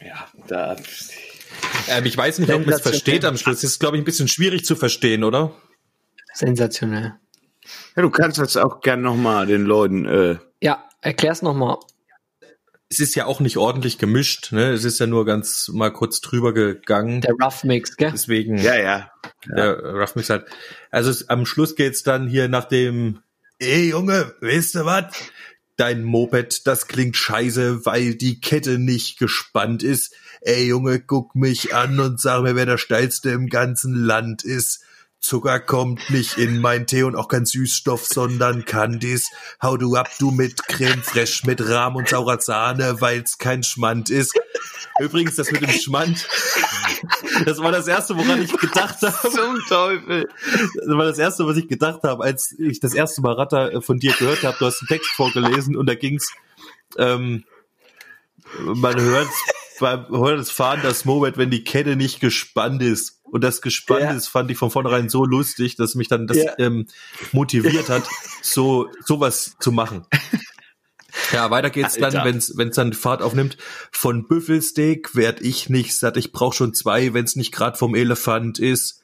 Ja, 0.04 0.28
da. 0.48 0.76
Ähm, 1.90 2.06
ich 2.06 2.18
weiß 2.18 2.40
nicht, 2.40 2.52
ob 2.52 2.66
man 2.66 2.74
es 2.74 2.82
versteht 2.82 3.26
am 3.26 3.38
Schluss. 3.38 3.62
Das 3.62 3.72
ist, 3.72 3.80
glaube 3.80 3.98
ich, 3.98 4.02
ein 4.02 4.06
bisschen 4.06 4.28
schwierig 4.28 4.66
zu 4.66 4.76
verstehen, 4.76 5.24
oder? 5.24 5.54
Sensationell. 6.34 7.16
Ja, 7.96 8.02
du 8.02 8.10
kannst 8.10 8.38
das 8.38 8.58
auch 8.58 8.82
gern 8.82 9.02
nochmal 9.02 9.46
den 9.46 9.64
Leuten. 9.64 10.06
Äh 10.06 10.38
ja, 10.62 10.84
erklär's 11.02 11.42
nochmal. 11.42 11.78
Es 12.90 13.00
ist 13.00 13.16
ja 13.16 13.26
auch 13.26 13.42
nicht 13.42 13.58
ordentlich 13.58 13.98
gemischt, 13.98 14.54
ne? 14.54 14.72
Es 14.72 14.86
ist 14.86 15.00
ja 15.00 15.08
nur 15.08 15.26
ganz 15.26 15.70
mal 15.74 15.92
kurz 15.92 16.22
drüber 16.22 16.54
gegangen. 16.54 17.20
Der 17.20 17.34
Rough 17.34 17.66
Mix, 17.66 17.98
gell? 17.98 18.12
Deswegen. 18.12 18.58
Ja, 18.58 18.76
ja. 18.76 19.12
ja. 19.50 19.56
Der 19.56 19.94
Rough 19.94 20.16
Mix 20.16 20.30
halt. 20.30 20.46
Also 20.90 21.10
es, 21.10 21.28
am 21.28 21.46
Schluss 21.46 21.76
geht's 21.76 22.04
dann 22.04 22.28
hier 22.30 22.48
nach 22.48 22.66
dem 22.66 23.20
ey 23.60 23.90
Junge, 23.90 24.36
weißt 24.42 24.76
du 24.76 24.86
was? 24.86 25.06
Dein 25.78 26.04
Moped, 26.04 26.66
das 26.66 26.88
klingt 26.88 27.16
scheiße, 27.16 27.86
weil 27.86 28.16
die 28.16 28.42
Kette 28.42 28.80
nicht 28.80 29.20
gespannt 29.20 29.84
ist. 29.84 30.14
Ey 30.42 30.68
Junge, 30.68 31.00
guck 31.00 31.36
mich 31.36 31.76
an 31.76 32.00
und 32.00 32.20
sag 32.20 32.42
mir, 32.42 32.56
wer 32.56 32.66
der 32.66 32.80
steilste 32.80 33.30
im 33.30 33.48
ganzen 33.48 33.94
Land 33.94 34.44
ist. 34.44 34.84
Zucker 35.20 35.60
kommt 35.60 36.10
nicht 36.10 36.38
in 36.38 36.62
mein 36.62 36.88
Tee 36.88 37.04
und 37.04 37.16
auch 37.16 37.28
kein 37.28 37.46
Süßstoff, 37.46 38.06
sondern 38.06 38.66
Candies. 38.66 39.30
Hau 39.62 39.78
du 39.78 39.96
ab, 39.96 40.10
du 40.20 40.32
mit 40.32 40.68
Creme 40.68 41.04
fraiche, 41.04 41.46
mit 41.46 41.68
Rahm 41.68 41.96
und 41.96 42.08
saurer 42.08 42.40
Sahne, 42.40 43.02
weil's 43.02 43.38
kein 43.38 43.64
Schmand 43.64 44.10
ist. 44.10 44.40
Übrigens, 45.00 45.36
das 45.36 45.52
mit 45.52 45.62
dem 45.62 45.70
Schmand, 45.70 46.28
das 47.46 47.60
war 47.60 47.72
das 47.72 47.88
erste, 47.88 48.18
woran 48.18 48.42
ich 48.42 48.52
gedacht 48.58 49.02
habe. 49.02 49.30
Zum 49.30 49.60
Teufel. 49.68 50.30
Das 50.76 50.88
war 50.88 51.06
das 51.06 51.18
erste, 51.18 51.46
was 51.46 51.58
ich 51.58 51.68
gedacht 51.68 52.04
habe, 52.04 52.24
als 52.24 52.56
ich 52.58 52.80
das 52.80 52.94
erste 52.94 53.22
Mal 53.22 53.34
Ratter 53.34 53.74
äh, 53.74 53.82
von 53.82 54.00
dir 54.00 54.14
gehört 54.14 54.44
habe. 54.44 54.58
Du 54.58 54.66
hast 54.66 54.82
einen 54.82 54.88
Text 54.88 55.12
vorgelesen 55.12 55.76
und 55.76 55.88
da 55.88 55.96
ging's, 55.96 56.32
ähm, 56.98 57.44
man 58.60 59.00
hört 59.00 59.28
beim 59.80 60.08
hört 60.10 60.40
das 60.40 60.52
Fahren 60.52 60.80
das 60.84 61.06
Moment, 61.06 61.38
wenn 61.38 61.52
die 61.52 61.64
Kette 61.64 61.96
nicht 61.96 62.20
gespannt 62.20 62.82
ist. 62.82 63.17
Und 63.32 63.44
das 63.44 63.62
gespannt 63.62 64.02
ja. 64.02 64.12
ist, 64.12 64.28
fand 64.28 64.50
ich 64.52 64.58
von 64.58 64.72
vornherein 64.72 65.10
so 65.10 65.26
lustig, 65.26 65.76
dass 65.76 65.96
mich 65.96 66.08
dann 66.08 66.28
das 66.28 66.38
ja. 66.38 66.54
ähm, 66.60 66.88
motiviert 67.32 67.90
hat, 67.90 68.04
so 68.42 68.90
sowas 69.06 69.56
zu 69.60 69.72
machen. 69.72 70.06
Ja, 71.32 71.50
weiter 71.50 71.70
geht's 71.70 71.96
Alter. 71.96 72.18
dann, 72.18 72.26
wenn's 72.26 72.54
wenn's 72.56 72.76
dann 72.76 72.94
Fahrt 72.94 73.22
aufnimmt. 73.22 73.58
Von 73.92 74.28
Büffelsteak 74.28 75.16
werd 75.16 75.42
ich 75.42 75.70
nicht 75.70 75.98
satt. 75.98 76.16
Ich 76.18 76.32
brauch 76.32 76.54
schon 76.54 76.74
zwei, 76.74 77.14
wenn's 77.14 77.36
nicht 77.36 77.52
grad 77.52 77.78
vom 77.78 77.96
Elefant 77.96 78.60
ist. 78.60 79.04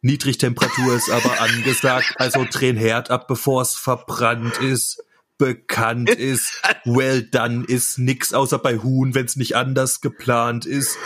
Niedrigtemperatur 0.00 0.94
ist 0.94 1.10
aber 1.10 1.40
angesagt, 1.40 2.14
also 2.16 2.44
drehen 2.50 2.76
Herd 2.76 3.10
ab, 3.10 3.28
bevor's 3.28 3.74
verbrannt 3.74 4.58
ist. 4.58 5.02
Bekannt 5.42 6.08
ist, 6.18 6.62
well 6.84 7.20
done 7.20 7.64
ist 7.66 7.98
nix 7.98 8.32
außer 8.32 8.60
bei 8.60 8.78
Huhn, 8.78 9.12
wenn's 9.16 9.34
nicht 9.34 9.56
anders 9.56 10.00
geplant 10.00 10.66
ist. 10.66 10.96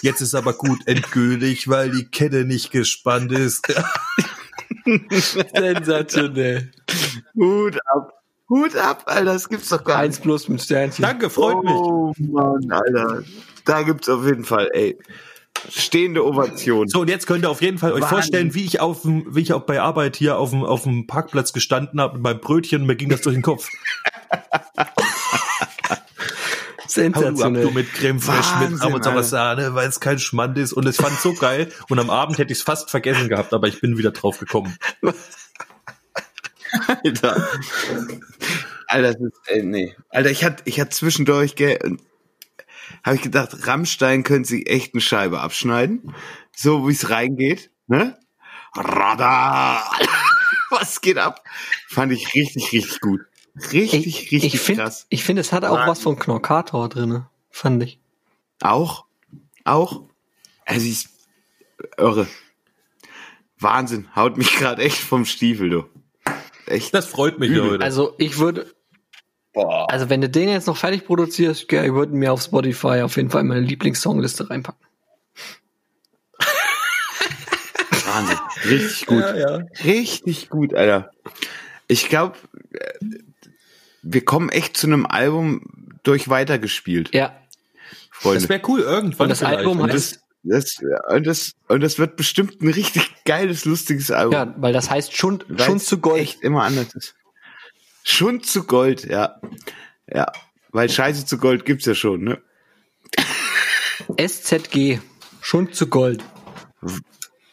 Jetzt 0.00 0.22
ist 0.22 0.34
aber 0.34 0.54
gut 0.54 0.78
endgültig, 0.86 1.68
weil 1.68 1.90
die 1.90 2.06
Kette 2.06 2.46
nicht 2.46 2.70
gespannt 2.70 3.32
ist. 3.32 3.70
Sensationell. 5.54 6.72
Hut 7.36 7.78
ab. 7.84 8.22
Hut 8.48 8.76
ab, 8.76 9.02
Alter, 9.04 9.24
das 9.26 9.50
gibt's 9.50 9.68
doch 9.68 9.84
gar 9.84 9.96
nicht. 9.96 10.04
Eins 10.04 10.20
plus 10.20 10.48
mit 10.48 10.62
Sternchen. 10.62 11.02
Danke, 11.02 11.28
freut 11.28 11.56
oh, 11.56 11.62
mich. 11.62 11.74
Oh 11.74 12.14
Mann, 12.32 12.72
Alter. 12.72 13.24
Da 13.66 13.82
gibt's 13.82 14.08
auf 14.08 14.24
jeden 14.24 14.44
Fall, 14.44 14.70
ey. 14.72 14.98
Stehende 15.70 16.24
Ovation. 16.24 16.88
So, 16.88 17.00
und 17.00 17.08
jetzt 17.08 17.26
könnt 17.26 17.44
ihr 17.44 17.50
auf 17.50 17.62
jeden 17.62 17.78
Fall 17.78 17.92
euch 17.92 18.04
vorstellen, 18.04 18.54
wie 18.54 18.64
ich 18.64 18.80
auf 18.80 19.02
dem, 19.02 19.34
wie 19.34 19.40
ich 19.40 19.52
auch 19.52 19.62
bei 19.62 19.80
Arbeit 19.80 20.16
hier 20.16 20.38
auf 20.38 20.50
dem, 20.50 20.64
auf 20.64 20.82
dem 20.84 21.06
Parkplatz 21.06 21.52
gestanden 21.52 22.00
habe 22.00 22.14
mit 22.14 22.22
meinem 22.22 22.40
Brötchen 22.40 22.82
und 22.82 22.86
mir 22.86 22.96
ging 22.96 23.08
das 23.08 23.20
durch 23.20 23.36
den 23.36 23.42
Kopf. 23.42 23.68
Sensationell. 26.86 27.64
Hau 27.64 27.68
du 27.68 27.74
mit 27.74 27.92
Creme 27.94 28.20
Fraiche, 28.20 28.70
mit 28.70 28.82
Ramazzotti 28.82 29.22
Sahne, 29.24 29.74
weil 29.74 29.88
es 29.88 30.00
kein 30.00 30.18
Schmand 30.18 30.58
ist. 30.58 30.72
Und 30.72 30.86
es 30.86 30.96
fand 30.96 31.18
so 31.18 31.32
geil. 31.32 31.68
Und 31.88 31.98
am 31.98 32.10
Abend 32.10 32.38
hätte 32.38 32.52
ich 32.52 32.58
es 32.58 32.64
fast 32.64 32.90
vergessen 32.90 33.28
gehabt, 33.28 33.54
aber 33.54 33.66
ich 33.66 33.80
bin 33.80 33.96
wieder 33.96 34.10
drauf 34.10 34.38
gekommen. 34.38 34.76
Alter. 36.86 37.48
Alter, 38.86 39.12
das 39.14 39.20
ist, 39.22 39.40
ey, 39.46 39.62
nee. 39.62 39.94
Alter, 40.10 40.30
ich 40.30 40.44
hatte, 40.44 40.62
ich 40.66 40.80
hatte 40.80 40.90
zwischendurch, 40.90 41.56
gell, 41.56 41.96
habe 43.04 43.16
ich 43.16 43.22
gedacht, 43.22 43.66
Rammstein 43.66 44.22
könnte 44.22 44.48
sich 44.48 44.68
echt 44.68 44.94
eine 44.94 45.00
Scheibe 45.00 45.40
abschneiden. 45.40 46.14
So, 46.54 46.88
wie 46.88 46.92
es 46.92 47.10
reingeht, 47.10 47.70
ne? 47.86 48.18
Radar! 48.74 49.90
Was 50.70 51.00
geht 51.00 51.18
ab? 51.18 51.44
Fand 51.88 52.12
ich 52.12 52.34
richtig, 52.34 52.72
richtig 52.72 53.00
gut. 53.00 53.20
Richtig, 53.54 54.06
ich, 54.06 54.32
richtig 54.32 54.54
ich 54.54 54.60
find, 54.60 54.78
krass. 54.78 55.06
Ich 55.10 55.24
finde, 55.24 55.40
es 55.40 55.52
hat 55.52 55.64
auch 55.64 55.76
Mann. 55.76 55.88
was 55.88 56.00
von 56.00 56.18
Knorkator 56.18 56.88
drinne, 56.88 57.28
fand 57.50 57.82
ich. 57.82 58.00
Auch? 58.62 59.04
Auch? 59.64 60.08
Also 60.64 60.88
ist 60.88 61.10
irre. 61.98 62.26
Wahnsinn, 63.58 64.08
haut 64.16 64.38
mich 64.38 64.56
gerade 64.56 64.82
echt 64.82 64.98
vom 64.98 65.26
Stiefel, 65.26 65.68
du. 65.68 65.84
Echt. 66.66 66.94
Das 66.94 67.06
freut 67.06 67.38
mich, 67.38 67.50
Leute. 67.50 67.84
Also 67.84 68.14
ich 68.18 68.38
würde, 68.38 68.72
Boah. 69.52 69.86
also 69.90 70.08
wenn 70.08 70.22
du 70.22 70.30
den 70.30 70.48
jetzt 70.48 70.66
noch 70.66 70.76
fertig 70.76 71.04
produzierst, 71.04 71.70
ich 71.70 71.94
würde 71.94 72.14
mir 72.14 72.32
auf 72.32 72.42
Spotify 72.42 73.02
auf 73.02 73.16
jeden 73.16 73.30
Fall 73.30 73.42
in 73.42 73.48
meine 73.48 73.60
Lieblingssongliste 73.60 74.48
reinpacken. 74.48 74.80
Wahnsinn, 78.06 78.38
richtig 78.64 79.06
gut. 79.06 79.20
Ja, 79.20 79.36
ja. 79.36 79.66
Richtig 79.84 80.48
gut, 80.48 80.74
Alter. 80.74 81.10
Ich 81.86 82.08
glaube, 82.08 82.36
wir 84.02 84.24
kommen 84.24 84.48
echt 84.48 84.76
zu 84.76 84.86
einem 84.86 85.04
Album 85.06 85.62
durch 86.02 86.28
weitergespielt. 86.28 87.14
Ja. 87.14 87.36
Freunde. 88.10 88.40
Das 88.40 88.48
wäre 88.48 88.62
cool 88.68 88.80
irgendwann. 88.80 89.26
Und 89.26 89.30
das 89.30 89.42
Album 89.42 89.82
heißt 89.82 90.22
das, 90.44 90.82
und, 91.08 91.26
das, 91.26 91.52
und 91.68 91.82
das 91.82 91.98
wird 91.98 92.16
bestimmt 92.16 92.62
ein 92.62 92.68
richtig 92.68 93.24
geiles, 93.24 93.64
lustiges 93.64 94.10
Album. 94.10 94.32
Ja, 94.32 94.54
weil 94.56 94.72
das 94.72 94.90
heißt 94.90 95.16
Schund, 95.16 95.46
Schund 95.58 95.82
zu 95.82 95.98
Gold. 95.98 96.20
Echt 96.20 96.42
immer 96.42 96.64
anders 96.64 96.94
ist. 96.94 97.14
Schund 98.04 98.46
zu 98.46 98.64
Gold, 98.64 99.04
ja. 99.04 99.40
Ja. 100.12 100.32
Weil 100.70 100.88
Scheiße 100.88 101.26
zu 101.26 101.38
Gold 101.38 101.64
gibt's 101.64 101.86
ja 101.86 101.94
schon, 101.94 102.24
ne? 102.24 102.42
SZG. 104.16 105.00
Schund 105.40 105.74
zu 105.74 105.86
Gold. 105.88 106.22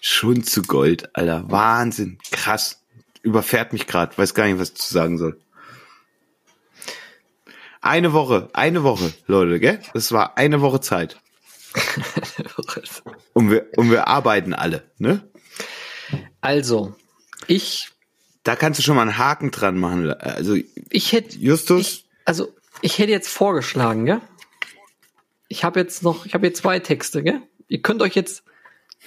Schund 0.02 0.50
zu 0.50 0.62
Gold, 0.62 1.16
Alter. 1.16 1.50
Wahnsinn. 1.50 2.18
Krass. 2.32 2.82
Überfährt 3.22 3.74
mich 3.74 3.88
gerade. 3.88 4.18
Weiß 4.18 4.34
gar 4.34 4.46
nicht, 4.46 4.60
was 4.60 4.70
ich 4.70 4.76
zu 4.76 4.94
sagen 4.94 5.18
soll. 5.18 5.40
Eine 7.82 8.12
Woche, 8.12 8.50
eine 8.54 8.84
Woche, 8.84 9.14
Leute, 9.26 9.60
gell? 9.60 9.80
Das 9.94 10.12
war 10.12 10.38
eine 10.38 10.62
Woche 10.62 10.82
Zeit. 10.82 11.18
und, 13.34 13.52
wir, 13.52 13.68
und 13.78 13.90
wir 13.90 14.08
arbeiten 14.08 14.54
alle, 14.54 14.92
ne? 14.98 15.30
Also, 16.42 16.96
ich. 17.48 17.90
Da 18.50 18.56
kannst 18.56 18.80
du 18.80 18.84
schon 18.84 18.96
mal 18.96 19.04
einen 19.04 19.20
Haken 19.20 19.52
dran 19.52 19.78
machen. 19.78 20.12
Also, 20.12 20.58
ich 20.90 21.12
hätte. 21.12 21.38
Justus? 21.38 21.82
Ich, 21.82 22.06
also, 22.26 22.52
ich 22.82 22.98
hätte 22.98 23.12
jetzt 23.12 23.30
vorgeschlagen, 23.30 24.06
gell? 24.06 24.22
Ich 25.50 25.64
habe 25.64 25.80
jetzt 25.80 26.02
noch, 26.02 26.26
ich 26.26 26.34
habe 26.34 26.48
hier 26.48 26.56
zwei 26.56 26.80
Texte, 26.80 27.22
gell? 27.22 27.44
Ihr 27.68 27.84
könnt 27.84 28.02
euch 28.02 28.16
jetzt 28.16 28.42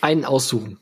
einen 0.01 0.25
aussuchen. 0.25 0.79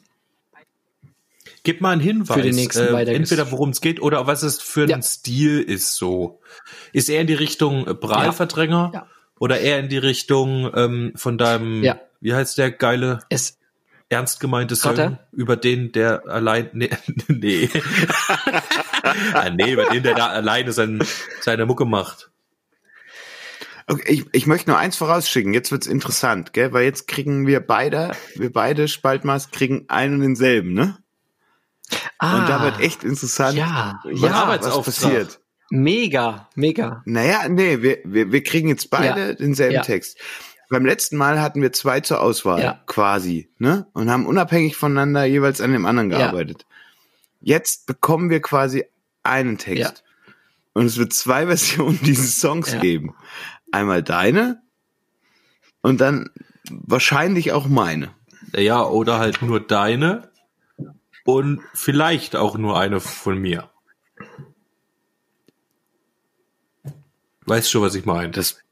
Gib 1.62 1.80
mal 1.80 1.92
einen 1.92 2.02
Hinweis. 2.02 2.36
Für 2.36 2.42
den 2.42 2.54
nächsten 2.54 2.94
äh, 2.94 3.14
Entweder 3.14 3.50
worum 3.50 3.70
es 3.70 3.80
geht 3.80 4.02
oder 4.02 4.26
was 4.26 4.42
es 4.42 4.60
für 4.60 4.82
ein 4.82 4.90
ja. 4.90 5.00
Stil 5.00 5.62
ist 5.62 5.94
so. 5.94 6.42
Ist 6.92 7.08
er 7.08 7.22
in 7.22 7.28
die 7.28 7.32
Richtung 7.32 7.86
Prallverdränger? 7.98 8.90
Ja. 8.92 9.00
ja. 9.00 9.06
Oder 9.38 9.60
eher 9.60 9.78
in 9.78 9.88
die 9.88 9.96
Richtung 9.96 10.70
ähm, 10.74 11.12
von 11.16 11.38
deinem, 11.38 11.82
ja. 11.82 11.98
wie 12.20 12.34
heißt 12.34 12.58
der 12.58 12.72
geile, 12.72 13.20
es 13.30 13.56
ernst 14.10 14.40
gemeinte 14.40 14.76
Song, 14.76 15.18
über 15.32 15.56
den 15.56 15.92
der 15.92 16.26
allein, 16.26 16.68
nee, 16.74 16.90
nee. 17.28 17.70
ah, 19.32 19.48
nee, 19.50 19.72
über 19.72 19.86
den 19.86 20.02
der 20.02 20.14
da 20.14 20.26
alleine 20.26 20.72
sein, 20.72 21.02
seine 21.40 21.64
Mucke 21.64 21.86
macht. 21.86 22.30
Okay, 23.86 24.12
ich, 24.12 24.26
ich 24.32 24.46
möchte 24.46 24.70
nur 24.70 24.78
eins 24.78 24.96
vorausschicken, 24.96 25.54
jetzt 25.54 25.72
wird's 25.72 25.86
interessant, 25.86 26.52
gell? 26.52 26.72
Weil 26.72 26.84
jetzt 26.84 27.08
kriegen 27.08 27.46
wir 27.46 27.60
beide, 27.60 28.12
wir 28.34 28.52
beide 28.52 28.88
Spaltmaß 28.88 29.50
kriegen 29.50 29.86
einen 29.88 30.16
und 30.16 30.20
denselben, 30.22 30.74
ne? 30.74 30.98
Ah, 32.18 32.38
und 32.38 32.48
da 32.48 32.62
wird 32.62 32.80
echt 32.80 33.02
interessant, 33.02 33.56
ja, 33.56 34.00
was, 34.04 34.20
ja, 34.20 34.60
was 34.60 34.82
passiert. 34.82 35.40
Mega, 35.70 36.48
mega. 36.56 37.02
Naja, 37.04 37.48
nee, 37.48 37.80
wir, 37.80 37.98
wir, 38.04 38.32
wir 38.32 38.42
kriegen 38.42 38.68
jetzt 38.68 38.90
beide 38.90 39.28
ja. 39.28 39.34
denselben 39.34 39.76
ja. 39.76 39.82
Text. 39.82 40.18
Beim 40.70 40.86
letzten 40.86 41.16
Mal 41.16 41.40
hatten 41.40 41.60
wir 41.62 41.72
zwei 41.72 42.00
zur 42.00 42.20
Auswahl, 42.20 42.62
ja. 42.62 42.80
quasi, 42.86 43.50
ne? 43.58 43.88
Und 43.92 44.08
haben 44.08 44.24
unabhängig 44.24 44.76
voneinander 44.76 45.24
jeweils 45.24 45.60
an 45.60 45.72
dem 45.72 45.84
anderen 45.84 46.10
gearbeitet. 46.10 46.64
Jetzt 47.40 47.86
bekommen 47.86 48.30
wir 48.30 48.40
quasi 48.40 48.84
einen 49.24 49.58
Text. 49.58 50.04
Und 50.72 50.86
es 50.86 50.96
wird 50.96 51.12
zwei 51.12 51.46
Versionen 51.48 51.98
dieses 52.02 52.40
Songs 52.40 52.78
geben. 52.80 53.16
Einmal 53.72 54.04
deine 54.04 54.62
und 55.82 56.00
dann 56.00 56.30
wahrscheinlich 56.70 57.50
auch 57.50 57.66
meine. 57.66 58.14
Ja, 58.54 58.84
oder 58.84 59.18
halt 59.18 59.42
nur 59.42 59.58
deine 59.58 60.30
und 61.24 61.62
vielleicht 61.74 62.36
auch 62.36 62.56
nur 62.56 62.78
eine 62.78 63.00
von 63.00 63.38
mir. 63.38 63.70
Weißt 67.46 67.68
schon, 67.68 67.82
was 67.82 67.96
ich 67.96 68.04
meine? 68.04 68.30
Das 68.30 68.62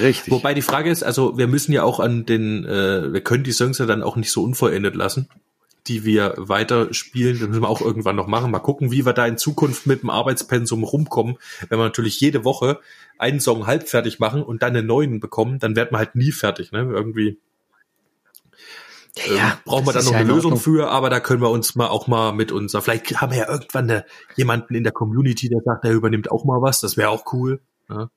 richtig. 0.00 0.32
Wobei 0.32 0.54
die 0.54 0.62
Frage 0.62 0.90
ist, 0.90 1.02
also 1.02 1.38
wir 1.38 1.46
müssen 1.46 1.72
ja 1.72 1.82
auch 1.82 2.00
an 2.00 2.26
den, 2.26 2.64
äh, 2.64 3.12
wir 3.12 3.20
können 3.20 3.44
die 3.44 3.52
Songs 3.52 3.78
ja 3.78 3.86
dann 3.86 4.02
auch 4.02 4.16
nicht 4.16 4.32
so 4.32 4.42
unvollendet 4.42 4.94
lassen, 4.94 5.28
die 5.86 6.04
wir 6.04 6.34
weiter 6.36 6.92
spielen. 6.92 7.38
Das 7.38 7.48
müssen 7.48 7.62
wir 7.62 7.68
auch 7.68 7.80
irgendwann 7.80 8.16
noch 8.16 8.26
machen. 8.26 8.50
Mal 8.50 8.58
gucken, 8.60 8.90
wie 8.90 9.06
wir 9.06 9.12
da 9.12 9.26
in 9.26 9.38
Zukunft 9.38 9.86
mit 9.86 10.02
dem 10.02 10.10
Arbeitspensum 10.10 10.84
rumkommen. 10.84 11.36
Wenn 11.68 11.78
wir 11.78 11.84
natürlich 11.84 12.20
jede 12.20 12.44
Woche 12.44 12.80
einen 13.18 13.40
Song 13.40 13.66
halb 13.66 13.88
fertig 13.88 14.18
machen 14.18 14.42
und 14.42 14.62
dann 14.62 14.76
einen 14.76 14.86
neuen 14.86 15.20
bekommen, 15.20 15.58
dann 15.58 15.76
werden 15.76 15.90
wir 15.92 15.98
halt 15.98 16.14
nie 16.14 16.32
fertig. 16.32 16.72
Ne? 16.72 16.80
Irgendwie 16.80 17.38
ja, 19.16 19.34
ja, 19.34 19.52
ähm, 19.52 19.58
brauchen 19.64 19.86
wir 19.86 19.92
da 19.92 20.02
noch 20.02 20.12
ja 20.12 20.18
eine 20.18 20.32
Lösung 20.32 20.56
für, 20.56 20.90
aber 20.90 21.10
da 21.10 21.20
können 21.20 21.42
wir 21.42 21.50
uns 21.50 21.74
mal 21.74 21.88
auch 21.88 22.06
mal 22.06 22.32
mit 22.32 22.52
unser, 22.52 22.80
vielleicht 22.80 23.20
haben 23.20 23.32
wir 23.32 23.38
ja 23.38 23.48
irgendwann 23.48 23.90
eine, 23.90 24.04
jemanden 24.36 24.74
in 24.74 24.84
der 24.84 24.92
Community, 24.92 25.48
der 25.48 25.60
sagt, 25.64 25.84
der 25.84 25.92
übernimmt 25.92 26.30
auch 26.30 26.44
mal 26.44 26.62
was, 26.62 26.80
das 26.80 26.96
wäre 26.96 27.10
auch 27.10 27.32
cool. 27.32 27.60
Ja. 27.88 28.10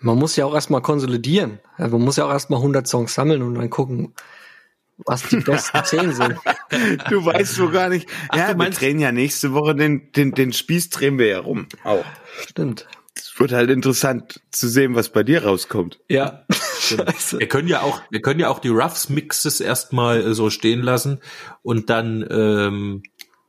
Man 0.00 0.18
muss 0.18 0.36
ja 0.36 0.46
auch 0.46 0.54
erstmal 0.54 0.82
konsolidieren. 0.82 1.60
Man 1.78 2.00
muss 2.00 2.16
ja 2.16 2.24
auch 2.26 2.30
erstmal 2.30 2.58
100 2.60 2.86
Songs 2.86 3.14
sammeln 3.14 3.42
und 3.42 3.54
dann 3.54 3.70
gucken, 3.70 4.14
was 5.06 5.28
die 5.28 5.36
besten 5.36 5.80
10 5.84 6.12
sind. 6.12 6.36
Du 7.08 7.24
weißt 7.24 7.54
so 7.54 7.70
gar 7.70 7.88
nicht. 7.88 8.08
Ach, 8.28 8.36
ja, 8.36 8.58
wir 8.58 8.70
drehen 8.70 8.98
ja 8.98 9.12
nächste 9.12 9.52
Woche 9.52 9.74
den, 9.74 10.12
den, 10.12 10.32
den 10.32 10.52
Spieß 10.52 10.90
drehen 10.90 11.18
wir 11.18 11.26
ja 11.26 11.40
rum. 11.40 11.66
Auch. 11.84 12.04
Stimmt. 12.48 12.86
Es 13.14 13.38
wird 13.38 13.52
halt 13.52 13.70
interessant 13.70 14.40
zu 14.50 14.68
sehen, 14.68 14.94
was 14.94 15.10
bei 15.10 15.22
dir 15.22 15.44
rauskommt. 15.44 16.00
Ja. 16.08 16.46
wir 17.30 17.48
können 17.48 17.68
ja 17.68 17.82
auch, 17.82 18.00
wir 18.10 18.22
können 18.22 18.40
ja 18.40 18.48
auch 18.48 18.60
die 18.60 18.68
Roughs 18.68 19.08
Mixes 19.08 19.60
erstmal 19.60 20.20
äh, 20.20 20.34
so 20.34 20.48
stehen 20.48 20.80
lassen 20.80 21.20
und 21.62 21.90
dann 21.90 22.26
ähm, 22.30 23.02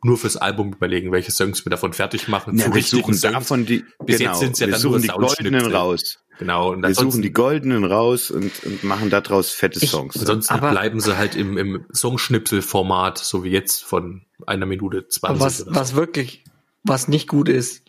nur 0.04 0.18
fürs 0.18 0.38
Album 0.38 0.74
überlegen, 0.74 1.12
welche 1.12 1.32
Songs 1.32 1.64
wir 1.66 1.70
davon 1.70 1.94
fertig 1.94 2.28
machen. 2.28 2.58
Ja, 2.58 2.74
wir 2.74 2.84
suchen 2.84 3.14
Songs. 3.14 3.34
davon 3.34 3.66
die, 3.66 3.86
Bis 4.04 4.18
genau, 4.18 4.32
jetzt 4.32 4.40
sind 4.40 4.60
ja 4.60 4.68
wir 4.68 4.72
dann 4.72 4.82
suchen 4.82 5.02
die 5.04 5.08
goldenen 5.08 5.72
raus. 5.72 6.20
Genau. 6.42 6.72
Und 6.72 6.82
wir 6.82 6.96
suchen 6.96 7.22
die 7.22 7.32
goldenen 7.32 7.86
raus 7.86 8.32
und, 8.32 8.64
und 8.64 8.84
machen 8.84 9.12
daraus 9.12 9.52
fette 9.52 9.80
Songs. 9.80 10.16
Ich, 10.16 10.22
ansonsten 10.22 10.60
bleiben 10.60 11.00
sie 11.00 11.16
halt 11.16 11.36
im, 11.36 11.56
im 11.56 11.86
Songschnipselformat, 11.94 13.20
so 13.20 13.44
wie 13.44 13.52
jetzt 13.52 13.84
von 13.84 14.26
einer 14.48 14.66
Minute 14.66 15.08
zwanzig. 15.08 15.40
Was, 15.40 15.58
so. 15.60 15.66
was 15.68 15.94
wirklich, 15.94 16.44
was 16.82 17.08
nicht 17.08 17.28
gut 17.28 17.48
ist, 17.48 17.84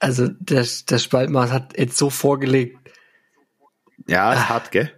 also 0.00 0.28
der, 0.28 0.66
der 0.88 0.98
Spaltmaß 0.98 1.52
hat 1.52 1.78
jetzt 1.78 1.98
so 1.98 2.08
vorgelegt. 2.08 2.78
Ja, 4.06 4.32
ist 4.32 4.38
ah, 4.38 4.48
hart, 4.48 4.70
gell? 4.70 4.90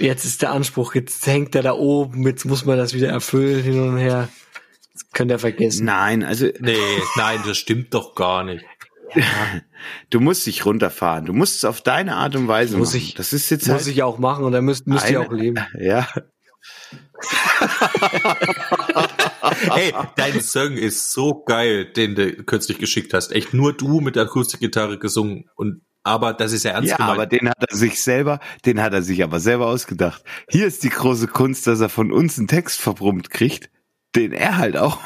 Jetzt 0.00 0.24
ist 0.24 0.42
der 0.42 0.50
Anspruch, 0.50 0.96
jetzt 0.96 1.24
hängt 1.28 1.54
er 1.54 1.62
da 1.62 1.74
oben, 1.74 2.26
jetzt 2.26 2.44
muss 2.44 2.64
man 2.64 2.76
das 2.76 2.92
wieder 2.92 3.10
erfüllen 3.10 3.62
hin 3.62 3.80
und 3.80 3.98
her. 3.98 4.28
Könnt 5.12 5.30
ihr 5.30 5.38
vergessen. 5.38 5.84
Nein, 5.84 6.24
also. 6.24 6.48
Nee, 6.58 6.76
nein, 7.14 7.38
das 7.46 7.56
stimmt 7.56 7.94
doch 7.94 8.16
gar 8.16 8.42
nicht. 8.42 8.64
Ja. 9.14 9.24
Du 10.10 10.20
musst 10.20 10.46
dich 10.46 10.66
runterfahren. 10.66 11.24
Du 11.24 11.32
musst 11.32 11.56
es 11.56 11.64
auf 11.64 11.80
deine 11.80 12.16
Art 12.16 12.36
und 12.36 12.48
Weise 12.48 12.76
muss 12.76 12.88
machen. 12.88 12.98
Ich, 12.98 13.14
das 13.14 13.32
ist 13.32 13.48
jetzt 13.48 13.66
muss 13.66 13.78
halt 13.78 13.86
ich 13.86 14.02
auch 14.02 14.18
machen 14.18 14.44
und 14.44 14.52
dann 14.52 14.64
müsst, 14.64 14.86
müsst 14.86 15.06
eine, 15.06 15.12
ihr 15.12 15.20
auch 15.22 15.32
leben. 15.32 15.58
Ja. 15.80 16.06
hey, 19.72 19.94
dein 20.16 20.42
Song 20.42 20.72
ist 20.72 21.12
so 21.12 21.42
geil, 21.44 21.86
den 21.86 22.14
du 22.14 22.30
kürzlich 22.42 22.78
geschickt 22.78 23.14
hast. 23.14 23.32
Echt 23.32 23.54
nur 23.54 23.74
du 23.74 24.00
mit 24.00 24.16
der 24.16 24.24
Akustikgitarre 24.24 24.98
gesungen 24.98 25.48
und 25.54 25.80
aber 26.02 26.34
das 26.34 26.52
ist 26.52 26.64
ja 26.64 26.72
ernst 26.72 26.90
ja, 26.90 26.96
gemeint. 26.96 27.14
aber 27.14 27.26
den 27.26 27.48
hat 27.48 27.64
er 27.66 27.74
sich 27.74 28.02
selber, 28.02 28.40
den 28.66 28.82
hat 28.82 28.92
er 28.92 29.02
sich 29.02 29.22
aber 29.22 29.40
selber 29.40 29.68
ausgedacht. 29.68 30.22
Hier 30.50 30.66
ist 30.66 30.82
die 30.82 30.90
große 30.90 31.28
Kunst, 31.28 31.66
dass 31.66 31.80
er 31.80 31.88
von 31.88 32.12
uns 32.12 32.36
einen 32.36 32.48
Text 32.48 32.80
verbrummt 32.80 33.30
kriegt 33.30 33.70
den 34.14 34.32
er 34.32 34.56
halt 34.56 34.76
auch 34.76 34.98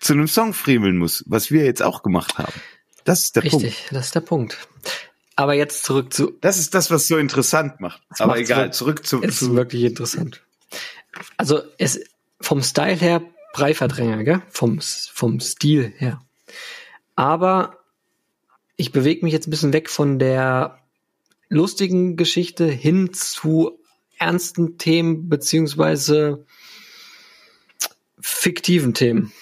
zu 0.00 0.12
einem 0.12 0.28
Song 0.28 0.54
friemeln 0.54 0.96
muss, 0.96 1.24
was 1.26 1.50
wir 1.50 1.64
jetzt 1.64 1.82
auch 1.82 2.02
gemacht 2.02 2.38
haben. 2.38 2.52
Das 3.06 3.22
ist 3.22 3.36
der 3.36 3.44
Richtig, 3.44 3.52
Punkt. 3.52 3.66
Richtig, 3.66 3.88
das 3.92 4.06
ist 4.06 4.14
der 4.14 4.20
Punkt. 4.20 4.68
Aber 5.36 5.54
jetzt 5.54 5.84
zurück 5.84 6.12
zu. 6.12 6.32
Das 6.40 6.58
ist 6.58 6.74
das, 6.74 6.90
was 6.90 7.06
so 7.06 7.16
interessant 7.16 7.80
macht. 7.80 8.02
Aber 8.18 8.36
egal, 8.36 8.72
zurück, 8.72 9.06
zurück 9.06 9.24
zu. 9.24 9.28
Es 9.28 9.42
ist 9.42 9.54
wirklich 9.54 9.84
interessant. 9.84 10.42
Also 11.36 11.62
es 11.78 12.00
vom 12.40 12.62
Style 12.62 12.96
her 12.96 13.22
Breiverdränger, 13.52 14.24
gell? 14.24 14.42
Vom, 14.50 14.80
vom 14.80 15.40
Stil 15.40 15.92
her. 15.96 16.20
Aber 17.14 17.78
ich 18.76 18.92
bewege 18.92 19.24
mich 19.24 19.32
jetzt 19.32 19.46
ein 19.46 19.50
bisschen 19.50 19.72
weg 19.72 19.88
von 19.88 20.18
der 20.18 20.78
lustigen 21.48 22.16
Geschichte 22.16 22.66
hin 22.66 23.12
zu 23.12 23.78
ernsten 24.18 24.78
Themen 24.78 25.28
beziehungsweise 25.28 26.44
fiktiven 28.20 28.94
Themen. 28.94 29.32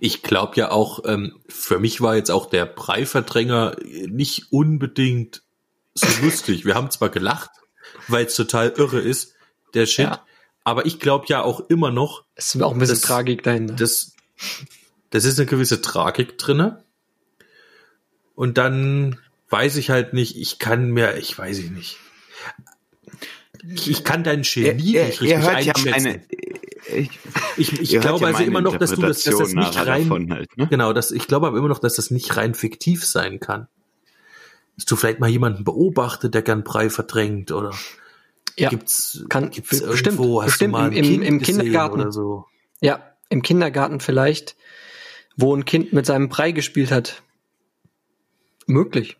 Ich 0.00 0.22
glaube 0.22 0.56
ja 0.56 0.70
auch, 0.70 1.04
ähm, 1.04 1.38
für 1.48 1.78
mich 1.78 2.00
war 2.00 2.16
jetzt 2.16 2.30
auch 2.30 2.46
der 2.46 2.64
Breiverdränger 2.64 3.76
nicht 4.06 4.50
unbedingt 4.50 5.42
so 5.94 6.06
lustig. 6.22 6.64
Wir 6.64 6.74
haben 6.74 6.90
zwar 6.90 7.10
gelacht, 7.10 7.50
weil 8.08 8.24
es 8.24 8.34
total 8.34 8.70
irre 8.70 9.00
ist, 9.00 9.34
der 9.74 9.86
Shit, 9.86 10.06
ja. 10.06 10.26
aber 10.64 10.86
ich 10.86 10.98
glaube 10.98 11.26
ja 11.28 11.42
auch 11.42 11.68
immer 11.68 11.90
noch. 11.90 12.24
Es 12.34 12.54
ist 12.54 12.62
auch 12.62 12.72
ein 12.72 12.78
bisschen 12.78 12.96
dass, 12.96 13.02
Tragik 13.02 13.42
dahinter. 13.42 13.74
Das, 13.74 14.14
das 15.10 15.24
ist 15.24 15.38
eine 15.38 15.46
gewisse 15.46 15.82
Tragik 15.82 16.38
drinne. 16.38 16.82
Und 18.34 18.56
dann 18.56 19.20
weiß 19.50 19.76
ich 19.76 19.90
halt 19.90 20.14
nicht, 20.14 20.36
ich 20.36 20.58
kann 20.58 20.90
mir, 20.90 21.18
ich 21.18 21.36
weiß 21.38 21.58
ich 21.58 21.70
nicht. 21.70 21.98
Ich 23.62 24.04
kann 24.04 24.24
dein 24.24 24.42
Genie 24.42 24.94
er, 24.94 25.02
er, 25.02 25.08
nicht 25.08 25.20
richtig 25.20 25.46
einschätzen. 25.46 25.86
Ja 25.86 25.94
eine, 25.94 26.22
ich, 26.94 27.10
ich, 27.56 27.80
ich 27.80 28.00
glaube 28.00 28.20
ja 28.22 28.26
also 28.28 28.42
immer 28.42 28.60
noch, 28.60 28.76
dass 28.76 28.94
du 28.94 29.00
das, 29.00 29.22
dass 29.22 29.38
das 29.38 29.52
nicht 29.54 29.86
rein, 29.86 30.30
halt, 30.30 30.56
ne? 30.56 30.66
genau, 30.68 30.92
das, 30.92 31.10
ich 31.10 31.26
glaube 31.26 31.46
aber 31.46 31.58
immer 31.58 31.68
noch, 31.68 31.78
dass 31.78 31.94
das 31.94 32.10
nicht 32.10 32.36
rein 32.36 32.54
fiktiv 32.54 33.04
sein 33.04 33.40
kann. 33.40 33.68
Dass 34.76 34.84
du 34.86 34.96
vielleicht 34.96 35.20
mal 35.20 35.28
jemanden 35.28 35.64
beobachtet, 35.64 36.34
der 36.34 36.42
gern 36.42 36.64
Brei 36.64 36.90
verdrängt 36.90 37.52
oder 37.52 37.72
ja, 38.56 38.68
gibt's, 38.68 39.24
kann, 39.28 39.50
gibt's 39.50 39.82
bestimmt, 39.82 40.18
irgendwo, 40.18 40.42
hast 40.42 40.50
bestimmt 40.50 40.74
du 40.74 40.78
mal 40.78 40.92
im, 40.94 41.04
kind 41.04 41.24
im 41.24 41.40
Kindergarten 41.40 42.00
oder 42.00 42.12
so? 42.12 42.46
Ja, 42.80 43.14
im 43.28 43.42
Kindergarten 43.42 44.00
vielleicht, 44.00 44.56
wo 45.36 45.54
ein 45.54 45.64
Kind 45.64 45.92
mit 45.92 46.06
seinem 46.06 46.28
Brei 46.28 46.52
gespielt 46.52 46.90
hat. 46.90 47.22
Möglich. 48.66 49.16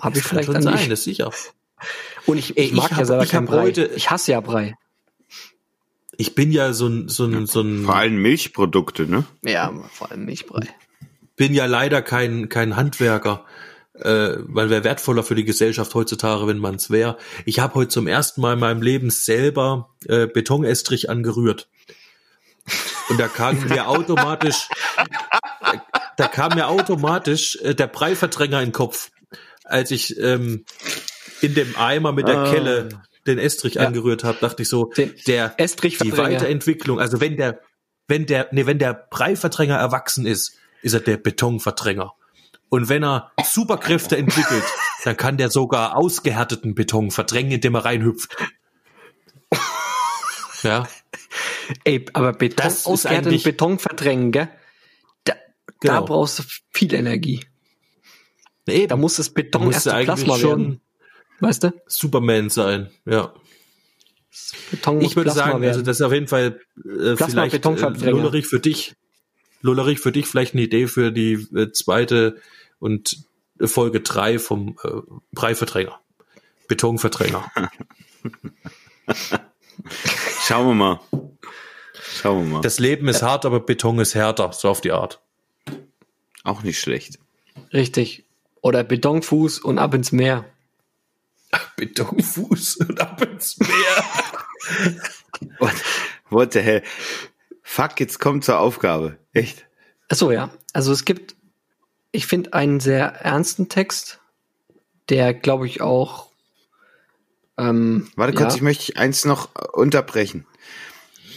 Habe 0.00 0.18
ich 0.18 0.24
vielleicht 0.24 0.48
dann 0.48 0.62
sein, 0.62 0.74
nicht. 0.74 0.90
das 0.90 1.04
sicher. 1.04 1.30
Und 2.26 2.38
ich, 2.38 2.56
ich 2.56 2.72
mag 2.72 2.92
ich 2.92 2.98
ja 2.98 3.04
selber 3.04 3.26
keinen 3.26 3.46
Brei. 3.46 3.62
Heute, 3.62 3.86
ich 3.86 4.10
hasse 4.10 4.32
ja 4.32 4.40
Brei. 4.40 4.74
Ich 6.20 6.34
bin 6.34 6.50
ja 6.50 6.72
so 6.72 6.88
ein, 6.88 7.08
so 7.08 7.26
ein, 7.26 7.46
so 7.46 7.60
ein. 7.60 7.84
Vor 7.84 7.94
allem 7.94 8.20
Milchprodukte, 8.20 9.06
ne? 9.06 9.24
Ja, 9.44 9.72
vor 9.92 10.10
allem 10.10 10.24
Milchbrei. 10.24 10.66
Bin 11.36 11.54
ja 11.54 11.66
leider 11.66 12.02
kein, 12.02 12.48
kein 12.48 12.74
Handwerker, 12.74 13.44
äh, 13.94 14.32
weil 14.38 14.68
wäre 14.68 14.82
wertvoller 14.82 15.22
für 15.22 15.36
die 15.36 15.44
Gesellschaft 15.44 15.94
heutzutage, 15.94 16.48
wenn 16.48 16.58
man 16.58 16.74
es 16.74 16.90
wäre. 16.90 17.18
Ich 17.44 17.60
habe 17.60 17.76
heute 17.76 17.90
zum 17.90 18.08
ersten 18.08 18.40
Mal 18.40 18.54
in 18.54 18.58
meinem 18.58 18.82
Leben 18.82 19.10
selber 19.10 19.94
äh, 20.06 20.26
Betonestrich 20.26 21.08
angerührt. 21.08 21.68
Und 23.08 23.20
da 23.20 23.28
kam 23.28 23.56
mir 23.68 23.86
automatisch, 23.86 24.68
da, 24.96 25.84
da 26.16 26.26
kam 26.26 26.56
mir 26.56 26.66
automatisch 26.66 27.60
äh, 27.62 27.76
der 27.76 27.86
Breiverdränger 27.86 28.58
in 28.58 28.70
den 28.70 28.72
Kopf, 28.72 29.12
als 29.62 29.92
ich 29.92 30.18
ähm, 30.18 30.64
in 31.42 31.54
dem 31.54 31.76
Eimer 31.76 32.10
mit 32.10 32.26
der 32.26 32.38
ah. 32.38 32.50
Kelle 32.50 32.88
den 33.28 33.38
Estrich 33.38 33.74
ja. 33.74 33.86
angerührt 33.86 34.24
habe, 34.24 34.38
dachte 34.40 34.62
ich 34.62 34.68
so, 34.68 34.86
den 34.86 35.14
der 35.26 35.54
Estrich 35.58 35.98
die 35.98 36.16
Weiterentwicklung, 36.16 37.00
also 37.00 37.20
wenn 37.20 37.36
der 37.36 37.60
wenn 38.06 38.26
der 38.26 38.48
nee, 38.52 38.66
wenn 38.66 38.78
der 38.78 38.94
Breiverdränger 38.94 39.76
erwachsen 39.76 40.26
ist, 40.26 40.56
ist 40.82 40.94
er 40.94 41.00
der 41.00 41.16
Betonverdränger. 41.16 42.14
Und 42.70 42.88
wenn 42.88 43.02
er 43.02 43.32
Superkräfte 43.44 44.16
entwickelt, 44.16 44.64
dann 45.04 45.16
kann 45.16 45.36
der 45.38 45.50
sogar 45.50 45.96
ausgehärteten 45.96 46.74
Beton 46.74 47.10
verdrängen, 47.10 47.52
indem 47.52 47.74
er 47.74 47.84
reinhüpft. 47.84 48.36
Ja. 50.62 50.88
Ey, 51.84 52.06
aber 52.12 52.32
Beton, 52.32 52.64
das 52.64 52.86
ausgehärteten 52.86 53.42
Beton 53.42 53.78
verdrängen, 53.78 54.32
gell? 54.32 54.48
Da, 55.24 55.34
genau. 55.80 55.94
da 55.94 56.00
brauchst 56.00 56.38
du 56.40 56.42
viel 56.70 56.94
Energie. 56.94 57.46
Nee, 58.66 58.86
da 58.86 58.96
muss 58.96 59.16
das 59.16 59.30
Beton 59.30 59.72
erst 59.72 59.88
Plasma 59.88 60.40
werden. 60.40 60.80
Weißt 61.40 61.64
du? 61.64 61.72
Superman 61.86 62.50
sein, 62.50 62.90
ja. 63.04 63.32
Beton 64.70 65.00
ich 65.00 65.16
würde 65.16 65.30
sagen, 65.30 65.62
werden. 65.62 65.68
also 65.68 65.82
das 65.82 65.96
ist 65.96 66.02
auf 66.02 66.12
jeden 66.12 66.28
Fall 66.28 66.60
äh, 66.84 67.16
vielleicht 67.16 67.64
äh, 67.64 68.10
Lullerich 68.10 68.46
für 68.46 68.60
dich. 68.60 68.94
Lullerich 69.62 69.98
für 70.00 70.12
dich 70.12 70.26
vielleicht 70.26 70.54
eine 70.54 70.62
Idee 70.62 70.86
für 70.86 71.10
die 71.10 71.48
äh, 71.54 71.72
zweite 71.72 72.36
und 72.78 73.24
Folge 73.60 74.00
drei 74.00 74.38
vom 74.38 74.76
äh, 74.84 75.00
Breiverdränger. 75.32 75.98
Betonverdränger. 76.68 77.50
Schauen 80.42 80.68
wir 80.68 80.74
mal. 80.74 81.00
Schauen 82.20 82.44
wir 82.44 82.54
mal. 82.54 82.60
Das 82.60 82.78
Leben 82.78 83.08
ist 83.08 83.22
hart, 83.22 83.46
aber 83.46 83.60
Beton 83.60 83.98
ist 83.98 84.14
härter, 84.14 84.52
so 84.52 84.68
auf 84.68 84.80
die 84.80 84.92
Art. 84.92 85.20
Auch 86.44 86.62
nicht 86.62 86.78
schlecht. 86.78 87.18
Richtig. 87.72 88.24
Oder 88.60 88.84
Betonfuß 88.84 89.58
und 89.60 89.78
ab 89.78 89.94
ins 89.94 90.12
Meer. 90.12 90.44
Betonfuß 91.78 92.76
und 92.76 93.00
ab 93.00 93.22
ins 93.22 93.56
Meer. 93.58 95.00
what, 95.58 95.74
what 96.28 96.52
the 96.52 96.60
hell? 96.60 96.82
Fuck, 97.62 98.00
jetzt 98.00 98.18
kommt 98.18 98.44
zur 98.44 98.58
Aufgabe. 98.58 99.18
Echt? 99.32 99.66
Achso, 100.08 100.30
ja. 100.30 100.50
Also 100.72 100.92
es 100.92 101.04
gibt, 101.04 101.36
ich 102.12 102.26
finde, 102.26 102.52
einen 102.52 102.80
sehr 102.80 103.06
ernsten 103.06 103.68
Text, 103.68 104.20
der, 105.08 105.32
glaube 105.32 105.66
ich, 105.66 105.80
auch. 105.80 106.28
Ähm, 107.56 108.10
Warte 108.16 108.34
kurz, 108.34 108.54
ja. 108.54 108.56
ich 108.56 108.62
möchte 108.62 108.96
eins 108.96 109.24
noch 109.24 109.54
unterbrechen. 109.72 110.46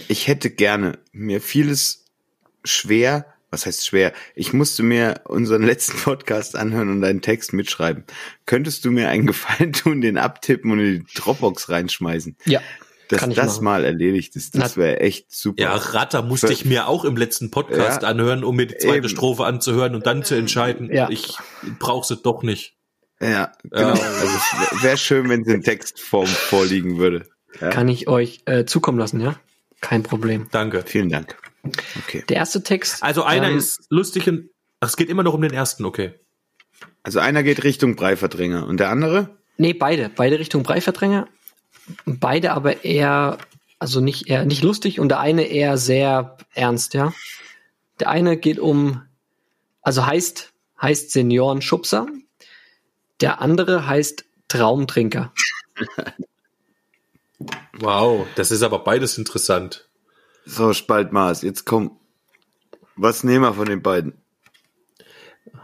Ich 0.07 0.27
hätte 0.27 0.49
gerne 0.49 0.97
mir 1.11 1.41
vieles 1.41 2.05
schwer 2.63 3.30
was 3.51 3.65
heißt 3.65 3.85
schwer? 3.85 4.13
Ich 4.33 4.53
musste 4.53 4.81
mir 4.81 5.21
unseren 5.25 5.61
letzten 5.65 5.97
Podcast 5.97 6.55
anhören 6.55 6.89
und 6.89 7.03
einen 7.03 7.21
Text 7.21 7.53
mitschreiben. 7.53 8.05
Könntest 8.45 8.85
du 8.85 8.91
mir 8.91 9.09
einen 9.09 9.27
Gefallen 9.31 9.73
tun, 9.73 10.01
den 10.01 10.17
abtippen 10.17 10.71
und 10.71 10.79
in 10.79 11.05
die 11.05 11.13
Dropbox 11.13 11.69
reinschmeißen? 11.69 12.37
Ja. 12.45 12.61
Dass 13.09 13.27
das 13.27 13.55
machen. 13.55 13.63
mal 13.65 13.83
erledigt 13.83 14.37
ist, 14.37 14.57
das 14.57 14.77
wäre 14.77 15.01
echt 15.01 15.35
super. 15.35 15.61
Ja, 15.61 15.75
Ratter 15.75 16.21
musste 16.21 16.53
ich 16.53 16.63
mir 16.63 16.87
auch 16.87 17.03
im 17.03 17.17
letzten 17.17 17.51
Podcast 17.51 18.03
ja, 18.03 18.07
anhören, 18.07 18.45
um 18.45 18.55
mir 18.55 18.67
die 18.67 18.77
zweite 18.77 18.99
eben. 18.99 19.09
Strophe 19.09 19.43
anzuhören 19.43 19.95
und 19.95 20.05
dann 20.07 20.23
zu 20.23 20.35
entscheiden, 20.35 20.89
ja. 20.89 21.09
ich 21.09 21.35
brauche 21.77 22.07
sie 22.07 22.15
doch 22.15 22.41
nicht. 22.41 22.77
Ja, 23.19 23.51
genau. 23.63 23.95
Ja. 23.95 24.01
Also 24.01 24.81
wäre 24.81 24.97
schön, 24.97 25.27
wenn 25.27 25.43
sie 25.43 25.51
in 25.51 25.61
Textform 25.61 26.25
vorliegen 26.25 26.99
würde. 26.99 27.27
Ja. 27.59 27.69
Kann 27.69 27.89
ich 27.89 28.07
euch 28.07 28.43
äh, 28.45 28.63
zukommen 28.63 28.97
lassen, 28.97 29.19
ja? 29.19 29.35
Kein 29.81 30.03
Problem. 30.03 30.47
Danke. 30.51 30.83
Vielen 30.85 31.09
Dank. 31.09 31.35
Okay. 31.63 32.23
Der 32.27 32.37
erste 32.37 32.63
Text. 32.63 33.03
Also 33.03 33.23
einer 33.23 33.49
ähm, 33.49 33.57
ist 33.57 33.85
lustig 33.89 34.27
und 34.27 34.49
ach, 34.79 34.89
es 34.89 34.97
geht 34.97 35.09
immer 35.09 35.23
noch 35.23 35.33
um 35.33 35.41
den 35.41 35.53
ersten, 35.53 35.85
okay. 35.85 36.13
Also 37.03 37.19
einer 37.19 37.43
geht 37.43 37.63
Richtung 37.63 37.95
Breiverdränger 37.95 38.65
und 38.67 38.79
der 38.79 38.89
andere? 38.89 39.37
Nee, 39.57 39.73
beide. 39.73 40.09
Beide 40.09 40.39
Richtung 40.39 40.63
Breiverdränger. 40.63 41.27
Beide 42.05 42.53
aber 42.53 42.83
eher, 42.83 43.37
also 43.79 44.01
nicht 44.01 44.27
eher 44.27 44.45
nicht 44.45 44.63
lustig 44.63 44.99
und 44.99 45.09
der 45.09 45.19
eine 45.19 45.43
eher 45.43 45.77
sehr 45.77 46.37
ernst, 46.53 46.93
ja. 46.93 47.13
Der 47.99 48.09
eine 48.09 48.37
geht 48.37 48.59
um, 48.59 49.03
also 49.81 50.05
heißt, 50.05 50.51
heißt 50.81 51.11
Seniorenschubser. 51.11 52.07
Der 53.19 53.41
andere 53.41 53.85
heißt 53.85 54.25
Traumtrinker. 54.47 55.31
wow, 57.73 58.25
das 58.35 58.51
ist 58.51 58.63
aber 58.63 58.79
beides 58.79 59.17
interessant. 59.17 59.87
So, 60.45 60.73
Spaltmaß, 60.73 61.43
jetzt 61.43 61.65
komm. 61.65 61.97
Was 62.95 63.23
nehmen 63.23 63.43
wir 63.43 63.53
von 63.53 63.65
den 63.65 63.81
beiden? 63.81 64.13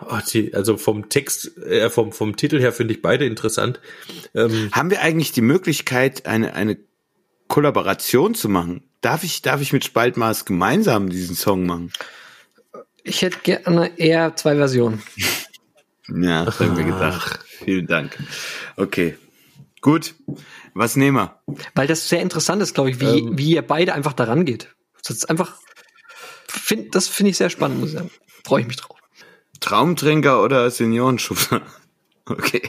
Oh, 0.09 0.19
die, 0.32 0.53
also 0.53 0.78
vom 0.78 1.09
Text, 1.09 1.57
äh, 1.57 1.89
vom, 1.89 2.11
vom 2.11 2.36
Titel 2.36 2.59
her 2.59 2.71
finde 2.71 2.93
ich 2.93 3.01
beide 3.01 3.25
interessant. 3.25 3.80
Ähm, 4.36 4.69
Haben 4.71 4.91
wir 4.91 5.01
eigentlich 5.01 5.32
die 5.32 5.41
Möglichkeit, 5.41 6.25
eine, 6.25 6.53
eine 6.53 6.78
Kollaboration 7.47 8.36
zu 8.36 8.49
machen? 8.49 8.84
Darf 9.01 9.23
ich, 9.23 9.41
darf 9.41 9.61
ich 9.61 9.73
mit 9.73 9.86
Spaltmaß 9.86 10.45
gemeinsam 10.45 11.09
diesen 11.09 11.36
Song 11.36 11.65
machen? 11.65 11.91
Ich 13.03 13.21
hätte 13.21 13.39
gerne 13.39 13.97
eher 13.97 14.36
zwei 14.36 14.55
Versionen. 14.55 15.01
ja, 16.07 16.45
das 16.45 16.59
haben 16.59 16.78
wir 16.78 16.84
gedacht. 16.84 17.39
Vielen 17.45 17.88
Dank. 17.88 18.17
Okay. 18.75 19.17
Gut. 19.82 20.15
Was 20.78 20.95
nehmen 20.95 21.17
wir? 21.17 21.41
Weil 21.73 21.88
das 21.88 22.07
sehr 22.07 22.21
interessant 22.21 22.61
ist, 22.61 22.75
glaube 22.75 22.91
ich, 22.91 22.99
wie, 22.99 23.19
ähm, 23.19 23.38
wie 23.38 23.55
ihr 23.55 23.63
beide 23.63 23.93
einfach 23.93 24.13
daran 24.13 24.45
geht. 24.45 24.75
Das 25.03 25.17
ist 25.17 25.30
einfach, 25.30 25.55
find, 26.47 26.93
das 26.93 27.07
finde 27.07 27.32
ich 27.32 27.38
sehr 27.38 27.49
spannend, 27.49 27.80
muss 27.80 27.89
ich 27.89 27.95
sagen. 27.95 28.11
Freue 28.45 28.61
ich 28.61 28.67
mich 28.67 28.78
drauf. 28.78 28.97
Traumtrinker 29.59 30.43
oder 30.43 30.69
Seniorenschubser? 30.69 31.61
Okay. 32.30 32.61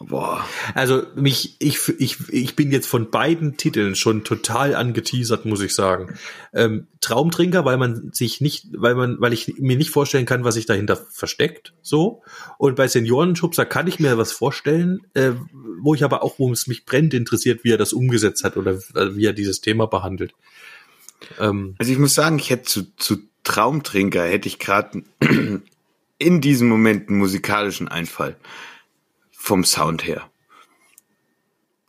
Boah. 0.00 0.44
Also 0.74 1.02
mich, 1.16 1.56
ich, 1.58 1.78
ich, 1.98 2.16
ich 2.30 2.54
bin 2.54 2.70
jetzt 2.70 2.86
von 2.86 3.10
beiden 3.10 3.56
Titeln 3.56 3.96
schon 3.96 4.22
total 4.22 4.76
angeteasert, 4.76 5.44
muss 5.44 5.60
ich 5.60 5.74
sagen. 5.74 6.14
Ähm, 6.52 6.86
Traumtrinker, 7.00 7.64
weil 7.64 7.78
man 7.78 8.12
sich 8.12 8.40
nicht, 8.40 8.68
weil 8.72 8.94
man, 8.94 9.20
weil 9.20 9.32
ich 9.32 9.54
mir 9.58 9.76
nicht 9.76 9.90
vorstellen 9.90 10.26
kann, 10.26 10.44
was 10.44 10.54
sich 10.54 10.66
dahinter 10.66 10.96
versteckt, 10.96 11.74
so. 11.82 12.22
Und 12.58 12.76
bei 12.76 12.86
Seniorenschubser 12.86 13.66
kann 13.66 13.88
ich 13.88 13.98
mir 13.98 14.16
was 14.18 14.30
vorstellen, 14.30 15.00
äh, 15.14 15.32
wo 15.80 15.94
ich 15.94 16.04
aber 16.04 16.22
auch, 16.22 16.38
wo 16.38 16.52
es 16.52 16.66
mich 16.66 16.84
brennt 16.84 17.14
interessiert, 17.14 17.64
wie 17.64 17.72
er 17.72 17.78
das 17.78 17.92
umgesetzt 17.92 18.44
hat 18.44 18.56
oder 18.56 18.72
äh, 18.94 19.16
wie 19.16 19.26
er 19.26 19.32
dieses 19.32 19.60
Thema 19.60 19.86
behandelt. 19.86 20.34
Ähm, 21.38 21.74
also 21.78 21.92
ich 21.92 21.98
muss 21.98 22.14
sagen, 22.14 22.38
ich 22.38 22.50
hätte 22.50 22.64
zu, 22.64 22.96
zu 22.96 23.18
Traumtrinker 23.44 24.24
hätte 24.24 24.48
ich 24.48 24.58
gerade 24.58 25.02
in 26.18 26.40
diesem 26.40 26.68
Moment 26.68 27.08
einen 27.08 27.18
musikalischen 27.18 27.88
Einfall 27.88 28.36
vom 29.30 29.64
Sound 29.64 30.06
her. 30.06 30.30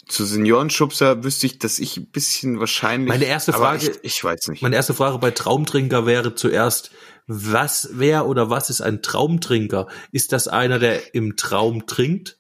Zu 0.08 0.26
Seniorenschubser 0.26 1.24
wüsste 1.24 1.46
ich, 1.46 1.60
dass 1.60 1.78
ich 1.78 1.98
ein 1.98 2.08
bisschen 2.08 2.60
wahrscheinlich. 2.60 3.10
Meine 3.10 3.26
erste 3.26 3.54
Frage, 3.54 3.92
ich, 3.92 4.00
ich, 4.02 4.24
weiß 4.24 4.48
nicht. 4.48 4.64
Meine 4.64 4.76
erste 4.76 4.96
Frage 4.96 5.20
bei 5.20 5.30
Traumtrinker 5.30 6.08
wäre 6.08 6.34
zuerst, 6.34 6.90
was, 7.28 7.90
wer 7.92 8.26
oder 8.26 8.50
was 8.50 8.72
ist 8.72 8.82
ein 8.82 9.04
Traumtrinker? 9.04 9.88
Ist 10.12 10.32
das 10.32 10.48
einer, 10.48 10.80
der 10.80 11.14
im 11.14 11.36
Traum 11.36 11.86
trinkt? 11.86 12.39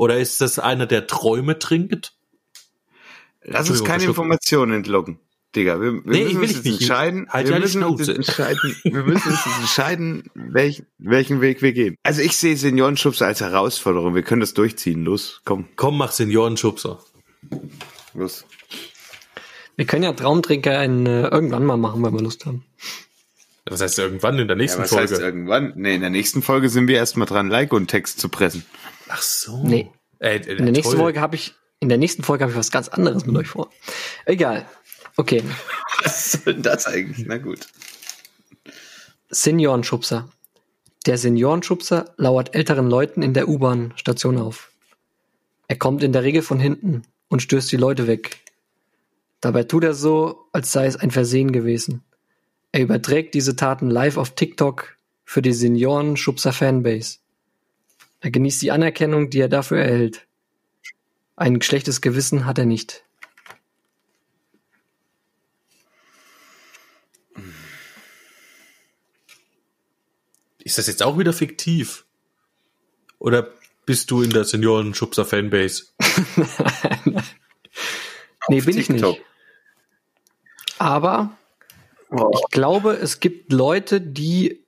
Oder 0.00 0.18
ist 0.18 0.40
das 0.40 0.58
einer, 0.58 0.86
der 0.86 1.06
Träume 1.06 1.58
trinkt? 1.58 2.14
Lass 3.42 3.68
uns 3.68 3.84
keine 3.84 4.04
Informationen 4.04 4.72
entlocken. 4.72 5.20
Digga, 5.54 5.78
wir, 5.78 5.92
wir 5.92 6.00
nee, 6.06 6.24
müssen 6.32 6.40
uns 6.40 6.64
nicht. 6.64 6.80
entscheiden. 6.80 7.26
Halt 7.28 7.50
wir, 7.50 7.58
müssen 7.58 7.82
uns 7.84 8.08
entscheiden 8.08 8.76
wir 8.84 9.02
müssen 9.02 9.28
uns 9.30 9.58
entscheiden, 9.58 10.30
welch, 10.34 10.84
welchen 10.96 11.42
Weg 11.42 11.60
wir 11.60 11.74
gehen. 11.74 11.96
Also 12.02 12.22
ich 12.22 12.38
sehe 12.38 12.56
Seniorenschubser 12.56 13.26
als 13.26 13.42
Herausforderung. 13.42 14.14
Wir 14.14 14.22
können 14.22 14.40
das 14.40 14.54
durchziehen. 14.54 15.04
Los, 15.04 15.42
komm. 15.44 15.68
Komm, 15.76 15.98
mach 15.98 16.12
Seniorenschubser. 16.12 16.98
Los. 18.14 18.46
Wir 19.76 19.84
können 19.84 20.04
ja 20.04 20.14
Traumtrinker 20.14 20.82
in, 20.82 21.04
äh, 21.04 21.28
irgendwann 21.28 21.66
mal 21.66 21.76
machen, 21.76 22.02
wenn 22.02 22.14
wir 22.14 22.22
Lust 22.22 22.46
haben. 22.46 22.64
Was 23.66 23.82
heißt 23.82 23.98
irgendwann 23.98 24.38
in 24.38 24.48
der 24.48 24.56
nächsten 24.56 24.78
ja, 24.78 24.84
was 24.84 24.92
Folge? 24.92 25.12
Heißt 25.12 25.20
irgendwann? 25.20 25.74
Nee, 25.76 25.96
in 25.96 26.00
der 26.00 26.08
nächsten 26.08 26.40
Folge 26.40 26.70
sind 26.70 26.88
wir 26.88 26.96
erstmal 26.96 27.26
dran, 27.26 27.50
Like 27.50 27.74
und 27.74 27.88
Text 27.88 28.18
zu 28.18 28.30
pressen. 28.30 28.64
Ach 29.10 29.22
so. 29.22 29.62
Nee. 29.62 29.90
Äh, 30.20 30.36
äh, 30.36 30.56
in 30.56 30.64
der 30.64 30.72
nächsten 30.72 30.96
Folge 30.96 31.20
habe 31.20 31.36
ich 31.36 31.54
in 31.80 31.88
der 31.88 31.98
nächsten 31.98 32.22
Folge 32.22 32.44
habe 32.44 32.52
ich 32.52 32.58
was 32.58 32.70
ganz 32.70 32.88
anderes 32.88 33.24
mit 33.24 33.36
euch 33.36 33.48
vor. 33.48 33.70
Egal. 34.26 34.66
Okay. 35.16 35.42
Was 36.04 36.32
soll 36.32 36.54
denn 36.54 36.62
das 36.62 36.86
eigentlich? 36.86 37.26
Na 37.26 37.38
gut. 37.38 37.66
Seniorenschubser. 39.30 40.28
Der 41.06 41.16
Seniorenschubser 41.16 42.12
lauert 42.18 42.54
älteren 42.54 42.90
Leuten 42.90 43.22
in 43.22 43.32
der 43.32 43.48
U-Bahn-Station 43.48 44.38
auf. 44.38 44.70
Er 45.68 45.76
kommt 45.76 46.02
in 46.02 46.12
der 46.12 46.22
Regel 46.22 46.42
von 46.42 46.60
hinten 46.60 47.02
und 47.28 47.40
stößt 47.40 47.72
die 47.72 47.78
Leute 47.78 48.06
weg. 48.06 48.40
Dabei 49.40 49.62
tut 49.62 49.84
er 49.84 49.94
so, 49.94 50.46
als 50.52 50.72
sei 50.72 50.84
es 50.84 50.96
ein 50.96 51.10
Versehen 51.10 51.52
gewesen. 51.52 52.02
Er 52.72 52.82
überträgt 52.82 53.32
diese 53.34 53.56
Taten 53.56 53.88
live 53.88 54.18
auf 54.18 54.34
TikTok 54.34 54.96
für 55.24 55.40
die 55.40 55.54
Senioren-Schubser-Fanbase. 55.54 57.19
Er 58.20 58.30
genießt 58.30 58.60
die 58.62 58.70
Anerkennung, 58.70 59.30
die 59.30 59.40
er 59.40 59.48
dafür 59.48 59.78
erhält. 59.78 60.26
Ein 61.36 61.62
schlechtes 61.62 62.02
Gewissen 62.02 62.44
hat 62.44 62.58
er 62.58 62.66
nicht. 62.66 63.02
Ist 70.62 70.76
das 70.76 70.86
jetzt 70.86 71.02
auch 71.02 71.18
wieder 71.18 71.32
fiktiv? 71.32 72.04
Oder 73.18 73.52
bist 73.86 74.10
du 74.10 74.22
in 74.22 74.30
der 74.30 74.44
Senioren-Schubser-Fanbase? 74.44 75.86
nee, 78.48 78.60
bin 78.60 78.78
ich 78.78 78.90
nicht. 78.90 79.04
Aber 80.78 81.36
ich 82.32 82.42
glaube, 82.50 82.92
es 82.92 83.20
gibt 83.20 83.52
Leute, 83.52 84.00
die 84.00 84.62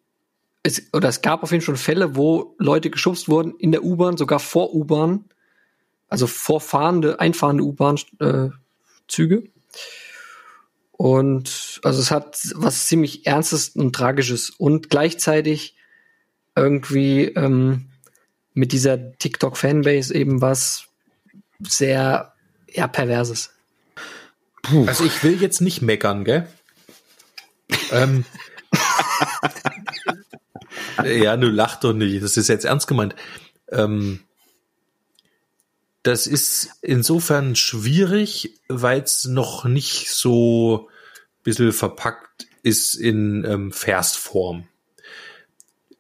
es, 0.63 0.93
oder 0.93 1.09
es 1.09 1.23
gab 1.23 1.43
auf 1.43 1.51
jeden 1.51 1.63
Fall 1.63 1.77
schon 1.77 1.85
Fälle, 1.85 2.17
wo 2.17 2.55
Leute 2.59 2.91
geschubst 2.91 3.29
wurden 3.29 3.55
in 3.59 3.73
der 3.73 3.83
U-Bahn, 3.83 4.17
sogar 4.17 4.39
vor 4.39 4.75
U-Bahn, 4.75 5.25
also 6.09 6.27
vorfahrende, 6.27 7.21
einfahrende 7.21 7.65
U-Bahn-Züge. 7.65 9.37
Äh, 9.37 9.49
und 10.93 11.81
also 11.83 12.01
es 12.01 12.11
hat 12.11 12.39
was 12.55 12.87
ziemlich 12.87 13.27
Ernstes 13.27 13.71
und 13.71 13.95
Tragisches 13.95 14.51
und 14.51 14.89
gleichzeitig 14.89 15.75
irgendwie 16.55 17.25
ähm, 17.25 17.89
mit 18.55 18.73
dieser 18.73 19.13
TikTok-Fanbase 19.19 20.15
eben 20.15 20.41
was 20.41 20.87
sehr 21.59 22.35
ja, 22.71 22.87
perverses. 22.87 23.51
Puh. 24.63 24.87
Also 24.87 25.05
ich 25.05 25.25
will 25.25 25.41
jetzt 25.41 25.61
nicht 25.61 25.83
meckern, 25.83 26.25
gell? 26.25 26.47
ähm, 27.91 28.25
ja, 31.05 31.37
du 31.37 31.49
lacht 31.49 31.85
doch 31.85 31.93
nicht. 31.93 32.23
Das 32.23 32.37
ist 32.37 32.49
jetzt 32.49 32.65
ernst 32.65 32.87
gemeint. 32.87 33.15
Ähm, 33.71 34.21
das 36.03 36.27
ist 36.27 36.71
insofern 36.83 37.55
schwierig, 37.55 38.55
weil 38.69 39.03
es 39.03 39.25
noch 39.27 39.65
nicht 39.65 40.11
so 40.11 40.89
ein 40.89 41.43
bisschen 41.45 41.73
verpackt 41.73 42.47
ist 42.63 42.95
in 42.95 43.45
ähm, 43.45 43.73
Versform 43.73 44.67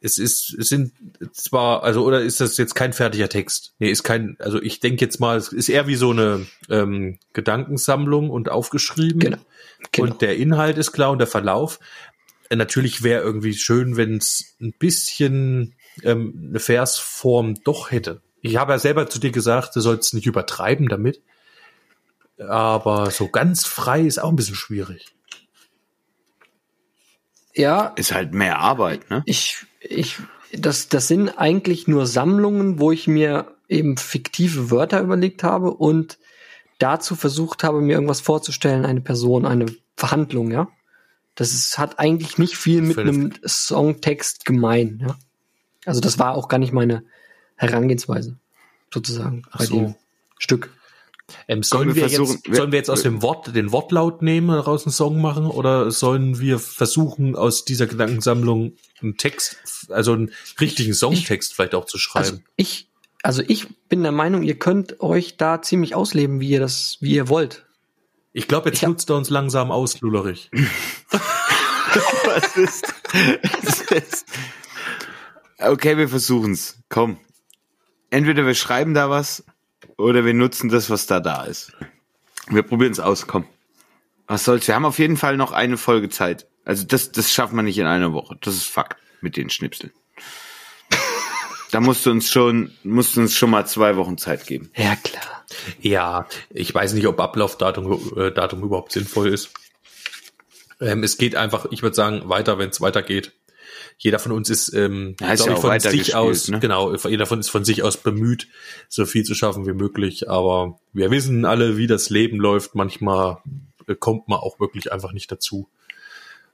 es 0.02 0.18
ist, 0.18 0.54
es 0.58 0.68
sind 0.68 0.92
zwar, 1.32 1.84
also 1.84 2.04
oder 2.04 2.20
ist 2.20 2.40
das 2.40 2.56
jetzt 2.56 2.74
kein 2.74 2.92
fertiger 2.92 3.28
Text? 3.28 3.74
Nee, 3.78 3.90
ist 3.90 4.02
kein, 4.02 4.36
also 4.40 4.60
ich 4.60 4.80
denke 4.80 5.04
jetzt 5.04 5.20
mal, 5.20 5.36
es 5.36 5.52
ist 5.52 5.68
eher 5.68 5.86
wie 5.86 5.94
so 5.94 6.10
eine 6.10 6.44
ähm, 6.68 7.18
Gedankensammlung 7.32 8.28
und 8.28 8.50
aufgeschrieben. 8.50 9.20
Genau. 9.20 9.38
genau. 9.92 10.10
Und 10.10 10.20
der 10.20 10.36
Inhalt 10.36 10.76
ist 10.76 10.90
klar 10.90 11.12
und 11.12 11.18
der 11.18 11.28
Verlauf. 11.28 11.78
Natürlich 12.56 13.02
wäre 13.02 13.22
irgendwie 13.22 13.54
schön, 13.54 13.96
wenn 13.96 14.16
es 14.16 14.56
ein 14.60 14.72
bisschen 14.78 15.74
ähm, 16.02 16.48
eine 16.50 16.60
Versform 16.60 17.54
doch 17.64 17.90
hätte. 17.90 18.22
Ich 18.40 18.56
habe 18.56 18.72
ja 18.72 18.78
selber 18.78 19.08
zu 19.08 19.18
dir 19.18 19.30
gesagt, 19.30 19.76
du 19.76 19.80
sollst 19.80 20.14
nicht 20.14 20.26
übertreiben 20.26 20.88
damit. 20.88 21.22
Aber 22.38 23.10
so 23.10 23.28
ganz 23.28 23.66
frei 23.66 24.02
ist 24.02 24.18
auch 24.18 24.30
ein 24.30 24.36
bisschen 24.36 24.56
schwierig. 24.56 25.14
Ja. 27.54 27.92
Ist 27.96 28.12
halt 28.12 28.32
mehr 28.32 28.58
Arbeit, 28.58 29.10
ne? 29.10 29.22
Ich, 29.26 29.66
ich, 29.80 30.18
das, 30.52 30.88
das 30.88 31.08
sind 31.08 31.38
eigentlich 31.38 31.86
nur 31.86 32.06
Sammlungen, 32.06 32.80
wo 32.80 32.90
ich 32.90 33.06
mir 33.06 33.54
eben 33.68 33.96
fiktive 33.96 34.70
Wörter 34.70 35.00
überlegt 35.00 35.42
habe 35.42 35.72
und 35.72 36.18
dazu 36.78 37.14
versucht 37.14 37.62
habe, 37.62 37.80
mir 37.80 37.92
irgendwas 37.92 38.20
vorzustellen, 38.20 38.84
eine 38.84 39.00
Person, 39.00 39.46
eine 39.46 39.66
Verhandlung, 39.96 40.50
ja. 40.50 40.68
Das 41.34 41.52
ist, 41.52 41.78
hat 41.78 41.98
eigentlich 41.98 42.38
nicht 42.38 42.56
viel 42.56 42.82
mit 42.82 42.94
Völlig. 42.94 43.14
einem 43.14 43.32
Songtext 43.46 44.44
gemein, 44.44 44.98
ja. 45.00 45.16
Also 45.84 46.00
das 46.00 46.18
war 46.18 46.34
auch 46.34 46.48
gar 46.48 46.58
nicht 46.58 46.72
meine 46.72 47.04
Herangehensweise, 47.56 48.38
sozusagen, 48.92 49.42
Ach 49.50 49.58
bei 49.58 49.64
so. 49.66 49.74
dem 49.76 49.94
Stück. 50.38 50.70
Ähm, 51.48 51.62
sollen, 51.62 51.88
wir, 51.88 51.96
wir 51.96 52.08
jetzt, 52.08 52.42
sollen 52.50 52.72
wir 52.72 52.78
jetzt 52.78 52.90
aus 52.90 53.02
dem 53.02 53.22
Wort 53.22 53.54
den 53.54 53.72
Wortlaut 53.72 54.22
nehmen 54.22 54.50
und 54.50 54.56
daraus 54.56 54.84
einen 54.84 54.92
Song 54.92 55.20
machen 55.20 55.46
oder 55.46 55.90
sollen 55.90 56.40
wir 56.40 56.58
versuchen 56.58 57.36
aus 57.36 57.64
dieser 57.64 57.86
Gedankensammlung 57.86 58.74
einen 59.00 59.16
Text, 59.16 59.56
also 59.88 60.12
einen 60.12 60.32
richtigen 60.60 60.94
Songtext 60.94 61.50
ich, 61.50 61.56
vielleicht 61.56 61.74
auch 61.74 61.86
zu 61.86 61.98
schreiben? 61.98 62.26
Also 62.26 62.40
ich, 62.56 62.90
also 63.22 63.42
ich 63.46 63.68
bin 63.88 64.02
der 64.02 64.12
Meinung, 64.12 64.42
ihr 64.42 64.58
könnt 64.58 65.00
euch 65.00 65.36
da 65.36 65.62
ziemlich 65.62 65.94
ausleben, 65.94 66.40
wie 66.40 66.50
ihr 66.50 66.60
das, 66.60 66.98
wie 67.00 67.14
ihr 67.14 67.28
wollt. 67.28 67.64
Ich 68.32 68.48
glaube, 68.48 68.70
jetzt 68.70 68.82
ich 68.82 68.88
nutzt 68.88 69.10
er 69.10 69.16
uns 69.16 69.30
langsam 69.30 69.70
aus, 69.70 70.00
Lullerich. 70.00 70.50
Was 72.24 72.56
ist, 72.56 72.94
was 73.52 73.80
ist? 73.82 74.26
Okay, 75.58 75.98
wir 75.98 76.08
versuchen's. 76.08 76.78
Komm. 76.88 77.18
Entweder 78.08 78.46
wir 78.46 78.54
schreiben 78.54 78.94
da 78.94 79.10
was 79.10 79.44
oder 79.98 80.24
wir 80.24 80.32
nutzen 80.32 80.70
das, 80.70 80.88
was 80.88 81.06
da 81.06 81.20
da 81.20 81.44
ist. 81.44 81.72
Wir 82.48 82.62
probieren 82.62 82.92
es 82.92 83.00
aus, 83.00 83.26
komm. 83.26 83.44
Was 84.26 84.44
soll's? 84.44 84.66
Wir 84.66 84.74
haben 84.74 84.86
auf 84.86 84.98
jeden 84.98 85.18
Fall 85.18 85.36
noch 85.36 85.52
eine 85.52 85.76
Folge 85.76 86.08
Zeit. 86.08 86.46
Also 86.64 86.86
das, 86.86 87.12
das 87.12 87.30
schafft 87.30 87.52
man 87.52 87.66
nicht 87.66 87.78
in 87.78 87.86
einer 87.86 88.14
Woche. 88.14 88.38
Das 88.40 88.54
ist 88.54 88.66
Fakt 88.66 88.96
mit 89.20 89.36
den 89.36 89.50
Schnipseln. 89.50 89.92
Da 91.72 91.80
musst 91.80 92.06
du 92.06 92.10
uns 92.10 92.30
schon, 92.30 92.70
musst 92.84 93.16
du 93.16 93.20
uns 93.20 93.34
schon 93.34 93.50
mal 93.50 93.66
zwei 93.66 93.96
Wochen 93.96 94.18
Zeit 94.18 94.46
geben. 94.46 94.70
Ja, 94.76 94.94
klar. 94.96 95.44
Ja, 95.80 96.28
ich 96.50 96.72
weiß 96.72 96.92
nicht, 96.92 97.06
ob 97.06 97.18
Ablaufdatum 97.18 98.16
äh, 98.16 98.30
Datum 98.30 98.62
überhaupt 98.62 98.92
sinnvoll 98.92 99.28
ist. 99.28 99.50
Ähm, 100.80 101.02
es 101.02 101.18
geht 101.18 101.34
einfach, 101.34 101.66
ich 101.70 101.82
würde 101.82 101.96
sagen, 101.96 102.28
weiter, 102.28 102.58
wenn 102.58 102.70
es 102.70 102.80
weitergeht 102.80 103.32
jeder 103.98 104.18
von 104.18 104.32
uns 104.32 104.50
ist, 104.50 104.74
ähm, 104.74 105.14
ja, 105.20 105.32
ist 105.32 105.46
ja 105.46 105.52
ich, 105.52 105.58
von 105.60 105.78
sich 105.78 106.14
aus, 106.16 106.48
ne? 106.48 106.58
genau, 106.58 106.92
jeder 106.94 107.26
von 107.26 107.38
ist 107.38 107.50
von 107.50 107.64
sich 107.64 107.84
aus 107.84 107.96
bemüht, 107.96 108.48
so 108.88 109.06
viel 109.06 109.22
zu 109.22 109.34
schaffen 109.34 109.64
wie 109.66 109.74
möglich. 109.74 110.28
Aber 110.28 110.80
wir 110.92 111.10
wissen 111.12 111.44
alle, 111.44 111.76
wie 111.76 111.86
das 111.86 112.10
Leben 112.10 112.38
läuft. 112.38 112.74
Manchmal 112.74 113.38
äh, 113.86 113.94
kommt 113.94 114.26
man 114.26 114.40
auch 114.40 114.58
wirklich 114.58 114.92
einfach 114.92 115.12
nicht 115.12 115.30
dazu. 115.30 115.68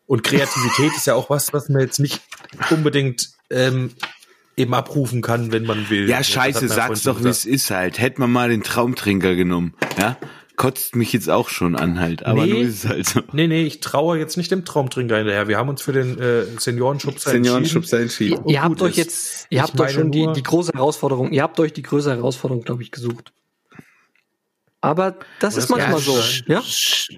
Und 0.04 0.24
Kreativität 0.24 0.92
ist 0.94 1.06
ja 1.06 1.14
auch 1.14 1.30
was, 1.30 1.52
was 1.52 1.70
man 1.70 1.80
jetzt 1.80 2.00
nicht 2.00 2.20
unbedingt 2.70 3.30
ähm, 3.50 3.94
eben 4.58 4.74
abrufen 4.74 5.22
kann, 5.22 5.52
wenn 5.52 5.64
man 5.64 5.88
will. 5.90 6.08
Ja, 6.08 6.22
scheiße, 6.22 6.68
sag's 6.68 7.02
doch, 7.02 7.22
wie 7.22 7.28
es 7.28 7.44
ist 7.44 7.70
halt. 7.70 7.98
Hätte 7.98 8.20
man 8.20 8.30
mal 8.30 8.48
den 8.48 8.62
Traumtrinker 8.62 9.34
genommen, 9.34 9.74
ja? 9.98 10.18
Kotzt 10.56 10.96
mich 10.96 11.12
jetzt 11.12 11.30
auch 11.30 11.50
schon 11.50 11.76
an 11.76 12.00
halt, 12.00 12.26
aber 12.26 12.44
nee, 12.44 12.52
nur 12.52 12.62
ist 12.62 12.84
es 12.84 12.88
halt 12.90 13.06
so. 13.06 13.20
Nee, 13.32 13.46
nee, 13.46 13.62
ich 13.62 13.78
traue 13.78 14.18
jetzt 14.18 14.36
nicht 14.36 14.50
dem 14.50 14.64
Traumtrinker 14.64 15.16
hinterher. 15.16 15.46
Wir 15.46 15.56
haben 15.56 15.68
uns 15.68 15.82
für 15.82 15.92
den 15.92 16.18
äh, 16.18 16.46
Seniorenschubser 16.58 17.30
Seniorenschubser 17.30 18.00
entschieden. 18.00 18.42
Ihr, 18.44 18.54
ihr 18.54 18.62
habt 18.64 18.82
euch 18.82 18.96
jetzt, 18.96 19.46
ihr 19.50 19.62
habt 19.62 19.80
euch 19.80 19.92
schon 19.92 20.10
die, 20.10 20.26
die 20.34 20.42
große 20.42 20.72
Herausforderung, 20.74 21.30
ihr 21.30 21.44
habt 21.44 21.60
euch 21.60 21.72
die 21.72 21.82
größere 21.82 22.16
Herausforderung, 22.16 22.64
glaube 22.64 22.82
ich, 22.82 22.90
gesucht. 22.90 23.32
Aber 24.80 25.16
das 25.40 25.56
ist 25.56 25.70
manchmal 25.70 25.92
ja, 25.92 25.98
so. 25.98 26.20
Ja? 26.46 26.62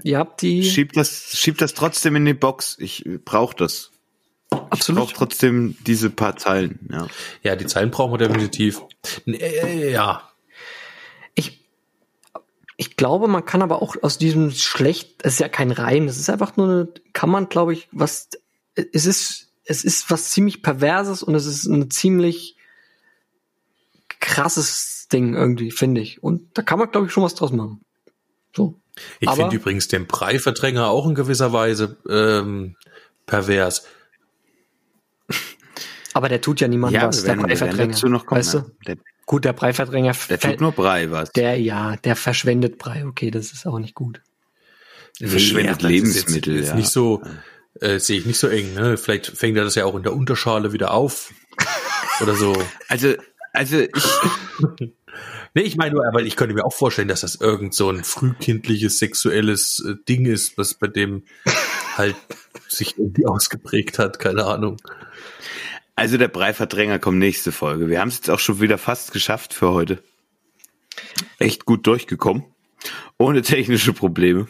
Ihr 0.02 0.18
habt 0.18 0.42
die. 0.42 0.64
Schiebt 0.64 0.96
das, 0.96 1.32
schiebt 1.38 1.60
das 1.60 1.74
trotzdem 1.74 2.16
in 2.16 2.24
die 2.24 2.34
Box. 2.34 2.76
Ich 2.78 3.04
brauche 3.24 3.54
das. 3.56 3.90
Absolut. 4.50 5.02
Ich 5.02 5.08
brauche 5.08 5.16
trotzdem 5.16 5.76
diese 5.86 6.10
paar 6.10 6.36
Zeilen. 6.36 6.88
Ja, 6.90 7.06
ja 7.42 7.56
die 7.56 7.66
Zeilen 7.66 7.90
brauchen 7.90 8.12
wir 8.12 8.18
definitiv. 8.18 8.82
Äh, 9.26 9.92
ja. 9.92 10.28
Ich, 11.34 11.64
ich 12.76 12.96
glaube, 12.96 13.28
man 13.28 13.44
kann 13.44 13.62
aber 13.62 13.82
auch 13.82 13.96
aus 14.02 14.18
diesem 14.18 14.50
schlecht, 14.50 15.20
es 15.22 15.34
ist 15.34 15.40
ja 15.40 15.48
kein 15.48 15.70
Reim, 15.70 16.08
es 16.08 16.18
ist 16.18 16.30
einfach 16.30 16.56
nur 16.56 16.68
eine, 16.68 16.88
kann 17.12 17.30
man, 17.30 17.48
glaube 17.48 17.72
ich, 17.72 17.88
was, 17.92 18.28
es 18.74 19.06
ist, 19.06 19.52
es 19.64 19.84
ist 19.84 20.10
was 20.10 20.30
ziemlich 20.30 20.62
Perverses 20.62 21.22
und 21.22 21.34
es 21.34 21.46
ist 21.46 21.66
ein 21.66 21.90
ziemlich 21.90 22.56
krasses 24.20 25.08
Ding 25.12 25.34
irgendwie, 25.34 25.70
finde 25.70 26.00
ich. 26.00 26.22
Und 26.22 26.56
da 26.56 26.62
kann 26.62 26.78
man, 26.78 26.90
glaube 26.90 27.06
ich, 27.06 27.12
schon 27.12 27.22
was 27.22 27.34
draus 27.34 27.52
machen. 27.52 27.80
So. 28.54 28.80
Ich 29.20 29.30
finde 29.30 29.56
übrigens 29.56 29.88
den 29.88 30.06
Breiverdränger 30.06 30.88
auch 30.88 31.06
in 31.06 31.14
gewisser 31.14 31.52
Weise 31.52 31.96
ähm, 32.08 32.76
pervers. 33.26 33.86
Aber 36.12 36.28
der 36.28 36.40
tut 36.40 36.60
ja 36.60 36.68
niemandem 36.68 37.00
ja, 37.00 37.08
was, 37.08 37.22
der 37.22 37.36
Breiverdränger. 37.36 38.08
Noch 38.08 38.26
kommen, 38.26 38.40
weißt 38.40 38.54
du? 38.54 38.70
Der, 38.86 38.96
gut, 39.26 39.44
der 39.44 39.52
Breiverdränger. 39.52 40.14
Der 40.28 40.40
tut 40.40 40.60
nur 40.60 40.72
Brei 40.72 41.10
was. 41.10 41.30
Der, 41.32 41.60
ja, 41.60 41.96
der 41.96 42.16
verschwendet 42.16 42.78
Brei. 42.78 43.06
Okay, 43.06 43.30
das 43.30 43.52
ist 43.52 43.66
auch 43.66 43.78
nicht 43.78 43.94
gut. 43.94 44.20
Verschwendet 45.18 45.82
ja, 45.82 45.88
Lebensmittel. 45.88 46.54
Jetzt, 46.54 46.62
jetzt 46.62 46.70
ja. 46.70 46.76
nicht 46.76 46.90
so, 46.90 47.22
äh, 47.80 47.98
sehe 47.98 48.18
ich 48.18 48.26
nicht 48.26 48.38
so 48.38 48.48
eng. 48.48 48.74
Ne? 48.74 48.96
Vielleicht 48.96 49.26
fängt 49.26 49.56
er 49.56 49.64
das 49.64 49.74
ja 49.74 49.84
auch 49.84 49.94
in 49.94 50.02
der 50.02 50.14
Unterschale 50.14 50.72
wieder 50.72 50.92
auf. 50.92 51.32
oder 52.20 52.34
so. 52.34 52.54
Also, 52.88 53.14
also 53.52 53.80
ich, 53.80 53.90
Nee, 55.54 55.62
ich 55.62 55.76
meine 55.76 55.94
nur, 55.94 56.06
aber 56.06 56.22
ich 56.22 56.36
könnte 56.36 56.54
mir 56.54 56.64
auch 56.64 56.72
vorstellen, 56.72 57.08
dass 57.08 57.22
das 57.22 57.34
irgend 57.34 57.74
so 57.74 57.90
ein 57.90 58.04
frühkindliches 58.04 58.98
sexuelles 58.98 59.84
äh, 59.84 59.94
Ding 60.08 60.26
ist, 60.26 60.56
was 60.56 60.74
bei 60.74 60.86
dem 60.86 61.24
halt 61.96 62.14
sich 62.68 62.96
irgendwie 62.98 63.26
ausgeprägt 63.26 63.98
hat, 63.98 64.20
keine 64.20 64.44
Ahnung. 64.44 64.76
Also 66.00 66.16
der 66.16 66.28
Breiverdränger 66.28 66.98
kommt 66.98 67.18
nächste 67.18 67.52
Folge. 67.52 67.90
Wir 67.90 68.00
haben 68.00 68.08
es 68.08 68.16
jetzt 68.16 68.30
auch 68.30 68.38
schon 68.38 68.58
wieder 68.58 68.78
fast 68.78 69.12
geschafft 69.12 69.52
für 69.52 69.72
heute. 69.72 70.02
Echt 71.38 71.66
gut 71.66 71.86
durchgekommen. 71.86 72.46
Ohne 73.18 73.42
technische 73.42 73.92
Probleme. 73.92 74.46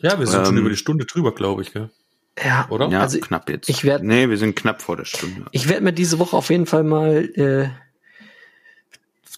Ja, 0.00 0.18
wir 0.18 0.26
sind 0.26 0.40
ähm, 0.40 0.44
schon 0.44 0.58
über 0.58 0.68
die 0.68 0.76
Stunde 0.76 1.06
drüber, 1.06 1.34
glaube 1.34 1.62
ich, 1.62 1.72
gell? 1.72 1.88
Ja, 2.44 2.66
oder? 2.68 2.90
Ja, 2.90 3.00
also 3.00 3.20
knapp 3.20 3.48
jetzt. 3.48 3.70
Ich 3.70 3.84
werd, 3.84 4.02
nee, 4.02 4.28
wir 4.28 4.36
sind 4.36 4.54
knapp 4.54 4.82
vor 4.82 4.98
der 4.98 5.06
Stunde. 5.06 5.46
Ich 5.50 5.66
werde 5.70 5.82
mir 5.82 5.94
diese 5.94 6.18
Woche 6.18 6.36
auf 6.36 6.50
jeden 6.50 6.66
Fall 6.66 6.84
mal 6.84 7.24
äh, 7.34 7.70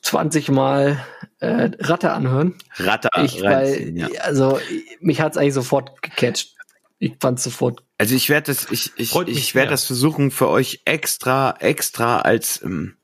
20 0.03 0.49
Mal 0.49 1.07
äh, 1.39 1.71
Ratte 1.79 2.11
anhören. 2.11 2.57
Ratte, 2.79 3.11
ich, 3.23 3.41
weil, 3.43 3.97
ja. 3.97 4.09
Also 4.23 4.59
mich 4.99 5.21
hat's 5.21 5.37
eigentlich 5.37 5.55
sofort 5.55 6.03
gecatcht. 6.03 6.57
Ich 6.99 7.15
fand's 7.21 7.45
sofort. 7.45 7.84
Also 7.99 8.15
ich 8.15 8.29
werde 8.29 8.47
das, 8.47 8.71
ich, 8.71 8.93
ich, 8.97 9.15
ich 9.15 9.55
werde 9.55 9.71
das 9.71 9.85
versuchen 9.85 10.31
für 10.31 10.49
euch 10.49 10.83
extra, 10.85 11.55
extra 11.61 12.21
als 12.21 12.63
ähm, 12.63 12.97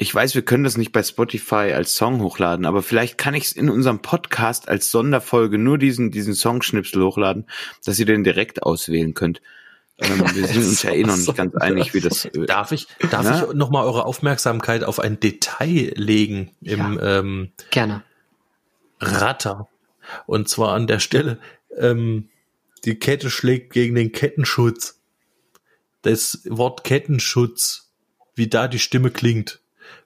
ich 0.00 0.14
weiß, 0.14 0.34
wir 0.34 0.42
können 0.42 0.64
das 0.64 0.78
nicht 0.78 0.92
bei 0.92 1.02
Spotify 1.02 1.74
als 1.74 1.94
Song 1.94 2.22
hochladen, 2.22 2.64
aber 2.64 2.82
vielleicht 2.82 3.18
kann 3.18 3.34
ich 3.34 3.44
es 3.44 3.52
in 3.52 3.68
unserem 3.68 4.00
Podcast 4.00 4.66
als 4.66 4.90
Sonderfolge 4.90 5.58
nur 5.58 5.76
diesen, 5.76 6.10
diesen 6.10 6.32
Songschnipsel 6.32 7.02
hochladen, 7.02 7.46
dass 7.84 7.98
ihr 7.98 8.06
den 8.06 8.24
direkt 8.24 8.62
auswählen 8.62 9.12
könnt. 9.12 9.42
Ähm, 9.98 10.20
wir 10.34 10.46
sind 10.46 10.64
uns 10.64 10.82
ja 10.82 10.92
eh 10.92 11.04
noch 11.04 11.18
nicht 11.18 11.36
ganz 11.36 11.54
einig, 11.54 11.92
wie 11.92 12.00
das. 12.00 12.24
Äh, 12.24 12.46
darf 12.46 12.72
ich, 12.72 12.86
darf 13.10 13.24
na? 13.24 13.44
ich 13.44 13.54
nochmal 13.54 13.84
eure 13.84 14.06
Aufmerksamkeit 14.06 14.84
auf 14.84 15.00
ein 15.00 15.20
Detail 15.20 15.92
legen 15.96 16.52
im 16.62 16.94
ja, 16.94 17.18
ähm, 17.18 17.52
gerne. 17.70 18.02
Ratter. 19.00 19.68
Und 20.24 20.48
zwar 20.48 20.72
an 20.72 20.86
der 20.86 20.98
Stelle, 20.98 21.38
ähm, 21.76 22.29
die 22.84 22.98
Kette 22.98 23.30
schlägt 23.30 23.72
gegen 23.72 23.94
den 23.94 24.12
Kettenschutz. 24.12 25.00
Das 26.02 26.42
Wort 26.48 26.84
Kettenschutz, 26.84 27.92
wie 28.34 28.48
da 28.48 28.68
die 28.68 28.78
Stimme 28.78 29.10
klingt 29.10 29.60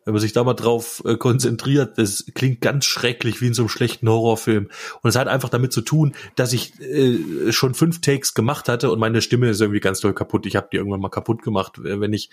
wenn 0.04 0.12
man 0.12 0.20
sich 0.20 0.32
da 0.32 0.44
mal 0.44 0.54
drauf 0.54 1.02
äh, 1.06 1.16
konzentriert, 1.16 1.98
das 1.98 2.26
klingt 2.34 2.60
ganz 2.60 2.84
schrecklich 2.84 3.40
wie 3.40 3.48
in 3.48 3.54
so 3.54 3.62
einem 3.62 3.68
schlechten 3.68 4.08
Horrorfilm. 4.08 4.68
Und 5.02 5.08
es 5.08 5.16
hat 5.16 5.28
einfach 5.28 5.48
damit 5.48 5.72
zu 5.72 5.80
tun, 5.80 6.14
dass 6.36 6.52
ich 6.52 6.78
äh, 6.80 7.52
schon 7.52 7.74
fünf 7.74 8.00
Takes 8.00 8.34
gemacht 8.34 8.68
hatte 8.68 8.90
und 8.90 8.98
meine 8.98 9.22
Stimme 9.22 9.48
ist 9.48 9.60
irgendwie 9.60 9.80
ganz 9.80 10.00
doll 10.00 10.14
kaputt. 10.14 10.46
Ich 10.46 10.56
habe 10.56 10.68
die 10.70 10.76
irgendwann 10.76 11.00
mal 11.00 11.08
kaputt 11.08 11.42
gemacht. 11.42 11.74
Wenn 11.82 12.12
ich 12.12 12.30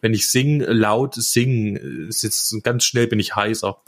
wenn 0.00 0.12
ich 0.12 0.28
sing, 0.28 0.60
laut 0.60 1.14
singen, 1.14 2.08
ist 2.08 2.22
jetzt 2.22 2.62
ganz 2.62 2.84
schnell 2.84 3.06
bin 3.06 3.20
ich 3.20 3.36
heißer. 3.36 3.78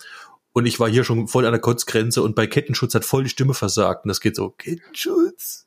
Und 0.53 0.65
ich 0.65 0.81
war 0.81 0.89
hier 0.89 1.05
schon 1.05 1.29
voll 1.29 1.45
an 1.45 1.53
der 1.53 1.61
Kotzgrenze 1.61 2.23
und 2.23 2.35
bei 2.35 2.47
Kettenschutz 2.47 2.95
hat 2.95 3.05
voll 3.05 3.25
die 3.25 3.29
Stimme 3.29 3.53
versagt. 3.53 4.05
Und 4.05 4.09
das 4.09 4.21
geht 4.21 4.37
so, 4.37 4.51
Kettenschutz. 4.51 5.66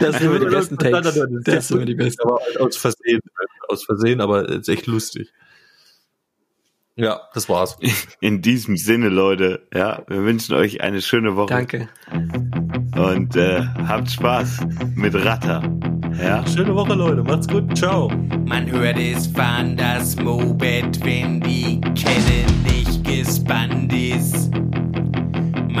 Das 0.00 0.18
sind 0.18 0.22
immer 0.22 0.38
die 0.38 0.46
besten 0.46 0.78
Takes. 0.78 1.20
Das 1.44 1.68
sind 1.68 1.76
immer 1.76 1.86
die 1.86 1.94
besten. 1.94 2.22
Aber 2.22 2.40
aus 2.58 2.76
Versehen, 2.76 3.20
aus 3.68 3.84
Versehen, 3.84 4.20
aber 4.20 4.48
ist 4.48 4.68
echt 4.68 4.86
lustig. 4.86 5.32
Ja, 6.96 7.20
das 7.32 7.48
war's. 7.48 7.78
In 8.20 8.42
diesem 8.42 8.76
Sinne, 8.76 9.08
Leute, 9.08 9.66
ja, 9.72 10.02
wir 10.08 10.24
wünschen 10.24 10.54
euch 10.54 10.82
eine 10.82 11.00
schöne 11.00 11.34
Woche. 11.36 11.48
Danke. 11.48 11.88
Und 12.96 13.36
äh, 13.36 13.62
habt 13.86 14.10
Spaß 14.10 14.60
mit 14.96 15.14
Ratter. 15.14 15.62
Ja. 16.22 16.46
Schöne 16.46 16.74
Woche, 16.74 16.94
Leute. 16.94 17.22
Macht's 17.22 17.48
gut. 17.48 17.76
Ciao. 17.76 18.08
Man 18.44 18.70
hört 18.70 18.98
es 18.98 19.28
fahren 19.28 19.76
das 19.76 20.16
Moped, 20.16 21.02
wenn 21.04 21.40
die 21.40 21.80
Kette 21.94 22.52
nicht 22.64 23.02
gespannt 23.04 23.92
ist. 23.94 24.50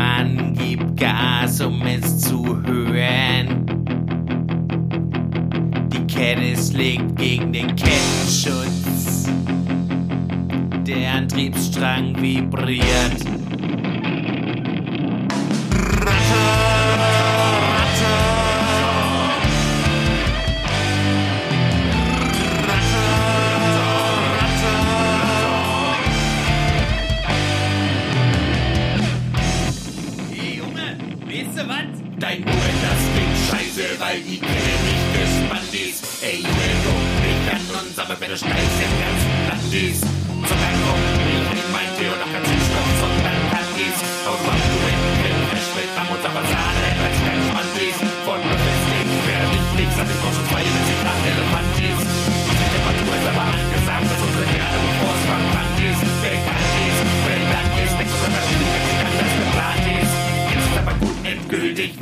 Man 0.00 0.54
gibt 0.54 0.96
Gas, 0.96 1.60
um 1.60 1.82
es 1.82 2.20
zu 2.20 2.42
hören. 2.62 3.66
Die 5.92 6.06
Kette 6.06 6.56
schlägt 6.56 7.16
gegen 7.16 7.52
den 7.52 7.76
Kettenschutz. 7.76 9.28
Der 10.86 11.12
Antriebsstrang 11.16 12.18
vibriert. 12.18 13.26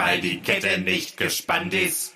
Weil 0.09 0.23
die 0.23 0.41
Kette 0.41 0.79
nicht 0.81 1.19
gespannt 1.19 1.75
ist. 1.75 2.15